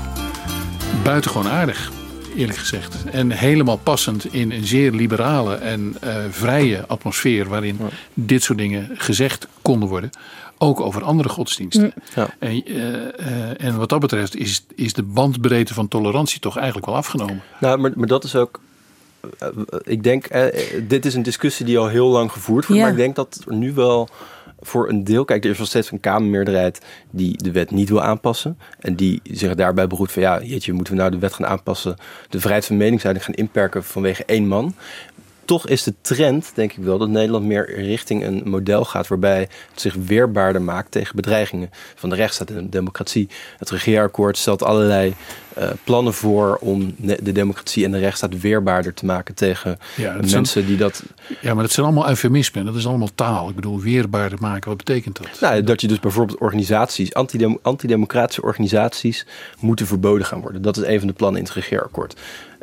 buitengewoon 1.05 1.49
aardig, 1.49 1.93
eerlijk 2.37 2.59
gezegd. 2.59 3.05
En 3.05 3.31
helemaal 3.31 3.77
passend 3.77 4.33
in 4.33 4.53
een 4.53 4.67
zeer 4.67 4.93
liberale 4.93 5.55
en 5.55 5.97
eh, 6.01 6.17
vrije 6.31 6.87
atmosfeer 6.87 7.49
waarin 7.49 7.79
dit 8.15 8.43
soort 8.43 8.59
dingen 8.59 8.91
gezegd 8.95 9.49
konden 9.63 9.89
worden. 9.89 10.11
Ook 10.59 10.81
over 10.81 11.03
andere 11.05 11.29
godsdiensten. 11.29 11.93
Ja. 12.15 12.29
En, 12.39 12.65
eh, 12.65 12.95
eh, 13.19 13.65
en 13.65 13.77
wat 13.79 13.89
dat 13.89 14.01
betreft 14.01 14.37
is, 14.37 14.67
is 14.75 14.93
de 14.93 15.03
bandbreedte 15.03 15.75
van 15.75 15.89
tolerantie 15.89 16.41
toch 16.41 16.57
eigenlijk 16.57 16.87
wel 16.87 16.97
afgenomen. 16.97 17.43
Nou, 17.61 17.79
maar, 17.79 17.93
maar 17.95 18.07
dat 18.07 18.25
is 18.25 18.37
ook. 18.37 18.61
eh, 19.39 19.49
ik 19.83 20.03
denk, 20.03 20.29
dit 20.89 21.07
is 21.07 21.15
een 21.15 21.23
discussie 21.23 21.67
die 21.67 21.79
al 21.79 21.89
heel 21.89 22.09
lang 22.09 22.33
gevoerd 22.33 22.67
wordt. 22.67 22.83
Ja. 22.83 22.89
Maar 22.89 22.97
ik 22.99 23.05
denk 23.05 23.17
dat 23.17 23.45
er 23.49 23.55
nu 23.55 23.73
wel 23.73 24.09
voor 24.61 24.89
een 24.89 25.05
deel. 25.05 25.25
Kijk, 25.25 25.45
er 25.45 25.51
is 25.51 25.57
wel 25.59 25.67
steeds 25.67 25.91
een 25.91 26.01
Kamermeerderheid 26.01 26.81
die 27.11 27.37
de 27.43 27.51
wet 27.51 27.71
niet 27.71 27.89
wil 27.89 28.03
aanpassen. 28.03 28.59
En 28.79 28.95
die 28.95 29.21
zich 29.25 29.55
daarbij 29.55 29.87
beroept 29.87 30.13
van 30.13 30.23
ja, 30.23 30.43
jeetje, 30.43 30.73
moeten 30.73 30.93
we 30.95 30.99
nou 30.99 31.11
de 31.11 31.19
wet 31.19 31.33
gaan 31.33 31.47
aanpassen. 31.47 31.97
De 32.29 32.41
vrijheid 32.41 32.67
van 32.67 32.77
meningsuiting 32.77 33.25
gaan 33.25 33.35
inperken 33.35 33.85
vanwege 33.85 34.25
één 34.25 34.47
man. 34.47 34.75
Toch 35.47 35.67
is 35.69 35.83
de 35.83 35.95
trend, 36.01 36.53
denk 36.55 36.73
ik 36.73 36.85
wel, 36.85 36.99
dat 36.99 37.09
Nederland 37.09 37.45
meer 37.45 37.75
richting 37.85 38.25
een 38.25 38.43
model 38.45 38.85
gaat 38.85 39.07
waarbij 39.09 39.39
het 39.71 39.81
zich 39.81 39.95
weerbaarder 39.95 40.63
maakt 40.63 40.91
tegen 40.91 41.17
bedreigingen 41.17 41.71
van 41.95 42.09
de 42.11 42.17
rechtsstaat 42.17 42.51
en 42.51 42.57
de 42.65 42.69
democratie. 42.69 43.29
Het 43.59 43.71
regeerakkoord 43.71 44.37
stelt 44.39 44.63
allerlei 44.63 45.15
eh, 45.55 45.69
plannen 45.85 46.15
voor 46.15 46.57
om 46.61 46.95
de 46.99 47.33
democratie 47.33 47.85
en 47.85 47.91
de 47.91 47.99
rechtsstaat 47.99 48.41
weerbaarder 48.41 48.95
te 48.95 49.05
maken 49.05 49.35
tegen 49.35 49.79
Ja, 49.97 50.13
mensen 50.13 50.47
zijn- 50.47 50.67
die 50.67 50.77
dat 50.77 51.03
Ja, 51.41 51.55
maar 51.55 51.63
dat 51.63 51.73
zijn 51.73 51.87
allemaal 51.87 52.09
eufemismen. 52.09 52.65
Dat 52.65 52.75
is 52.77 52.87
allemaal 52.87 53.15
taal. 53.15 53.49
Ik 53.49 53.55
bedoel, 53.55 53.81
weerbaarder 53.81 54.39
maken. 54.41 54.69
Wat 54.69 54.77
betekent 54.77 55.17
dat? 55.17 55.41
Nou, 55.41 55.63
dat 55.63 55.81
je 55.81 55.89
dus 55.89 56.01
bijvoorbeeld 56.01 56.39
organisaties, 56.39 57.15
antidem- 57.15 57.59
antidemocratische 57.63 58.43
organisaties, 58.43 59.27
moeten 59.61 59.87
verboden 59.87 60.27
gaan 60.27 60.41
worden. 60.41 60.63
Dat 60.63 60.77
is 60.77 60.83
een 60.85 60.99
van 60.99 61.09
de 61.09 61.15
plannen 61.15 61.41
in 61.41 61.47
het 61.47 61.55
regeerakkoord. 61.55 62.15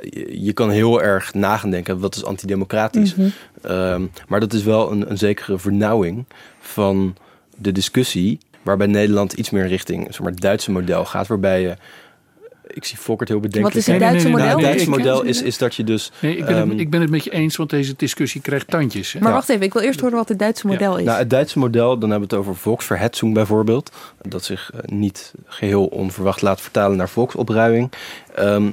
Je, 0.10 0.44
je 0.44 0.54
kan 0.54 0.70
heel 0.70 1.02
erg 1.02 1.34
na 1.34 1.58
gaan 1.58 1.70
denken, 1.70 2.00
wat 2.00 2.16
is 2.16 2.26
antidemocratisch? 2.26 3.16
Ehm, 3.62 4.06
maar 4.28 4.40
dat 4.40 4.54
is 4.54 4.64
wel 4.64 4.92
een, 4.92 5.10
een 5.10 5.18
zekere 5.18 5.58
vernauwing 5.58 6.26
van 6.60 7.16
de 7.58 7.72
discussie, 7.72 8.38
waarbij 8.62 8.88
Nederland 8.88 9.34
iets 9.34 9.50
meer 9.50 9.68
richting 9.68 10.06
zeg 10.10 10.20
maar, 10.20 10.32
het 10.32 10.42
Duitse 10.42 10.72
model 10.72 11.06
gaat, 11.06 11.28
waarbij 11.28 11.62
je. 11.62 11.76
Ik 12.68 12.86
zie 12.86 12.98
Fokkert 12.98 13.30
heel 13.30 13.40
bedenkelijk. 13.40 13.74
Wat 13.74 13.84
is 13.84 13.92
het 13.94 14.00
Nee, 14.00 14.10
nee, 14.10 14.20
Duitse 14.20 14.38
nee, 14.38 14.38
nee, 14.38 14.46
Nou, 14.46 14.62
model? 14.62 14.70
het 14.70 14.88
Duitse 14.88 15.12
model 15.14 15.30
is, 15.30 15.42
is 15.42 15.58
dat 15.58 15.76
je 15.76 15.84
dus. 15.84 16.12
Nee, 16.20 16.38
ik 16.38 16.46
ben, 16.46 16.56
ehm, 16.56 16.70
het, 16.70 16.80
ik 16.80 16.90
ben 16.90 17.02
het 17.02 17.10
met 17.10 17.24
je 17.24 17.30
eens, 17.32 17.56
want 17.56 17.70
deze 17.70 17.94
discussie 17.98 18.42
krijgt 18.42 18.68
tandjes. 18.68 19.14
Hè? 19.14 19.20
Maar 19.20 19.32
wacht 19.34 19.50
even, 19.50 19.64
ik 19.64 19.74
wil 19.74 19.82
eerst 19.82 20.00
horen 20.00 20.18
wat 20.18 20.30
het 20.30 20.40
Duitse 20.40 20.68
model 20.68 20.98
is. 20.98 21.06
Nou, 21.06 21.18
het 21.18 21.30
Duitse 21.30 21.60
model, 21.60 21.98
dan 22.00 22.10
hebben 22.10 22.30
we 22.30 22.36
het 22.36 22.46
over 22.46 22.62
volksverhetzung 22.62 23.34
bijvoorbeeld. 23.34 23.92
Dat 24.22 24.44
zich 24.44 24.72
eh, 24.74 24.80
niet 24.86 25.34
geheel 25.46 25.86
onverwacht 25.86 26.42
laat 26.42 26.62
vertalen 26.62 26.98
naar 26.98 27.10
volksopruiming. 27.10 27.92
Ehm, 28.36 28.72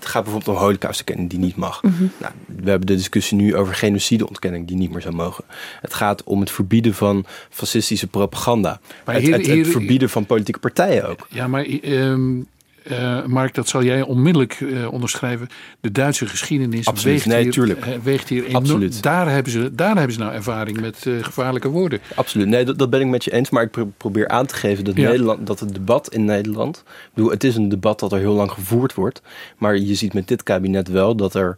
het 0.00 0.08
gaat 0.08 0.22
bijvoorbeeld 0.24 0.56
om 0.56 0.62
holocaustontkenning 0.62 1.30
die 1.30 1.38
niet 1.38 1.56
mag. 1.56 1.82
Mhm. 1.82 2.02
Nou, 2.18 2.32
we 2.46 2.70
hebben 2.70 2.86
de 2.86 2.94
discussie 2.94 3.36
nu 3.36 3.56
over 3.56 3.74
genocideontkenning 3.74 4.66
die 4.66 4.76
niet 4.76 4.90
meer 4.90 5.00
zou 5.02 5.14
mogen. 5.14 5.44
Het 5.80 5.94
gaat 5.94 6.24
om 6.24 6.40
het 6.40 6.50
verbieden 6.50 6.94
van 6.94 7.24
fascistische 7.50 8.06
propaganda. 8.06 8.80
Maar 9.04 9.14
het, 9.14 9.24
hier- 9.24 9.32
het, 9.32 9.46
het 9.46 9.54
hier- 9.54 9.66
verbieden 9.66 10.10
van 10.10 10.26
politieke 10.26 10.58
partijen 10.60 11.08
ook. 11.08 11.26
Ja, 11.30 11.46
maar 11.48 11.64
ehm, 11.64 12.40
eh, 12.84 13.24
Mark, 13.24 13.54
dat 13.54 13.68
zal 13.68 13.82
jij 13.82 14.02
onmiddellijk 14.02 14.60
eh, 14.60 14.92
onderschrijven. 14.92 15.48
De 15.80 15.92
Duitse 15.92 16.26
geschiedenis 16.26 16.86
Absoluut. 16.86 17.14
weegt 17.14 17.26
Nee, 17.26 17.42
hier, 17.42 17.52
tuurlijk. 17.52 17.86
eh, 17.86 17.94
weegt 18.02 18.28
hier 18.28 18.42
enorm. 18.44 18.56
Absoluut. 18.64 19.02
Daar 19.02 19.30
hebben, 19.30 19.52
ze, 19.52 19.74
daar 19.74 19.94
hebben 19.96 20.12
ze 20.12 20.18
nou 20.18 20.32
ervaring 20.32 20.80
met 20.80 21.06
gevaarlijke 21.20 21.68
woorden. 21.68 22.00
Absoluut, 22.14 22.46
nee, 22.48 22.64
dat, 22.64 22.78
dat 22.78 22.90
ben 22.90 23.00
ik 23.00 23.06
met 23.06 23.24
je 23.24 23.32
eens. 23.32 23.50
Maar 23.50 23.62
ik 23.62 23.70
pro- 23.70 23.92
probeer 23.96 24.28
aan 24.28 24.46
te 24.46 24.54
geven 24.54 24.84
dat, 24.84 24.96
Ja. 24.96 25.08
Nederland, 25.08 25.46
dat 25.46 25.60
het 25.60 25.74
debat 25.74 26.14
in 26.14 26.24
Nederland. 26.24 26.76
Ik 26.86 27.10
bedoel, 27.14 27.30
het 27.30 27.44
is 27.44 27.56
een 27.56 27.68
debat 27.68 28.00
dat 28.00 28.12
er 28.12 28.18
heel 28.18 28.34
lang 28.34 28.50
gevoerd 28.50 28.94
wordt. 28.94 29.22
Maar 29.58 29.76
je 29.76 29.94
ziet 29.94 30.14
met 30.14 30.28
dit 30.28 30.42
kabinet 30.42 30.88
wel 30.88 31.16
dat 31.16 31.34
er 31.34 31.56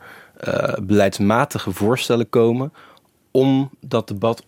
beleidsmatige 0.83 1.71
voorstellen 1.73 2.29
komen. 2.29 2.73
om 3.31 3.71
dat 3.81 4.09
debat 4.09 4.45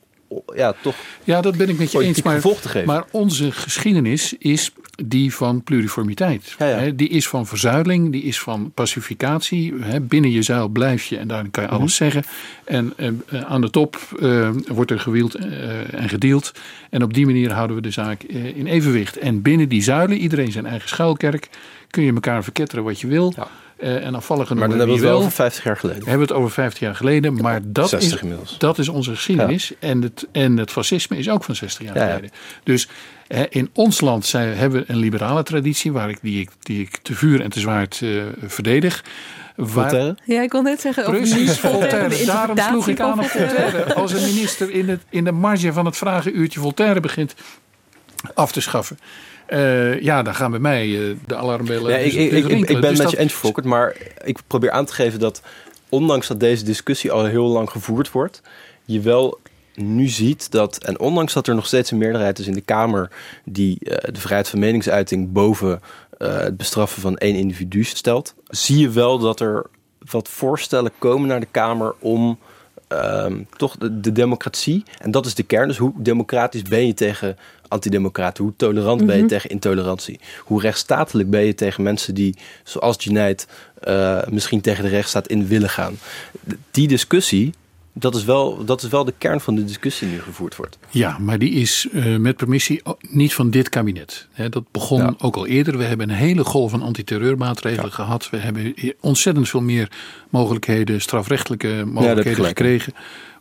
ja, 0.54 0.74
toch. 0.82 0.94
Ja, 1.24 1.40
dat 1.40 1.56
ben 1.56 1.68
ik 1.68 1.78
met 1.78 1.92
je 1.92 2.02
eens. 2.02 2.22
Maar, 2.22 2.34
gevolg 2.34 2.60
te 2.60 2.68
geven. 2.68 2.86
maar 2.86 3.04
onze 3.10 3.52
geschiedenis 3.52 4.34
is 4.38 4.70
die 5.04 5.34
van 5.34 5.62
pluriformiteit. 5.62 6.54
Ja, 6.58 6.66
ja. 6.66 6.90
Die 6.90 7.08
is 7.08 7.28
van 7.28 7.46
verzuiling, 7.46 8.12
die 8.12 8.22
is 8.22 8.40
van 8.40 8.70
pacificatie. 8.74 9.74
Binnen 10.02 10.30
je 10.30 10.42
zuil 10.42 10.68
blijf 10.68 11.04
je 11.04 11.16
en 11.16 11.28
daar 11.28 11.48
kan 11.50 11.62
je 11.62 11.68
Mhm. 11.68 11.78
alles 11.78 11.94
zeggen. 11.94 12.22
En 12.64 12.92
eh, 12.96 13.06
eh, 13.06 13.42
aan 13.44 13.60
de 13.60 13.70
top 13.70 13.96
eh, 14.20 14.50
wordt 14.66 14.90
er 14.90 15.00
gewield 15.00 15.34
en 15.90 16.08
gedeeld. 16.08 16.52
En 16.90 17.02
op 17.02 17.14
die 17.14 17.26
manier 17.26 17.52
houden 17.52 17.76
we 17.76 17.82
de 17.82 17.90
zaak 17.90 18.22
in 18.54 18.66
evenwicht. 18.66 19.16
En 19.18 19.42
binnen 19.42 19.68
die 19.68 19.82
zuilen, 19.82 20.16
iedereen 20.18 20.52
zijn 20.52 20.66
eigen 20.66 20.88
schuilkerk, 20.88 21.48
kun 21.90 22.02
je 22.02 22.12
elkaar 22.12 22.42
verketteren 22.42 22.84
wat 22.84 23.00
je 23.00 23.06
wil. 23.06 23.34
Uh, 23.78 24.06
en 24.06 24.14
afvalligen 24.14 24.56
maar 24.56 24.68
dan 24.68 24.78
hebben 24.78 24.96
we 24.96 25.02
het 25.02 25.10
wel 25.10 25.20
over 25.20 25.30
50 25.30 25.64
jaar 25.64 25.76
geleden. 25.76 26.02
We 26.02 26.08
hebben 26.08 26.26
het 26.26 26.36
over 26.36 26.50
50 26.50 26.80
jaar 26.80 26.94
geleden, 26.94 27.34
maar 27.34 27.60
dat, 27.64 27.88
60 27.88 28.12
is, 28.12 28.22
inmiddels. 28.22 28.58
dat 28.58 28.78
is 28.78 28.88
onze 28.88 29.10
geschiedenis. 29.10 29.68
Ja. 29.68 29.74
En, 29.78 30.02
het, 30.02 30.26
en 30.32 30.56
het 30.56 30.70
fascisme 30.70 31.16
is 31.16 31.30
ook 31.30 31.44
van 31.44 31.54
60 31.54 31.86
jaar 31.86 31.96
Ja, 31.96 32.02
ja. 32.02 32.08
geleden. 32.08 32.30
Dus 32.62 32.88
hè, 33.26 33.44
in 33.48 33.70
ons 33.72 34.00
land 34.00 34.26
zijn, 34.26 34.56
hebben 34.56 34.80
we 34.80 34.92
een 34.92 34.98
liberale 34.98 35.42
traditie 35.42 35.92
waar 35.92 36.08
ik, 36.08 36.18
die, 36.22 36.40
ik, 36.40 36.50
die 36.60 36.80
ik 36.80 36.96
te 37.02 37.14
vuur 37.14 37.40
en 37.40 37.50
te 37.50 37.60
zwaard 37.60 38.00
eh, 38.02 38.22
verdedig. 38.46 39.04
Waar, 39.56 39.68
Voltaire? 39.68 40.16
Ja, 40.24 40.42
ik 40.42 40.52
wil 40.52 40.62
net 40.62 40.80
zeggen 40.80 41.06
over 41.06 41.20
Precies, 41.20 41.58
Voltaire, 41.58 42.24
Daarom 42.24 42.58
sloeg 42.58 42.88
ik 42.88 43.00
aan 43.00 43.18
op 43.18 43.24
Voltaire. 43.24 43.94
Als 43.94 44.12
een 44.12 44.34
minister 44.34 44.70
in, 44.70 44.88
het, 44.88 45.00
in 45.08 45.24
de 45.24 45.32
marge 45.32 45.72
van 45.72 45.84
het 45.84 45.96
vragenuurtje 45.96 46.60
Voltaire 46.60 47.00
begint 47.00 47.34
af 48.34 48.52
te 48.52 48.60
schaffen. 48.60 48.98
Eh, 49.46 50.00
ja, 50.00 50.22
dan 50.22 50.34
gaan 50.34 50.50
bij 50.50 50.60
mij 50.60 50.82
eh, 51.00 51.16
de 51.26 51.36
alarmbellen. 51.36 51.98
Ik, 51.98 52.04
dus- 52.04 52.14
ik, 52.14 52.30
dus 52.30 52.38
ik, 52.44 52.50
ik 52.50 52.66
ben 52.66 52.80
Dus 52.80 52.90
met 52.90 52.98
dat- 52.98 53.10
je 53.10 53.18
eens, 53.18 53.32
Volkert, 53.32 53.66
maar 53.66 53.96
ik 54.24 54.38
probeer 54.46 54.70
aan 54.70 54.84
te 54.84 54.92
geven 54.94 55.18
dat 55.20 55.42
ondanks 55.88 56.26
dat 56.26 56.40
deze 56.40 56.64
discussie 56.64 57.10
al 57.12 57.24
heel 57.24 57.46
lang 57.46 57.70
gevoerd 57.70 58.10
wordt, 58.10 58.42
je 58.84 59.00
wel 59.00 59.38
nu 59.74 60.08
ziet 60.08 60.50
dat, 60.50 60.84
en 60.84 60.98
ondanks 61.00 61.32
dat 61.32 61.46
er 61.46 61.54
nog 61.54 61.66
steeds 61.66 61.90
een 61.90 61.98
meerderheid 61.98 62.38
is 62.38 62.46
in 62.46 62.52
de 62.54 62.60
Kamer 62.60 63.10
die 63.44 63.78
eh, 63.80 64.12
de 64.14 64.20
vrijheid 64.20 64.48
van 64.48 64.58
meningsuiting 64.58 65.32
boven 65.32 65.80
het 66.18 66.56
bestraffen 66.56 67.02
van 67.02 67.16
één 67.16 67.34
individu 67.34 67.84
stelt, 67.84 68.34
zie 68.46 68.78
je 68.78 68.90
wel 68.90 69.18
dat 69.18 69.40
er 69.40 69.66
wat 70.10 70.28
voorstellen 70.28 70.90
komen 70.98 71.28
naar 71.28 71.40
de 71.40 71.48
Kamer 71.50 71.94
om 71.98 72.38
ehm, 73.00 73.42
toch 73.56 73.76
de, 73.76 74.00
de 74.00 74.12
democratie, 74.12 74.82
en 74.98 75.10
dat 75.10 75.26
is 75.26 75.34
de 75.34 75.42
kern, 75.42 75.68
dus 75.68 75.76
hoe 75.78 75.92
democratisch 75.96 76.62
ben 76.62 76.86
je 76.86 76.94
tegen 76.94 77.36
antidemocraten, 77.68 78.44
hoe 78.44 78.52
tolerant 78.56 79.06
ben 79.06 79.14
je 79.14 79.20
Mhm. 79.20 79.28
tegen 79.30 79.50
intolerantie, 79.50 80.20
hoe 80.44 80.60
rechtsstatelijk 80.60 81.30
ben 81.30 81.44
je 81.44 81.54
tegen 81.54 81.82
mensen 81.82 82.14
die, 82.14 82.36
zoals 82.64 82.96
Junaid, 83.04 83.46
eh 83.80 84.26
misschien 84.30 84.60
tegen 84.60 84.84
de 84.84 84.90
rechtsstaat 84.90 85.26
in 85.28 85.46
willen 85.46 85.70
gaan. 85.70 85.98
Die 86.70 86.88
discussie, 86.88 87.54
dat 87.96 88.14
is, 88.14 88.24
wel, 88.24 88.64
dat 88.64 88.82
is 88.82 88.88
wel 88.88 89.04
de 89.04 89.14
kern 89.18 89.40
van 89.40 89.54
de 89.54 89.64
discussie 89.64 90.06
die 90.08 90.16
nu 90.16 90.22
gevoerd 90.22 90.56
wordt. 90.56 90.78
Ja, 90.90 91.18
maar 91.18 91.38
die 91.38 91.50
is 91.50 91.88
eh, 91.92 92.16
met 92.16 92.36
permissie 92.36 92.80
o- 92.84 92.96
niet 93.10 93.34
van 93.34 93.50
dit 93.50 93.68
kabinet. 93.68 94.28
Dat 94.50 94.64
begon 94.70 94.98
Ja. 95.00 95.14
ook 95.18 95.36
al 95.36 95.46
eerder. 95.46 95.78
We 95.78 95.84
hebben 95.84 96.10
een 96.10 96.16
hele 96.16 96.44
golf 96.44 96.70
van 96.70 96.82
antiterreurmaatregelen 96.82 97.92
gehad. 97.92 98.30
We 98.30 98.36
hebben 98.36 98.74
ontzettend 99.00 99.48
veel 99.48 99.60
meer 99.62 99.88
mogelijkheden, 100.30 101.00
strafrechtelijke 101.00 101.82
mogelijkheden 101.86 102.34
gelijk. 102.34 102.58
gekregen 102.58 102.92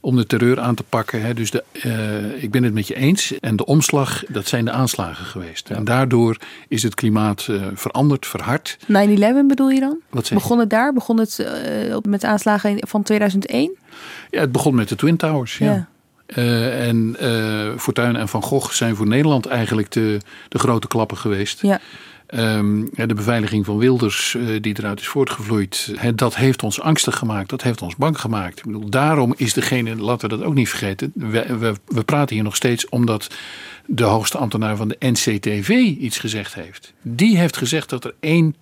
om 0.04 0.16
de 0.16 0.26
terreur 0.26 0.60
aan 0.60 0.76
te 0.76 0.84
pakken. 0.84 1.22
Hè. 1.22 1.34
Dus 1.34 1.52
de, 1.52 1.64
eh, 1.72 2.44
ik 2.44 2.52
ben 2.52 2.64
het 2.64 2.74
met 2.74 2.88
je 2.88 2.96
eens. 2.96 3.40
En 3.40 3.56
de 3.56 3.66
omslag, 3.66 4.24
dat 4.28 4.48
zijn 4.48 4.66
de 4.66 4.72
aanslagen 4.72 5.26
geweest. 5.26 5.70
En 5.70 5.84
daardoor 5.84 6.38
is 6.68 6.84
het 6.84 6.96
klimaat 6.96 7.48
eh, 7.50 7.62
veranderd, 7.74 8.26
verhard. 8.26 8.78
9-11 8.88 9.48
bedoel 9.48 9.70
je 9.70 9.80
dan? 9.80 9.98
Wat 10.10 10.26
zeg 10.26 10.38
je? 10.38 10.44
Begon 10.44 10.60
het 10.60 10.70
daar? 10.70 10.94
Begon 10.94 11.20
het 11.20 11.40
eh, 11.40 11.96
op- 11.96 12.06
met 12.06 12.24
aanslagen 12.24 12.78
van 12.88 13.04
2001? 13.04 13.72
Ja, 14.30 14.40
het 14.40 14.52
begon 14.52 14.76
met 14.76 14.90
de 14.90 14.96
Twin 14.96 15.18
Towers. 15.18 15.58
Ja. 15.58 15.66
Ja. 15.74 15.88
Eh, 16.26 16.88
en 16.88 17.16
eh 17.20 17.78
Fortuyn 17.78 18.16
en 18.16 18.28
Van 18.28 18.42
Gogh 18.44 18.72
zijn 18.72 18.96
voor 18.96 19.08
Nederland 19.08 19.46
eigenlijk 19.46 19.92
de, 19.92 20.18
de 20.50 20.60
grote 20.60 20.88
klappen 20.88 21.18
geweest. 21.18 21.62
Ja. 21.62 21.80
Ehm, 22.34 22.86
de 22.92 23.14
beveiliging 23.14 23.66
van 23.66 23.78
Wilders, 23.78 24.36
eh, 24.36 24.62
die 24.62 24.76
eruit 24.78 25.00
is 25.00 25.08
voortgevloeid, 25.08 25.96
dat 26.16 26.36
heeft 26.36 26.64
ons 26.64 26.82
angstig 26.82 27.18
gemaakt. 27.18 27.50
Dat 27.50 27.62
heeft 27.62 27.82
ons 27.82 27.96
bang 27.96 28.20
gemaakt. 28.20 28.58
Ik 28.60 28.66
bedoel, 28.66 28.90
daarom 28.90 29.34
is 29.38 29.54
degene, 29.54 29.96
laten 29.96 30.30
we 30.30 30.36
dat 30.38 30.46
ook 30.46 30.54
niet 30.54 30.70
vergeten. 30.70 31.12
We, 31.16 31.58
we, 31.58 31.74
we 31.88 32.04
praten 32.04 32.36
hier 32.36 32.44
nog 32.44 32.56
steeds 32.56 32.90
omdat 32.90 33.30
de 33.86 34.04
hoogste 34.04 34.38
ambtenaar 34.38 34.76
van 34.76 34.88
de 34.88 34.96
NCTV 35.00 35.70
iets 36.00 36.18
gezegd 36.18 36.54
heeft. 36.54 36.94
Die 37.02 37.38
heeft 37.38 37.58
gezegd 37.58 37.90
dat 37.90 38.06
er 38.06 38.14
één 38.20 38.56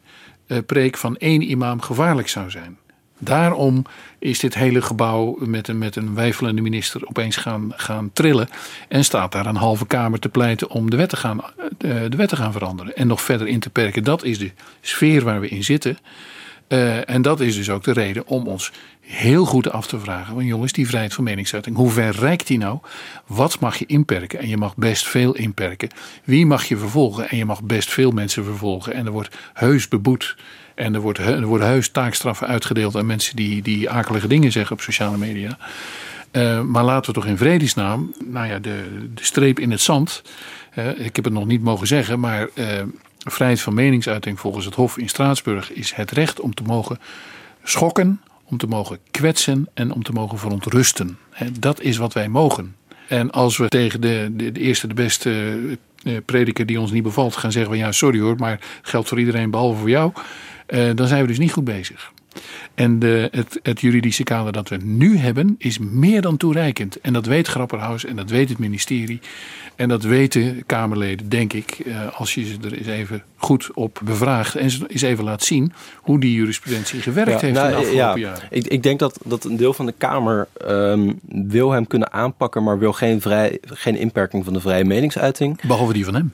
eh, 0.47 0.57
preek 0.65 0.97
van 0.97 1.17
één 1.17 1.41
imam 1.41 1.81
gevaarlijk 1.81 2.27
zou 2.27 2.49
zijn. 2.49 2.77
Daarom 3.23 3.85
is 4.19 4.39
dit 4.39 4.53
hele 4.53 4.81
gebouw 4.81 5.37
met 5.39 5.67
een, 5.67 5.77
met 5.77 5.95
een 5.95 6.15
wijfelende 6.15 6.61
minister 6.61 7.07
opeens 7.07 7.35
gaan, 7.35 7.73
gaan 7.75 8.09
trillen. 8.13 8.49
En 8.87 9.03
staat 9.03 9.31
daar 9.31 9.45
een 9.45 9.55
halve 9.55 9.87
kamer 9.87 10.19
te 10.19 10.29
pleiten 10.29 10.69
om 10.69 10.89
de 10.89 10.97
wet 10.97 11.09
te 11.09 11.17
gaan, 11.17 11.41
eh, 11.41 11.95
de 12.09 12.17
wet 12.17 12.29
te 12.29 12.35
gaan 12.35 12.51
veranderen. 12.51 12.95
En 12.95 13.07
nog 13.07 13.21
verder 13.21 13.47
in 13.47 13.59
te 13.59 13.69
perken. 13.69 14.03
Dat 14.03 14.23
is 14.23 14.37
de 14.37 14.51
sfeer 14.81 15.23
waar 15.23 15.39
we 15.39 15.47
in 15.47 15.63
zitten. 15.63 15.97
Eh, 16.67 17.09
en 17.09 17.21
dat 17.21 17.39
is 17.39 17.55
dus 17.55 17.69
ook 17.69 17.83
de 17.83 17.93
reden 17.93 18.27
om 18.27 18.47
ons 18.47 18.71
heel 18.99 19.45
goed 19.45 19.71
af 19.71 19.87
te 19.87 19.99
vragen: 19.99 20.33
van 20.33 20.45
jongens, 20.45 20.71
die 20.71 20.87
vrijheid 20.87 21.13
van 21.13 21.23
meningsuiting, 21.23 21.75
hoe 21.75 21.91
ver 21.91 22.15
reikt 22.15 22.47
die 22.47 22.57
nou? 22.57 22.79
Wat 23.25 23.59
mag 23.59 23.77
je 23.77 23.85
inperken? 23.85 24.39
En 24.39 24.47
je 24.47 24.57
mag 24.57 24.75
best 24.75 25.07
veel 25.07 25.35
inperken. 25.35 25.89
Wie 26.23 26.45
mag 26.45 26.65
je 26.65 26.77
vervolgen? 26.77 27.29
En 27.29 27.37
je 27.37 27.45
mag 27.45 27.63
best 27.63 27.91
veel 27.91 28.11
mensen 28.11 28.43
vervolgen. 28.43 28.93
En 28.93 29.05
er 29.05 29.11
wordt 29.11 29.37
heus 29.53 29.87
beboet. 29.87 30.35
En 30.81 30.93
er, 30.93 31.01
wordt, 31.01 31.19
er 31.19 31.45
worden 31.45 31.67
heus 31.67 31.89
taakstraffen 31.89 32.47
uitgedeeld 32.47 32.95
aan 32.95 33.05
mensen 33.05 33.35
die, 33.35 33.61
die 33.61 33.89
akelige 33.89 34.27
dingen 34.27 34.51
zeggen 34.51 34.75
op 34.75 34.81
sociale 34.81 35.17
media. 35.17 35.57
Eh, 36.31 36.61
maar 36.61 36.83
laten 36.83 37.13
we 37.13 37.19
toch 37.19 37.29
in 37.29 37.37
vredesnaam, 37.37 38.13
nou 38.25 38.47
ja, 38.47 38.59
de, 38.59 38.83
de 39.13 39.23
streep 39.23 39.59
in 39.59 39.71
het 39.71 39.81
zand. 39.81 40.21
eh, 40.73 40.99
ik 40.99 41.15
heb 41.15 41.25
het 41.25 41.33
nog 41.33 41.45
niet 41.45 41.61
mogen 41.61 41.87
zeggen, 41.87 42.19
maar 42.19 42.47
eh, 42.53 42.83
vrijheid 43.17 43.61
van 43.61 43.73
meningsuiting 43.73 44.39
volgens 44.39 44.65
het 44.65 44.75
Hof 44.75 44.97
in 44.97 45.09
Straatsburg 45.09 45.71
is 45.71 45.93
het 45.93 46.11
recht 46.11 46.39
om 46.39 46.53
te 46.53 46.63
mogen 46.63 46.99
schokken, 47.63 48.21
om 48.43 48.57
te 48.57 48.67
mogen 48.67 48.97
kwetsen 49.11 49.67
en 49.73 49.91
om 49.91 50.03
te 50.03 50.11
mogen 50.11 50.37
verontrusten. 50.37 51.17
Dat 51.59 51.81
is 51.81 51.97
wat 51.97 52.13
wij 52.13 52.27
mogen. 52.27 52.75
En 53.07 53.31
als 53.31 53.57
we 53.57 53.67
tegen 53.67 54.01
de, 54.01 54.29
de, 54.31 54.51
eerste, 54.51 54.87
de 54.87 54.93
beste 54.93 55.59
prediker 56.25 56.65
die 56.65 56.79
ons 56.79 56.91
niet 56.91 57.03
bevalt 57.03 57.35
gaan 57.35 57.51
zeggen: 57.51 57.71
van 57.71 57.79
ja, 57.79 57.91
sorry 57.91 58.19
hoor, 58.19 58.35
maar 58.37 58.59
geldt 58.81 59.07
voor 59.07 59.19
iedereen 59.19 59.51
behalve 59.51 59.79
voor 59.79 59.89
jou. 59.89 60.11
Eh, 60.71 60.89
dan 60.95 61.07
zijn 61.07 61.21
we 61.21 61.27
dus 61.27 61.39
niet 61.39 61.51
goed 61.51 61.63
bezig. 61.63 62.11
En 62.73 62.99
de, 62.99 63.27
het, 63.31 63.59
het 63.63 63.81
juridische 63.81 64.23
kader 64.23 64.51
dat 64.51 64.69
we 64.69 64.77
nu 64.83 65.17
hebben 65.17 65.55
is 65.57 65.79
meer 65.79 66.21
dan 66.21 66.37
toereikend. 66.37 67.01
En 67.01 67.13
dat 67.13 67.25
weet 67.25 67.47
Grapperhaus 67.47 68.05
en 68.05 68.15
dat 68.15 68.29
weet 68.29 68.49
het 68.49 68.57
ministerie. 68.57 69.19
En 69.75 69.89
dat 69.89 70.03
weten 70.03 70.65
Kamerleden, 70.65 71.29
denk 71.29 71.53
ik, 71.53 71.79
eh, 71.85 72.19
als 72.19 72.33
je 72.33 72.45
ze 72.45 72.57
er 72.63 72.73
eens 72.73 72.87
even 72.87 73.23
goed 73.37 73.69
op 73.73 74.01
bevraagt. 74.03 74.55
En 74.55 74.69
ze 74.69 74.87
eens 74.87 75.01
even 75.01 75.23
laat 75.23 75.43
zien 75.43 75.73
hoe 75.95 76.19
die 76.19 76.33
jurisprudentie 76.33 77.01
gewerkt 77.01 77.41
heeft 77.41 77.53
nou, 77.53 77.65
in 77.65 77.71
de 77.71 77.77
afgelopen 77.77 78.19
ja, 78.19 78.27
jaren. 78.27 78.47
Ik, 78.49 78.67
ik 78.67 78.83
denk 78.83 78.99
dat, 78.99 79.19
dat 79.23 79.43
een 79.43 79.57
deel 79.57 79.73
van 79.73 79.85
de 79.85 79.93
Kamer 79.97 80.47
ehm, 80.57 81.13
wil 81.27 81.71
hem 81.71 81.87
kunnen 81.87 82.13
aanpakken, 82.13 82.63
maar 82.63 82.79
wil 82.79 82.93
geen, 82.93 83.21
vrij, 83.21 83.57
geen 83.61 83.95
inperking 83.95 84.43
van 84.43 84.53
de 84.53 84.59
vrije 84.59 84.83
meningsuiting. 84.83 85.61
Behalve 85.61 85.93
die 85.93 86.05
van 86.05 86.13
hem. 86.13 86.33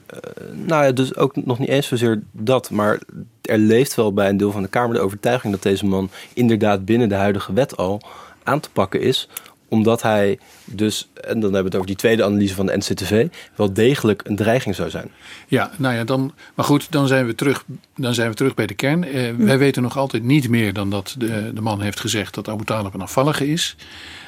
nou 0.66 0.84
ja, 0.84 0.92
dus 0.92 1.16
ook 1.16 1.36
nog 1.44 1.58
niet 1.58 1.68
eens 1.68 1.86
zozeer 1.86 2.22
dat. 2.32 2.70
Maar 2.70 2.98
er 3.42 3.58
leeft 3.58 3.94
wel 3.94 4.12
bij 4.12 4.28
een 4.28 4.36
deel 4.36 4.52
van 4.52 4.62
de 4.62 4.68
Kamer 4.68 4.94
de 4.94 5.00
overtuiging 5.00 5.52
dat 5.52 5.62
deze 5.62 5.86
man 5.86 6.10
inderdaad 6.38 6.84
binnen 6.84 7.08
de 7.08 7.14
huidige 7.14 7.52
wet 7.52 7.76
al 7.76 8.00
aan 8.42 8.60
te 8.60 8.70
pakken 8.70 9.00
is 9.00 9.28
omdat 9.68 10.02
hij 10.02 10.38
dus, 10.64 11.08
en 11.14 11.40
dan 11.40 11.42
hebben 11.42 11.58
we 11.60 11.64
het 11.64 11.74
over 11.74 11.86
die 11.86 11.96
tweede 11.96 12.24
analyse 12.24 12.54
van 12.54 12.66
de 12.66 12.76
NCTV, 12.76 13.26
wel 13.54 13.72
degelijk 13.72 14.22
een 14.24 14.36
dreiging 14.36 14.74
zou 14.74 14.90
zijn. 14.90 15.10
Ja, 15.48 15.70
nou 15.76 15.94
ja, 15.94 16.04
dan, 16.04 16.32
maar 16.54 16.64
goed, 16.64 16.92
dan 16.92 17.06
zijn 17.06 17.26
we 17.26 17.34
terug, 17.34 17.64
dan 17.96 18.14
zijn 18.14 18.30
we 18.30 18.36
terug 18.36 18.54
bij 18.54 18.66
de 18.66 18.74
kern. 18.74 19.04
Eh, 19.04 19.34
Wij 19.36 19.58
weten 19.58 19.82
nog 19.82 19.96
altijd 19.96 20.22
niet 20.22 20.48
meer 20.48 20.72
dan 20.72 20.90
dat 20.90 21.14
de, 21.18 21.50
de 21.54 21.60
man 21.60 21.80
heeft 21.80 22.00
gezegd 22.00 22.34
dat 22.34 22.48
Abu 22.48 22.64
Talib 22.64 22.94
een 22.94 23.00
afvallige 23.00 23.48
is. 23.48 23.76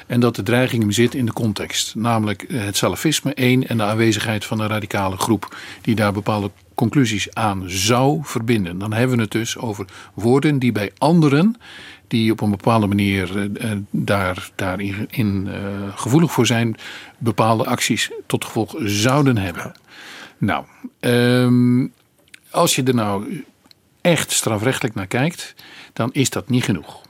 En 0.07 0.19
dat 0.19 0.35
de 0.35 0.43
dreiging 0.43 0.81
hem 0.81 0.91
zit 0.91 1.15
in 1.15 1.25
de 1.25 1.33
context. 1.33 1.95
Namelijk 1.95 2.43
eh, 2.43 2.63
het 2.63 2.77
salafisme, 2.77 3.33
één, 3.33 3.67
en 3.67 3.77
de 3.77 3.83
aanwezigheid 3.83 4.45
van 4.45 4.59
een 4.59 4.67
radicale 4.67 5.17
groep 5.17 5.55
die 5.81 5.95
daar 5.95 6.13
bepaalde 6.13 6.51
conclusies 6.75 7.33
aan 7.33 7.63
zou 7.65 8.19
verbinden. 8.23 8.77
Dan 8.77 8.93
hebben 8.93 9.15
we 9.15 9.21
het 9.21 9.31
dus 9.31 9.57
over 9.57 9.85
woorden 10.13 10.59
die 10.59 10.71
bij 10.71 10.91
anderen 10.97 11.55
die 12.11 12.31
op 12.31 12.41
een 12.41 12.49
bepaalde 12.49 12.87
manier 12.87 13.37
eh, 13.37 13.71
eh, 13.71 13.77
daar, 13.89 14.49
daarin 14.55 15.07
in, 15.09 15.47
eh, 15.47 15.61
gevoelig 15.95 16.31
voor 16.31 16.45
zijn, 16.45 16.75
bepaalde 17.17 17.65
acties 17.65 18.11
tot 18.25 18.45
gevolg 18.45 18.75
zouden 18.79 19.37
hebben. 19.37 19.71
Nou, 20.37 20.65
ehm, 20.99 21.87
als 22.49 22.75
je 22.75 22.83
er 22.83 22.95
nou 22.95 23.43
echt 24.01 24.31
strafrechtelijk 24.31 24.95
naar 24.95 25.07
kijkt, 25.07 25.55
dan 25.93 26.09
is 26.11 26.29
dat 26.29 26.49
niet 26.49 26.63
genoeg. 26.63 27.01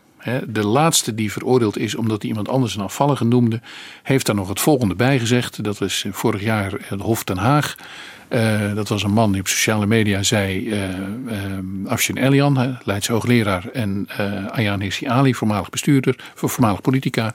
De 0.48 0.66
laatste 0.66 1.16
die 1.16 1.32
veroordeeld 1.32 1.78
is 1.78 1.96
omdat 1.96 2.22
hij 2.22 2.30
iemand 2.30 2.50
anders 2.50 2.76
een 2.76 2.82
afvallige 2.82 3.26
noemde, 3.26 3.62
heeft 4.04 4.26
daar 4.26 4.36
nog 4.36 4.50
het 4.50 4.60
volgende 4.60 4.96
bij 4.96 5.20
gezegd. 5.20 5.64
Dat 5.64 5.78
was 5.78 6.06
vorig 6.12 6.42
jaar 6.42 6.74
het 6.84 7.02
Hof 7.02 7.24
ten 7.24 7.38
Haag. 7.38 7.76
Eh, 8.32 8.74
dat 8.76 8.88
was 8.88 9.04
een 9.04 9.12
man 9.12 9.32
die 9.32 9.42
op 9.42 9.48
sociale 9.48 9.86
media 9.86 10.24
zei, 10.24 10.70
eh 10.70 10.80
Afshin 11.86 12.18
Elian, 12.18 12.58
hè, 12.58 12.72
Leids 12.84 13.08
hoogleraar, 13.08 13.68
en 13.74 14.08
eh 14.18 14.46
Ayaan 14.48 14.82
Hirsi 14.82 15.08
Ali, 15.08 15.36
voormalig 15.36 15.70
bestuurder, 15.70 16.16
voor 16.36 16.50
voormalig 16.50 16.82
politica. 16.82 17.34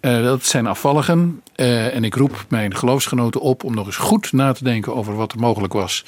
Dat 0.00 0.44
zijn 0.44 0.66
afvalligen. 0.66 1.42
En 1.54 2.04
ik 2.04 2.14
roep 2.14 2.44
mijn 2.48 2.76
geloofsgenoten 2.76 3.40
op 3.40 3.64
om 3.64 3.74
nog 3.74 3.86
eens 3.86 3.96
goed 3.96 4.32
na 4.32 4.52
te 4.52 4.64
denken 4.64 4.94
over 4.94 5.14
wat 5.16 5.32
er 5.32 5.38
mogelijk 5.38 5.72
was 5.72 6.04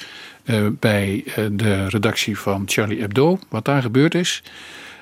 bij 0.71 1.23
de 1.51 1.87
redactie 1.87 2.39
van 2.39 2.63
Charlie 2.65 2.99
Hebdo, 2.99 3.39
wat 3.49 3.65
daar 3.65 3.81
gebeurd 3.81 4.15
is. 4.15 4.43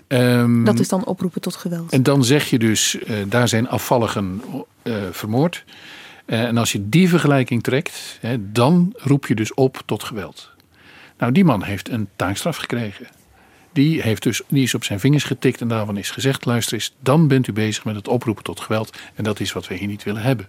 Ehm, 0.07 0.63
Dat 0.63 0.79
is 0.79 0.87
dan 0.87 1.05
oproepen 1.05 1.41
tot 1.41 1.55
geweld. 1.55 1.91
en 1.91 2.03
dan 2.03 2.23
zeg 2.23 2.49
je 2.49 2.59
dus, 2.59 2.97
daar 3.27 3.47
zijn 3.47 3.69
afvalligen 3.69 4.41
vermoord. 5.11 5.63
Eh, 6.27 6.43
en 6.43 6.57
als 6.57 6.71
je 6.71 6.89
die 6.89 7.09
vergelijking 7.09 7.63
trekt, 7.63 8.17
hè, 8.21 8.51
dan 8.51 8.93
roep 8.97 9.27
je 9.27 9.35
dus 9.35 9.53
op 9.53 9.81
tot 9.85 10.03
geweld. 10.03 10.51
Nou, 11.17 11.31
die 11.31 11.43
man 11.45 11.63
heeft 11.63 11.89
een 11.89 12.07
taakstraf 12.15 12.57
gekregen. 12.57 13.07
Die, 13.73 14.01
heeft 14.01 14.23
dus, 14.23 14.41
die 14.47 14.63
is 14.63 14.73
op 14.73 14.83
zijn 14.83 14.99
vingers 14.99 15.23
getikt 15.23 15.61
en 15.61 15.67
daarvan 15.67 15.97
is 15.97 16.11
gezegd: 16.11 16.45
luister 16.45 16.73
eens, 16.73 16.95
dan 16.99 17.27
bent 17.27 17.47
u 17.47 17.53
bezig 17.53 17.85
met 17.85 17.95
het 17.95 18.07
oproepen 18.07 18.43
tot 18.43 18.59
geweld. 18.59 18.97
En 19.15 19.23
dat 19.23 19.39
is 19.39 19.53
wat 19.53 19.67
we 19.67 19.75
hier 19.75 19.87
niet 19.87 20.03
willen 20.03 20.21
hebben. 20.21 20.47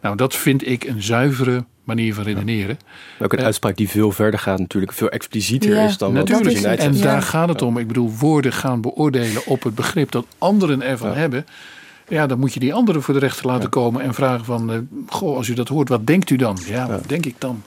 Nou, 0.00 0.16
dat 0.16 0.36
vind 0.36 0.66
ik 0.66 0.84
een 0.84 1.02
zuivere 1.02 1.64
manier 1.84 2.14
van 2.14 2.24
redeneren. 2.24 2.78
Ook 3.18 3.32
een 3.32 3.38
Eh, 3.38 3.44
uitspraak 3.44 3.76
die 3.76 3.88
veel 3.88 4.12
verder 4.12 4.40
gaat, 4.40 4.58
natuurlijk 4.58 4.92
veel 4.92 5.08
explicieter 5.08 5.70
Ja. 5.74 5.84
is 5.84 5.98
dan 5.98 6.14
wat 6.14 6.28
Natuurlijk, 6.28 6.56
United 6.56 6.78
en 6.78 7.00
daar 7.00 7.22
gaat 7.22 7.48
het 7.48 7.62
om. 7.62 7.78
Ik 7.78 7.86
bedoel, 7.86 8.10
woorden 8.10 8.52
gaan 8.52 8.80
beoordelen 8.80 9.46
op 9.46 9.62
het 9.62 9.74
begrip 9.74 10.10
dat 10.10 10.26
anderen 10.38 10.82
ervan 10.82 11.14
hebben. 11.14 11.46
Ja, 12.08 12.26
dan 12.26 12.38
moet 12.38 12.54
je 12.54 12.60
die 12.60 12.74
anderen 12.74 13.02
voor 13.02 13.14
de 13.14 13.20
rechter 13.20 13.46
laten 13.46 13.68
komen 13.68 14.02
en 14.02 14.14
vragen 14.14 14.44
van... 14.44 14.72
eh, 14.72 14.78
goh, 15.08 15.36
als 15.36 15.48
u 15.48 15.54
dat 15.54 15.68
hoort, 15.68 15.88
wat 15.88 16.06
denkt 16.06 16.30
u 16.30 16.36
dan? 16.36 16.58
Ja, 16.66 16.88
wat 16.88 17.08
denk 17.08 17.26
ik 17.26 17.34
dan? 17.38 17.62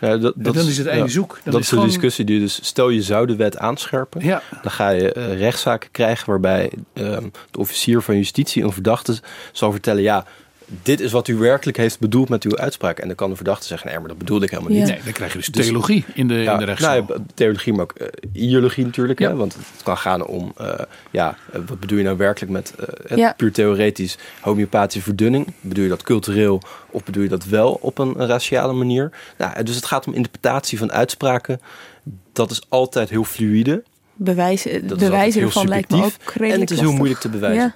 Ja, 0.00 0.16
dat, 0.16 0.32
dan 0.36 0.56
is 0.56 0.78
het 0.78 0.86
einde 0.86 1.08
zoek. 1.08 1.40
Dan 1.44 1.52
dat 1.52 1.60
is 1.62 1.68
de 1.68 1.72
gewoon- 1.74 1.88
discussie 1.88 2.24
die 2.24 2.40
dus, 2.40 2.58
stel 2.62 2.88
je 2.88 3.02
zou 3.02 3.26
de 3.26 3.36
wet 3.36 3.58
aanscherpen, 3.58 4.20
dan 4.62 4.70
ga 4.70 4.88
je 4.88 5.12
eh, 5.12 5.38
rechtszaken 5.38 5.90
krijgen 5.90 6.30
waarbij 6.30 6.72
ehm, 6.92 7.22
de 7.50 7.58
officier 7.58 8.02
van 8.02 8.16
justitie 8.16 8.62
een 8.62 8.72
verdachte 8.72 9.18
zal 9.52 9.70
vertellen, 9.70 10.02
ja, 10.02 10.24
dit 10.82 11.00
is 11.00 11.12
wat 11.12 11.28
u 11.28 11.34
werkelijk 11.36 11.76
heeft 11.76 11.98
bedoeld 12.00 12.28
met 12.28 12.44
uw 12.44 12.56
uitspraak. 12.56 12.98
En 12.98 13.06
dan 13.06 13.16
kan 13.16 13.30
de 13.30 13.36
verdachte 13.36 13.66
zeggen, 13.66 13.88
nee, 13.88 13.98
maar 13.98 14.08
dat 14.08 14.18
bedoel 14.18 14.42
ik 14.42 14.50
helemaal 14.50 14.72
Ja. 14.72 14.78
niet. 14.78 14.88
Nee, 14.88 15.00
dan 15.04 15.12
krijg 15.12 15.32
je 15.32 15.38
dus 15.38 15.50
theologie 15.50 16.04
in 16.14 16.28
de, 16.28 16.34
ja, 16.34 16.52
in 16.52 16.58
de 16.58 16.64
rechtszaal. 16.64 17.04
nou 17.08 17.20
theologie, 17.34 17.72
maar 17.72 17.82
ook 17.82 17.92
eh, 17.92 18.06
ideologie 18.32 18.84
natuurlijk. 18.84 19.18
Ja. 19.18 19.28
Hè, 19.28 19.34
want 19.36 19.54
het 19.54 19.82
kan 19.82 19.96
gaan 19.98 20.26
om, 20.26 20.52
eh, 20.56 20.72
ja, 21.10 21.36
eh, 21.52 21.60
wat 21.66 21.80
bedoel 21.80 21.98
je 21.98 22.04
nou 22.04 22.16
werkelijk 22.16 22.52
met 22.52 22.74
eh, 23.08 23.30
puur 23.36 23.52
theoretisch 23.52 24.18
homeopathische 24.40 25.02
verdunning? 25.02 25.52
Bedoel 25.60 25.82
je 25.84 25.90
dat 25.90 26.02
cultureel 26.02 26.62
of 26.90 27.04
bedoel 27.04 27.22
je 27.22 27.28
dat 27.28 27.44
wel 27.44 27.78
op 27.82 27.98
een 27.98 28.14
raciale 28.26 28.72
manier? 28.72 29.10
Nou, 29.38 29.62
dus 29.62 29.76
het 29.76 29.86
gaat 29.86 30.06
om 30.06 30.14
interpretatie 30.14 30.78
van 30.78 30.92
uitspraken. 30.92 31.60
Dat 32.32 32.50
is 32.50 32.62
altijd 32.68 33.08
heel 33.10 33.24
fluïde. 33.24 33.82
Bewijzen, 34.14 34.70
Dat 34.72 34.82
is 34.82 34.90
altijd 34.90 35.10
bewijzen 35.10 35.38
heel 35.40 35.48
ervan 35.48 35.68
lijkt 35.68 35.90
me 35.90 35.96
ook 36.04 36.12
redelijk 36.34 36.52
En 36.54 36.60
het 36.60 36.70
is 36.70 36.76
heel 36.76 36.78
lastig. 36.78 36.98
moeilijk 36.98 37.20
te 37.20 37.28
bewijzen. 37.28 37.74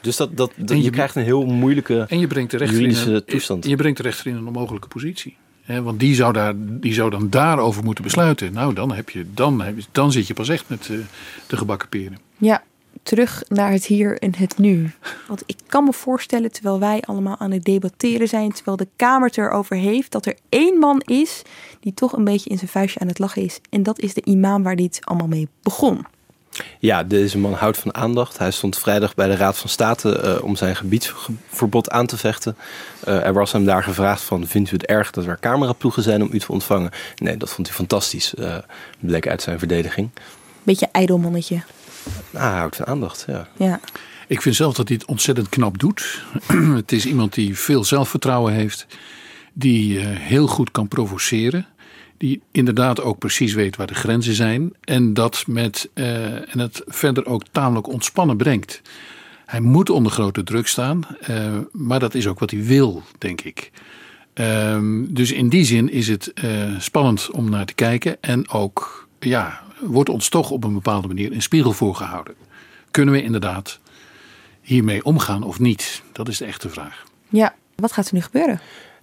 Dus 0.00 0.16
dat, 0.16 0.36
dat, 0.36 0.52
dat- 0.56 0.70
En 0.70 0.76
je, 0.76 0.82
je- 0.82 0.90
krijgt 0.90 1.14
een 1.16 1.22
heel 1.22 1.46
moeilijke 1.46 2.04
En 2.08 2.18
je 2.18 2.26
brengt 2.26 2.50
de 2.50 2.56
rechter, 2.56 2.76
in 2.76 2.82
juridische 2.82 3.12
een, 3.12 3.24
toestand. 3.24 3.66
je 3.66 3.76
brengt 3.76 3.96
de 3.96 4.02
rechter 4.02 4.26
in 4.26 4.36
een 4.36 4.46
onmogelijke 4.46 4.88
positie. 4.88 5.36
Hè, 5.62 5.82
want 5.82 6.00
die 6.00 6.14
zou, 6.14 6.32
daar, 6.32 6.52
die 6.56 6.94
zou 6.94 7.10
dan 7.10 7.30
daarover 7.30 7.84
moeten 7.84 8.04
besluiten. 8.04 8.52
Nou, 8.52 8.74
dan, 8.74 8.92
heb 8.92 9.10
je, 9.10 9.24
dan, 9.34 9.60
heb 9.62 9.78
je, 9.78 9.84
dan 9.92 10.12
zit 10.12 10.26
je 10.26 10.34
pas 10.34 10.48
echt 10.48 10.64
met 10.68 10.88
eh, 10.90 10.96
de 11.46 11.56
gebakken 11.56 11.88
peren. 11.88 12.18
Ja, 12.38 12.62
terug 13.02 13.42
naar 13.48 13.70
het 13.72 13.86
hier 13.86 14.18
en 14.18 14.34
het 14.36 14.58
nu. 14.58 14.90
Want 15.26 15.42
ik 15.46 15.56
kan 15.66 15.84
me 15.84 15.92
voorstellen, 15.92 16.52
terwijl 16.52 16.78
wij 16.80 17.00
allemaal 17.00 17.38
aan 17.38 17.50
het 17.50 17.64
debatteren 17.64 18.28
zijn, 18.28 18.52
terwijl 18.52 18.76
de 18.76 18.88
Kamer 18.96 19.26
het 19.28 19.36
erover 19.38 19.76
heeft, 19.76 20.12
dat 20.12 20.26
er 20.26 20.36
één 20.48 20.78
man 20.78 21.00
is 21.00 21.42
die 21.80 21.94
toch 21.94 22.12
een 22.12 22.24
beetje 22.24 22.50
in 22.50 22.58
zijn 22.58 22.70
vuistje 22.70 23.00
aan 23.00 23.08
het 23.08 23.18
lachen 23.18 23.42
is. 23.42 23.60
En 23.70 23.82
dat 23.82 23.98
is 23.98 24.14
de 24.14 24.22
imam 24.24 24.62
waar 24.62 24.76
dit 24.76 24.98
allemaal 25.04 25.28
mee 25.28 25.48
begon. 25.62 26.04
Ja, 26.78 27.04
deze 27.04 27.38
man 27.38 27.52
houdt 27.52 27.78
van 27.78 27.94
aandacht. 27.94 28.38
Hij 28.38 28.50
stond 28.50 28.78
vrijdag 28.78 29.14
bij 29.14 29.26
de 29.26 29.36
Raad 29.36 29.58
van 29.58 29.68
State 29.68 30.18
eh, 30.18 30.42
om 30.44 30.56
zijn 30.56 30.76
gebiedsverbod 30.76 31.90
aan 31.90 32.06
te 32.06 32.16
vechten. 32.16 32.56
Eh, 33.04 33.26
er 33.26 33.32
was 33.32 33.52
hem 33.52 33.64
daar 33.64 33.82
gevraagd 33.82 34.22
van, 34.22 34.46
vindt 34.46 34.70
u 34.70 34.72
het 34.72 34.86
erg 34.86 35.10
dat 35.10 35.26
er 35.26 35.38
cameraploegen 35.40 36.02
zijn 36.02 36.22
om 36.22 36.28
u 36.32 36.38
te 36.38 36.52
ontvangen? 36.52 36.90
Nee, 37.16 37.36
dat 37.36 37.50
vond 37.50 37.66
hij 37.66 37.76
fantastisch, 37.76 38.34
eh, 38.34 38.56
bleek 39.00 39.28
uit 39.28 39.42
zijn 39.42 39.58
verdediging. 39.58 40.10
Beetje 40.62 40.88
ijdelmannetje. 40.92 41.62
Nou, 42.30 42.50
hij 42.50 42.58
houdt 42.58 42.76
van 42.76 42.86
aandacht, 42.86 43.24
ja. 43.26 43.48
Ja. 43.56 43.80
Ik 44.26 44.42
vind 44.42 44.54
zelf 44.54 44.74
dat 44.74 44.88
hij 44.88 44.96
het 44.96 45.08
ontzettend 45.08 45.48
knap 45.48 45.78
doet. 45.78 46.22
het 46.82 46.92
is 46.92 47.06
iemand 47.06 47.34
die 47.34 47.58
veel 47.58 47.84
zelfvertrouwen 47.84 48.52
heeft. 48.52 48.86
Die 49.52 49.98
eh, 49.98 50.06
heel 50.08 50.46
goed 50.46 50.70
kan 50.70 50.88
provoceren. 50.88 51.66
Die 52.18 52.40
inderdaad 52.50 53.00
ook 53.00 53.18
precies 53.18 53.52
weet 53.54 53.76
waar 53.76 53.86
de 53.86 53.94
grenzen 53.94 54.34
zijn. 54.34 54.72
En 54.80 55.14
dat 55.14 55.44
met, 55.46 55.88
eh, 55.94 56.54
en 56.54 56.58
het 56.58 56.82
verder 56.86 57.26
ook 57.26 57.42
tamelijk 57.52 57.86
ontspannen 57.86 58.36
brengt. 58.36 58.82
Hij 59.46 59.60
moet 59.60 59.90
onder 59.90 60.12
grote 60.12 60.42
druk 60.42 60.66
staan. 60.66 61.06
eh, 61.20 61.56
maar 61.72 62.00
dat 62.00 62.14
is 62.14 62.26
ook 62.26 62.38
wat 62.38 62.50
hij 62.50 62.64
wil, 62.64 63.02
denk 63.18 63.40
ik. 63.40 63.70
Ehm, 64.34 65.04
dus 65.08 65.32
in 65.32 65.48
die 65.48 65.64
zin 65.64 65.90
is 65.90 66.08
het 66.08 66.32
eh, 66.32 66.78
spannend 66.78 67.30
om 67.30 67.50
naar 67.50 67.66
te 67.66 67.74
kijken. 67.74 68.16
En 68.20 68.48
ook, 68.50 69.08
ja, 69.18 69.62
wordt 69.80 70.08
ons 70.08 70.28
toch 70.28 70.50
op 70.50 70.64
een 70.64 70.72
bepaalde 70.72 71.08
manier 71.08 71.32
een 71.32 71.42
spiegel 71.42 71.72
voorgehouden. 71.72 72.34
Kunnen 72.90 73.14
we 73.14 73.22
inderdaad 73.22 73.80
hiermee 74.60 75.04
omgaan 75.04 75.42
of 75.42 75.58
niet? 75.58 76.02
Dat 76.12 76.28
is 76.28 76.38
de 76.38 76.44
echte 76.44 76.68
vraag. 76.68 77.04
Ja, 77.28 77.54
wat 77.74 77.92
gaat 77.92 78.08
er 78.08 78.14
nu 78.14 78.20
gebeuren? 78.20 78.60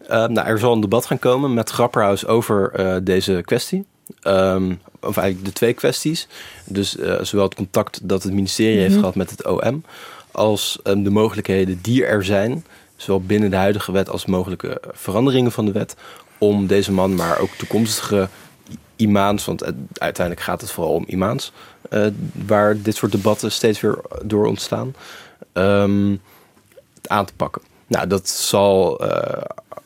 Eh, 0.07 0.25
nou, 0.27 0.47
er 0.47 0.59
zal 0.59 0.73
een 0.73 0.81
debat 0.81 1.05
gaan 1.05 1.19
komen 1.19 1.53
met 1.53 1.69
Grapperhaus 1.69 2.25
over 2.25 2.71
eh, 2.71 2.95
deze 3.03 3.41
kwestie. 3.45 3.85
Ehm, 4.21 4.73
of 5.01 5.17
eigenlijk 5.17 5.45
de 5.45 5.53
twee 5.53 5.73
kwesties. 5.73 6.27
Dus 6.65 6.97
eh, 6.97 7.21
zowel 7.21 7.45
het 7.45 7.55
contact 7.55 7.99
dat 8.03 8.23
het 8.23 8.33
ministerie 8.33 8.77
heeft 8.79 8.89
Mhm. 8.91 8.99
gehad 8.99 9.15
met 9.15 9.29
het 9.29 9.45
OM, 9.47 9.83
als 10.31 10.79
ehm, 10.83 11.03
de 11.03 11.09
mogelijkheden 11.09 11.79
die 11.81 12.05
er 12.05 12.23
zijn, 12.23 12.65
zowel 12.95 13.21
binnen 13.21 13.49
de 13.49 13.55
huidige 13.55 13.91
wet 13.91 14.09
als 14.09 14.25
mogelijke 14.25 14.81
veranderingen 14.91 15.51
van 15.51 15.65
de 15.65 15.71
wet, 15.71 15.95
om 16.37 16.67
deze 16.67 16.91
man, 16.91 17.15
maar 17.15 17.39
ook 17.39 17.49
toekomstige 17.57 18.27
imams, 18.95 19.45
want 19.45 19.63
uiteindelijk 19.93 20.45
gaat 20.45 20.61
het 20.61 20.71
vooral 20.71 20.93
om 20.93 21.03
imams, 21.07 21.51
eh, 21.89 22.05
waar 22.45 22.81
dit 22.81 22.95
soort 22.95 23.11
debatten 23.11 23.51
steeds 23.51 23.79
weer 23.81 23.97
door 24.23 24.45
ontstaan, 24.45 24.95
ehm, 25.53 26.15
aan 27.07 27.25
te 27.25 27.33
pakken. 27.35 27.61
Nou, 27.87 28.07
dat 28.07 28.29
zal, 28.29 29.01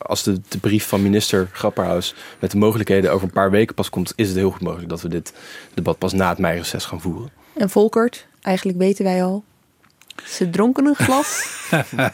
als 0.10 0.24
de, 0.24 0.42
de 0.48 0.58
brief 0.58 0.88
van 0.88 1.02
minister 1.02 1.50
Grapperhaus 1.52 2.16
met 2.40 2.52
de 2.52 2.58
mogelijkheden 2.58 3.12
over 3.12 3.28
een 3.28 3.34
paar 3.34 3.52
weken 3.52 3.76
pas 3.76 3.90
komt, 3.90 4.14
is 4.16 4.28
het 4.28 4.38
heel 4.38 4.52
goed 4.52 4.62
mogelijk 4.62 4.90
dat 4.90 5.02
we 5.02 5.08
dit 5.08 5.34
debat 5.74 5.98
pas 5.98 6.14
na 6.14 6.30
het 6.30 6.38
meireces 6.38 6.86
gaan 6.86 7.02
voeren. 7.02 7.32
En 7.54 7.70
Volkert, 7.70 8.28
eigenlijk 8.42 8.78
weten 8.78 9.04
wij 9.04 9.24
al. 9.24 9.44
Ze 10.26 10.50
dronken 10.50 10.86
een 10.86 10.96
glas. 10.96 11.60
ze 11.70 11.84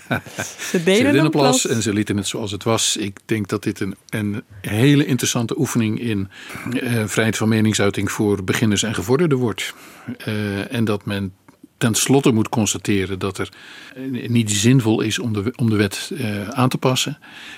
Ze 0.72 0.84
deden 0.84 1.18
een 1.18 1.30
plas 1.30 1.62
plas. 1.62 1.76
en 1.76 1.82
ze 1.82 1.94
lieten 1.94 2.18
het 2.18 2.28
zoals 2.28 2.52
het 2.52 2.64
was. 2.64 2.98
Ik 2.98 3.20
denk 3.26 3.48
dat 3.48 3.64
dit 3.64 3.80
een, 3.80 3.96
een 4.10 4.44
hele 4.62 5.06
interessante 5.06 5.60
oefening 5.60 6.00
in 6.00 6.30
eh, 6.72 7.04
vrijheid 7.06 7.38
van 7.38 7.50
meningsuiting 7.50 8.12
voor 8.12 8.44
beginners 8.44 8.84
en 8.84 8.96
gevorderden 8.96 9.38
wordt. 9.38 9.74
Eh, 10.18 10.74
en 10.74 10.86
dat 10.86 11.06
men 11.06 11.34
tenslotte 11.78 12.32
moet 12.32 12.50
constateren 12.50 13.20
dat 13.20 13.38
er 13.38 13.50
eh, 13.96 14.30
niet 14.30 14.52
zinvol 14.52 15.02
is 15.02 15.20
om 15.20 15.34
de, 15.34 15.54
om 15.56 15.70
de 15.70 15.76
wet 15.76 16.12
eh, 16.18 16.50
aan 16.50 16.70
te 16.70 16.78
passen. 16.78 17.18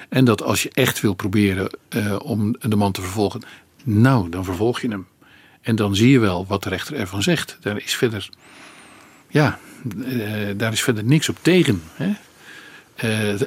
En 0.10 0.26
dat 0.26 0.44
als 0.44 0.64
je 0.64 0.70
echt 0.74 1.02
wil 1.02 1.14
proberen 1.14 1.70
eh, 1.90 2.16
om 2.24 2.56
de 2.60 2.76
man 2.76 2.92
te 2.92 3.02
vervolgen, 3.02 3.42
nou, 3.84 4.30
dan 4.30 4.44
vervolg 4.44 4.82
je 4.82 4.88
hem. 4.88 5.08
En 5.62 5.76
dan 5.76 5.96
zie 5.96 6.10
je 6.10 6.20
wel 6.20 6.46
wat 6.48 6.64
de 6.64 6.70
rechter 6.70 6.96
ervan 6.96 7.24
zegt. 7.24 7.58
Daar 7.62 7.78
is 7.78 7.96
verder, 7.96 8.30
ja, 9.30 9.60
daar 10.56 10.72
is 10.72 10.82
verder 10.82 11.04
niks 11.04 11.30
op 11.30 11.38
tegen. 11.42 11.82
Hè? 11.94 12.12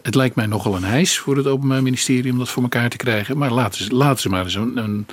Het, 0.03 0.14
lijkt 0.14 0.35
mij 0.35 0.47
nogal 0.47 0.77
een 0.77 0.85
hijs 0.85 1.18
voor 1.18 1.37
het 1.37 1.47
Openbaar 1.47 1.83
Ministerie 1.83 2.33
om 2.33 2.39
dat 2.39 2.49
voor 2.49 2.62
elkaar 2.62 2.91
te 2.91 2.97
krijgen. 2.97 3.39
Maar 3.39 3.53
laten 3.53 3.85
ze, 3.85 3.95
laten 3.95 4.21
ze 4.21 4.29
maar 4.29 4.45
eens 4.45 4.55
een, 4.55 5.07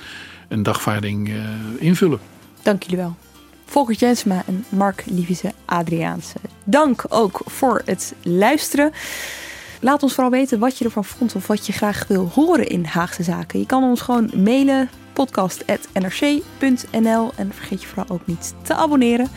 een, 0.48 0.62
dagvaarding 0.62 1.32
invullen. 1.78 2.18
Dank 2.62 2.82
jullie 2.82 2.98
wel. 2.98 3.16
Volkert 3.68 4.00
Jensma 4.00 4.42
en 4.46 4.64
Mark 4.68 5.02
Lievise 5.06 5.52
Adriaanse. 5.64 6.36
Dank 6.64 7.04
ook 7.08 7.40
voor 7.44 7.82
het 7.84 8.14
luisteren. 8.22 8.92
Laat 9.80 10.02
ons 10.02 10.14
vooral 10.14 10.32
weten 10.32 10.58
wat 10.58 10.78
je 10.78 10.84
ervan 10.84 11.04
vond 11.04 11.34
of 11.34 11.46
wat 11.46 11.66
je 11.66 11.72
graag 11.72 12.04
wil 12.08 12.30
horen 12.34 12.66
in 12.66 12.84
Haagse 12.84 13.22
Zaken. 13.22 13.58
Je 13.58 13.66
kan 13.66 13.82
ons 13.82 14.00
gewoon 14.00 14.30
mailen 14.34 14.90
podcast.nrc.nl 15.12 17.32
en 17.36 17.52
vergeet 17.54 17.82
je 17.82 17.88
vooral 17.88 18.08
ook 18.08 18.26
niet 18.26 18.54
te 18.62 18.74
abonneren. 18.74 19.28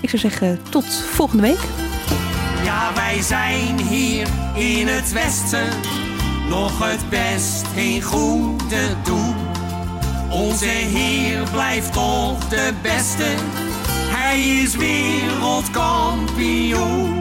Ik 0.00 0.08
zou 0.08 0.22
zeggen 0.22 0.60
tot 0.70 0.94
volgende 0.94 1.42
week. 1.42 1.60
Ja, 2.64 2.94
wij 2.94 3.22
zijn 3.22 3.80
hier 3.80 4.28
in 4.54 4.86
het 4.86 5.12
westen 5.12 5.68
nog 6.48 6.90
het 6.90 7.10
best 7.10 7.66
in 7.74 8.02
goede 8.02 8.96
doen. 9.04 9.35
Onze 10.36 10.64
Heer 10.64 11.50
blijft 11.50 11.92
toch 11.92 12.48
de 12.48 12.74
beste, 12.82 13.34
Hij 14.08 14.40
is 14.40 14.76
wereldkampioen. 14.76 17.20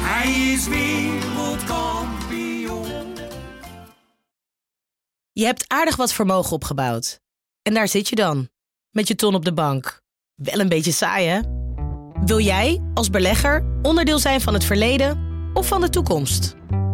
Hij 0.00 0.32
is 0.32 0.68
wereldkampioen. 0.68 3.14
Je 5.32 5.44
hebt 5.44 5.64
aardig 5.66 5.96
wat 5.96 6.12
vermogen 6.12 6.52
opgebouwd. 6.52 7.20
En 7.62 7.74
daar 7.74 7.88
zit 7.88 8.08
je 8.08 8.16
dan, 8.16 8.48
met 8.90 9.08
je 9.08 9.14
ton 9.14 9.34
op 9.34 9.44
de 9.44 9.52
bank. 9.52 10.00
Wel 10.34 10.60
een 10.60 10.68
beetje 10.68 10.92
saai, 10.92 11.26
hè? 11.26 11.40
Wil 12.24 12.40
jij, 12.40 12.82
als 12.94 13.10
belegger, 13.10 13.78
onderdeel 13.82 14.18
zijn 14.18 14.40
van 14.40 14.54
het 14.54 14.64
verleden 14.64 15.28
of 15.54 15.66
van 15.66 15.80
de 15.80 15.88
toekomst? 15.88 16.58